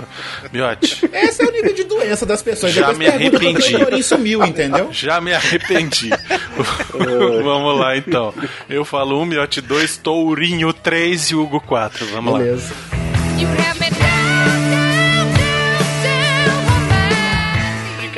Miotti. 0.51 1.07
Esse 1.13 1.43
é 1.43 1.45
o 1.47 1.51
nível 1.51 1.73
de 1.75 1.83
doença 1.83 2.25
das 2.25 2.41
pessoas. 2.41 2.73
Já 2.73 2.81
Depois 2.91 2.97
me 2.97 3.07
arrependi. 3.07 3.75
o 3.75 4.03
sumiu, 4.03 4.43
entendeu? 4.43 4.89
Já 4.93 5.21
me 5.21 5.33
arrependi. 5.33 6.09
Vamos 7.43 7.79
lá 7.79 7.95
então. 7.95 8.33
Eu 8.67 8.83
falo 8.83 9.21
1, 9.21 9.25
Miotti 9.25 9.61
2, 9.61 9.97
Tourinho 9.97 10.73
3 10.73 11.29
e 11.31 11.35
Hugo 11.35 11.59
4. 11.61 12.07
Vamos 12.07 12.33
lá. 12.33 12.39
Beleza. 12.39 12.73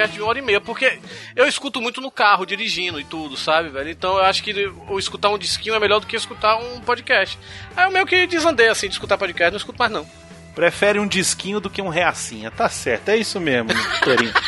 Podcast 0.08 0.12
de 0.14 0.22
uma 0.22 0.30
hora 0.30 0.40
e 0.40 0.42
meia, 0.42 0.62
porque 0.62 1.00
eu 1.36 1.46
escuto 1.48 1.82
muito 1.82 2.02
no 2.02 2.10
carro, 2.10 2.46
dirigindo 2.46 3.00
e 3.00 3.04
tudo, 3.04 3.38
sabe, 3.38 3.70
velho? 3.70 3.90
Então 3.90 4.18
eu 4.18 4.24
acho 4.24 4.42
que 4.44 4.54
o 4.88 4.98
escutar 4.98 5.30
um 5.30 5.38
disquinho 5.38 5.76
é 5.76 5.80
melhor 5.80 6.00
do 6.00 6.08
que 6.08 6.16
escutar 6.16 6.58
um 6.58 6.80
podcast. 6.82 7.38
Aí 7.76 7.86
eu 7.86 7.92
meio 7.92 8.06
que 8.06 8.26
desandei, 8.26 8.70
assim, 8.70 8.88
de 8.88 8.94
escutar 8.94 9.18
podcast, 9.18 9.52
não 9.52 9.58
escuto 9.58 9.78
mais 9.80 9.92
não. 9.92 10.08
Prefere 10.56 11.00
um 11.00 11.08
disquinho 11.08 11.60
do 11.60 11.70
que 11.70 11.82
um 11.82 11.90
reacinha. 11.90 12.50
Tá 12.50 12.68
certo, 12.70 13.10
é 13.10 13.18
isso 13.18 13.40
mesmo, 13.40 13.70
Tourinho. 14.04 14.34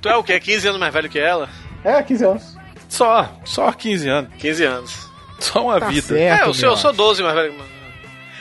Tu 0.00 0.08
é 0.08 0.16
o 0.16 0.24
quê? 0.24 0.40
15 0.40 0.66
anos 0.66 0.80
mais 0.80 0.92
velho 0.92 1.08
que 1.08 1.18
ela? 1.18 1.48
É, 1.84 2.02
15 2.02 2.24
anos. 2.24 2.51
Só, 2.92 3.26
só 3.42 3.72
15 3.72 4.06
anos. 4.06 4.30
15 4.38 4.64
anos. 4.64 5.10
Só 5.38 5.64
uma 5.64 5.80
Tá 5.80 5.88
vida. 5.88 6.18
é, 6.20 6.42
eu 6.42 6.52
sou, 6.52 6.68
eu 6.68 6.76
sou 6.76 6.92
12 6.92 7.22
mais 7.22 7.34
velho. 7.34 7.54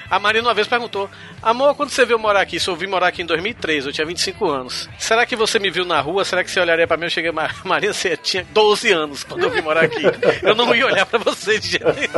A 0.09 0.19
Marina 0.19 0.45
uma 0.49 0.53
vez 0.53 0.67
perguntou: 0.67 1.09
Amor, 1.41 1.73
quando 1.73 1.89
você 1.89 2.03
veio 2.05 2.19
morar 2.19 2.41
aqui? 2.41 2.59
Se 2.59 2.67
eu 2.69 2.75
vim 2.75 2.85
morar 2.87 3.07
aqui 3.07 3.21
em 3.21 3.25
2003, 3.25 3.85
eu 3.85 3.93
tinha 3.93 4.05
25 4.05 4.49
anos. 4.49 4.89
Será 4.99 5.25
que 5.25 5.37
você 5.37 5.57
me 5.57 5.71
viu 5.71 5.85
na 5.85 6.01
rua? 6.01 6.25
Será 6.25 6.43
que 6.43 6.51
você 6.51 6.59
olharia 6.59 6.85
pra 6.85 6.97
mim? 6.97 7.05
Eu 7.05 7.09
cheguei, 7.09 7.31
"Ma- 7.31 7.49
Marina, 7.63 7.93
você 7.93 8.17
tinha 8.17 8.45
12 8.51 8.91
anos 8.91 9.23
quando 9.23 9.43
eu 9.43 9.49
vim 9.49 9.61
morar 9.61 9.85
aqui. 9.85 10.03
Eu 10.43 10.53
não 10.53 10.75
ia 10.75 10.85
olhar 10.85 11.05
pra 11.05 11.17
você 11.17 11.57
de 11.57 11.69
jeito 11.69 11.85
nenhum. 11.93 12.11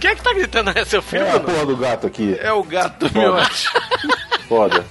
Quem 0.00 0.10
é 0.10 0.14
que 0.14 0.22
tá 0.22 0.32
gritando? 0.32 0.70
É 0.78 0.84
seu 0.84 1.02
filho, 1.02 1.24
É 1.24 1.32
a 1.32 1.40
porra 1.40 1.66
do 1.66 1.76
gato 1.76 2.06
aqui. 2.06 2.36
É 2.40 2.52
o 2.52 2.62
gato 2.62 3.08
do 3.08 3.10
Foda. 3.10 3.32
Miotti. 3.32 3.68
Foda. 4.48 4.84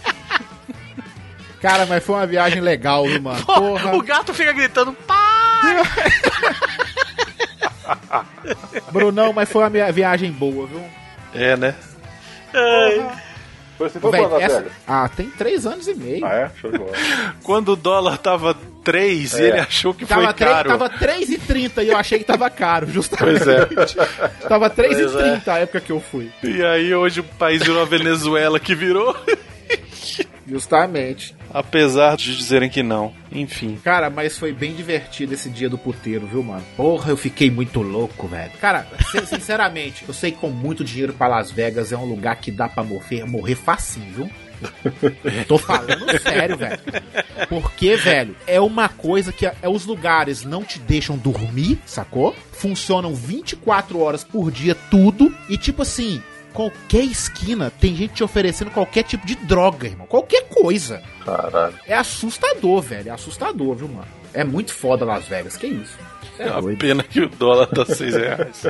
Cara, 1.62 1.86
mas 1.86 2.04
foi 2.04 2.16
uma 2.16 2.28
viagem 2.28 2.62
legal, 2.62 3.04
viu, 3.06 3.22
mano? 3.22 3.44
Porra. 3.46 3.96
O 3.96 4.02
gato 4.04 4.34
fica 4.34 4.52
gritando, 4.54 4.94
pai! 4.94 5.18
Brunão, 8.92 9.34
mas 9.34 9.50
foi 9.50 9.64
uma 9.64 9.70
via- 9.70 9.92
viagem 9.92 10.32
boa, 10.32 10.68
viu? 10.68 10.84
É, 11.34 11.56
né? 11.56 11.74
Você 13.80 14.00
Véi, 14.00 14.12
foi 14.12 14.20
quando, 14.30 14.42
essa-? 14.42 14.66
Ah, 14.88 15.08
tem 15.10 15.30
três 15.30 15.66
anos 15.68 15.88
e 15.88 15.94
meio. 15.94 16.26
Ah, 16.26 16.34
é? 16.34 16.52
Show 16.60 16.72
de 16.72 16.78
bola. 16.80 16.92
Quando 17.44 17.74
o 17.74 17.76
dólar 17.76 18.18
tava 18.18 18.56
3, 18.84 19.36
É. 19.36 19.44
ele 19.50 19.60
achou 19.60 19.94
que 19.94 20.06
Tava, 20.06 20.24
foi 20.26 20.34
três- 20.34 20.52
caro. 20.52 20.70
tava 20.70 20.90
3,30 20.90 21.84
e 21.84 21.90
eu 21.90 21.98
achei 21.98 22.20
que 22.20 22.26
tava 22.26 22.50
caro, 22.50 22.88
justamente. 22.88 23.44
Pois 23.44 23.48
é. 23.48 23.66
Tava 24.48 24.70
Pois 24.70 24.88
3,30 24.98 25.48
a 25.48 25.58
época 25.60 25.80
que 25.82 25.92
eu 25.92 26.00
fui. 26.00 26.32
E 26.44 26.64
aí 26.64 26.94
hoje 26.96 27.20
o 27.20 27.24
país 27.24 27.62
virou 27.62 27.82
a 27.82 27.86
Venezuela 27.86 28.60
que 28.60 28.74
virou. 28.74 29.16
Justamente. 30.48 31.36
Apesar 31.54 32.16
de 32.16 32.36
dizerem 32.36 32.70
que 32.70 32.82
não. 32.82 33.14
Enfim. 33.32 33.78
Cara, 33.84 34.10
mas 34.10 34.38
foi 34.38 34.54
bem 34.54 34.74
divertido 34.74 35.34
esse 35.34 35.50
dia 35.50 35.70
do 35.70 35.78
puteiro, 35.78 36.26
viu, 36.26 36.42
mano? 36.42 36.64
Porra, 36.76 37.10
eu 37.12 37.18
fiquei 37.18 37.52
muito 37.52 37.82
louco, 37.82 38.28
velho. 38.28 38.52
Cara, 38.62 38.88
sin- 39.12 39.26
sinceramente, 39.28 40.06
eu 40.08 40.14
sei 40.14 40.32
que 40.32 40.38
com 40.38 40.50
muito 40.50 40.84
dinheiro 40.84 41.14
pra 41.14 41.28
Las 41.28 41.52
Vegas 41.52 41.92
é 41.92 41.98
um 41.98 42.06
lugar 42.06 42.38
que 42.38 42.52
dá 42.52 42.70
pra 42.70 42.84
morrer, 42.84 43.26
morrer 43.26 43.56
facinho, 43.56 44.14
viu? 44.14 44.30
Tô 45.48 45.58
falando 45.58 46.08
sério, 46.20 46.58
velho. 46.58 46.80
Porque, 47.50 47.96
velho, 47.96 48.36
é 48.48 48.60
uma 48.60 48.90
coisa 48.90 49.32
que 49.32 49.46
é, 49.46 49.54
é 49.62 49.70
os 49.70 49.86
lugares 49.86 50.44
não 50.44 50.64
te 50.64 50.80
deixam 50.80 51.18
dormir, 51.18 51.78
sacou? 51.86 52.36
Funcionam 52.54 53.14
24 53.14 54.00
horas 54.00 54.24
por 54.24 54.50
dia, 54.52 54.74
tudo. 54.90 55.32
E 55.48 55.58
tipo 55.58 55.84
assim, 55.84 56.24
qualquer 56.58 57.04
esquina 57.04 57.70
tem 57.80 57.96
gente 57.96 58.16
te 58.16 58.24
oferecendo 58.24 58.72
qualquer 58.72 59.04
tipo 59.04 59.28
de 59.28 59.36
droga, 59.36 59.86
irmão. 59.86 60.08
Qualquer 60.08 60.46
coisa. 60.50 61.04
Caralho. 61.24 61.76
É 61.86 61.94
assustador, 61.94 62.82
velho. 62.82 63.10
É 63.10 63.12
assustador, 63.12 63.76
viu, 63.76 63.88
mano? 63.88 64.08
É 64.34 64.44
muito 64.44 64.74
foda 64.74 65.06
Las 65.06 65.26
Vegas. 65.28 65.56
Que 65.56 65.68
isso? 65.68 65.96
É 66.40 66.48
É 66.48 66.52
uma 66.52 66.62
doido. 66.64 66.80
pena 66.80 67.04
que 67.04 67.22
o 67.22 67.30
dólar 67.30 67.68
tá 67.68 67.86
6 67.86 68.16
reais. 68.16 68.66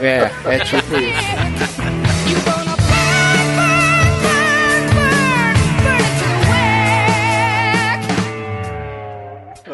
É, 0.00 0.30
é 0.46 0.58
tipo 0.60 0.96
isso. 0.96 2.66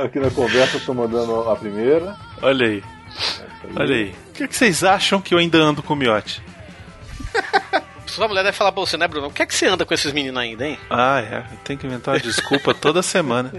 Aqui 0.04 0.18
na 0.18 0.30
conversa 0.30 0.78
eu 0.78 0.80
tô 0.84 0.94
mandando 0.94 1.48
a 1.50 1.54
primeira. 1.56 2.16
Olha 2.40 2.66
aí. 2.66 2.82
Olha 3.76 3.94
aí. 3.94 4.14
O 4.30 4.32
que, 4.32 4.48
que 4.48 4.56
vocês 4.56 4.82
acham 4.82 5.20
que 5.20 5.34
eu 5.34 5.38
ainda 5.38 5.58
ando 5.58 5.82
com 5.82 5.92
o 5.92 5.96
miote? 5.96 6.42
Sua 8.06 8.28
mulher 8.28 8.42
deve 8.44 8.56
falar 8.56 8.72
pra 8.72 8.80
você, 8.82 8.96
né, 8.98 9.08
Bruno? 9.08 9.28
Por 9.28 9.34
que, 9.36 9.42
é 9.42 9.46
que 9.46 9.54
você 9.54 9.66
anda 9.66 9.86
com 9.86 9.94
esses 9.94 10.12
meninos 10.12 10.36
ainda, 10.42 10.66
hein? 10.66 10.78
Ah, 10.90 11.20
é. 11.20 11.44
Tem 11.64 11.76
que 11.78 11.86
inventar 11.86 12.14
uma 12.14 12.20
desculpa 12.20 12.74
toda 12.74 13.00
semana. 13.02 13.50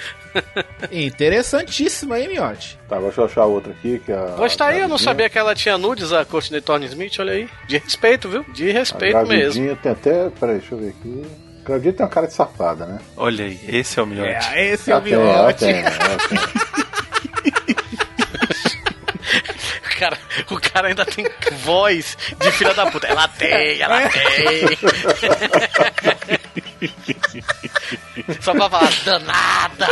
Interessantíssima, 0.90 2.18
hein, 2.18 2.28
Miote? 2.28 2.78
Tá, 2.88 2.98
deixa 2.98 3.20
eu 3.20 3.24
achar 3.26 3.44
outra 3.44 3.70
aqui. 3.72 4.00
Que 4.04 4.10
é 4.10 4.16
a, 4.16 4.66
aí, 4.66 4.80
eu 4.80 4.88
não 4.88 4.98
sabia 4.98 5.28
que 5.30 5.38
ela 5.38 5.54
tinha 5.54 5.78
nudes, 5.78 6.12
a 6.12 6.24
Courtney 6.24 6.60
Thorne 6.60 6.86
Smith, 6.86 7.18
olha 7.20 7.34
aí. 7.34 7.48
De 7.68 7.78
respeito, 7.78 8.28
viu? 8.28 8.44
De 8.52 8.68
A 8.70 8.72
respeito 8.72 9.14
mesmo. 9.26 9.28
gravidinha 9.62 9.76
tem 9.76 9.92
até. 9.92 10.30
Peraí, 10.30 10.58
deixa 10.58 10.74
eu 10.74 10.78
ver 10.78 10.88
aqui. 10.88 11.22
Gravidinha 11.64 11.92
tem 11.92 12.04
uma 12.06 12.10
cara 12.12 12.26
de 12.26 12.32
safada, 12.34 12.86
né? 12.86 12.98
Olha 13.16 13.44
aí, 13.44 13.60
esse 13.68 14.00
é 14.00 14.02
o 14.02 14.06
miote. 14.06 14.28
É, 14.54 14.68
esse 14.72 14.90
é 14.90 14.96
o 14.96 14.98
Ela 14.98 15.04
tem, 15.04 15.12
ela 15.14 15.42
Miote. 15.42 15.58
tem, 15.60 15.76
ela 15.76 16.18
tem. 16.28 16.38
O 19.84 19.91
cara, 20.02 20.18
o 20.50 20.60
cara 20.60 20.88
ainda 20.88 21.04
tem 21.04 21.24
voz 21.58 22.18
de 22.40 22.50
filha 22.52 22.74
da 22.74 22.90
puta. 22.90 23.06
Ela 23.06 23.28
tem, 23.28 23.80
ela 23.80 24.08
tem. 24.08 24.66
Só 28.42 28.52
pra 28.52 28.68
falar, 28.68 28.92
danada. 29.04 29.88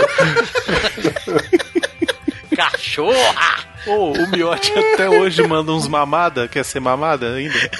Cachorra. 2.57 3.71
Ô, 3.87 4.13
o 4.13 4.27
miote 4.31 4.73
até 4.77 5.09
hoje 5.09 5.47
manda 5.47 5.71
uns 5.71 5.87
mamada. 5.87 6.49
Quer 6.49 6.65
ser 6.65 6.81
mamada 6.81 7.35
ainda? 7.35 7.55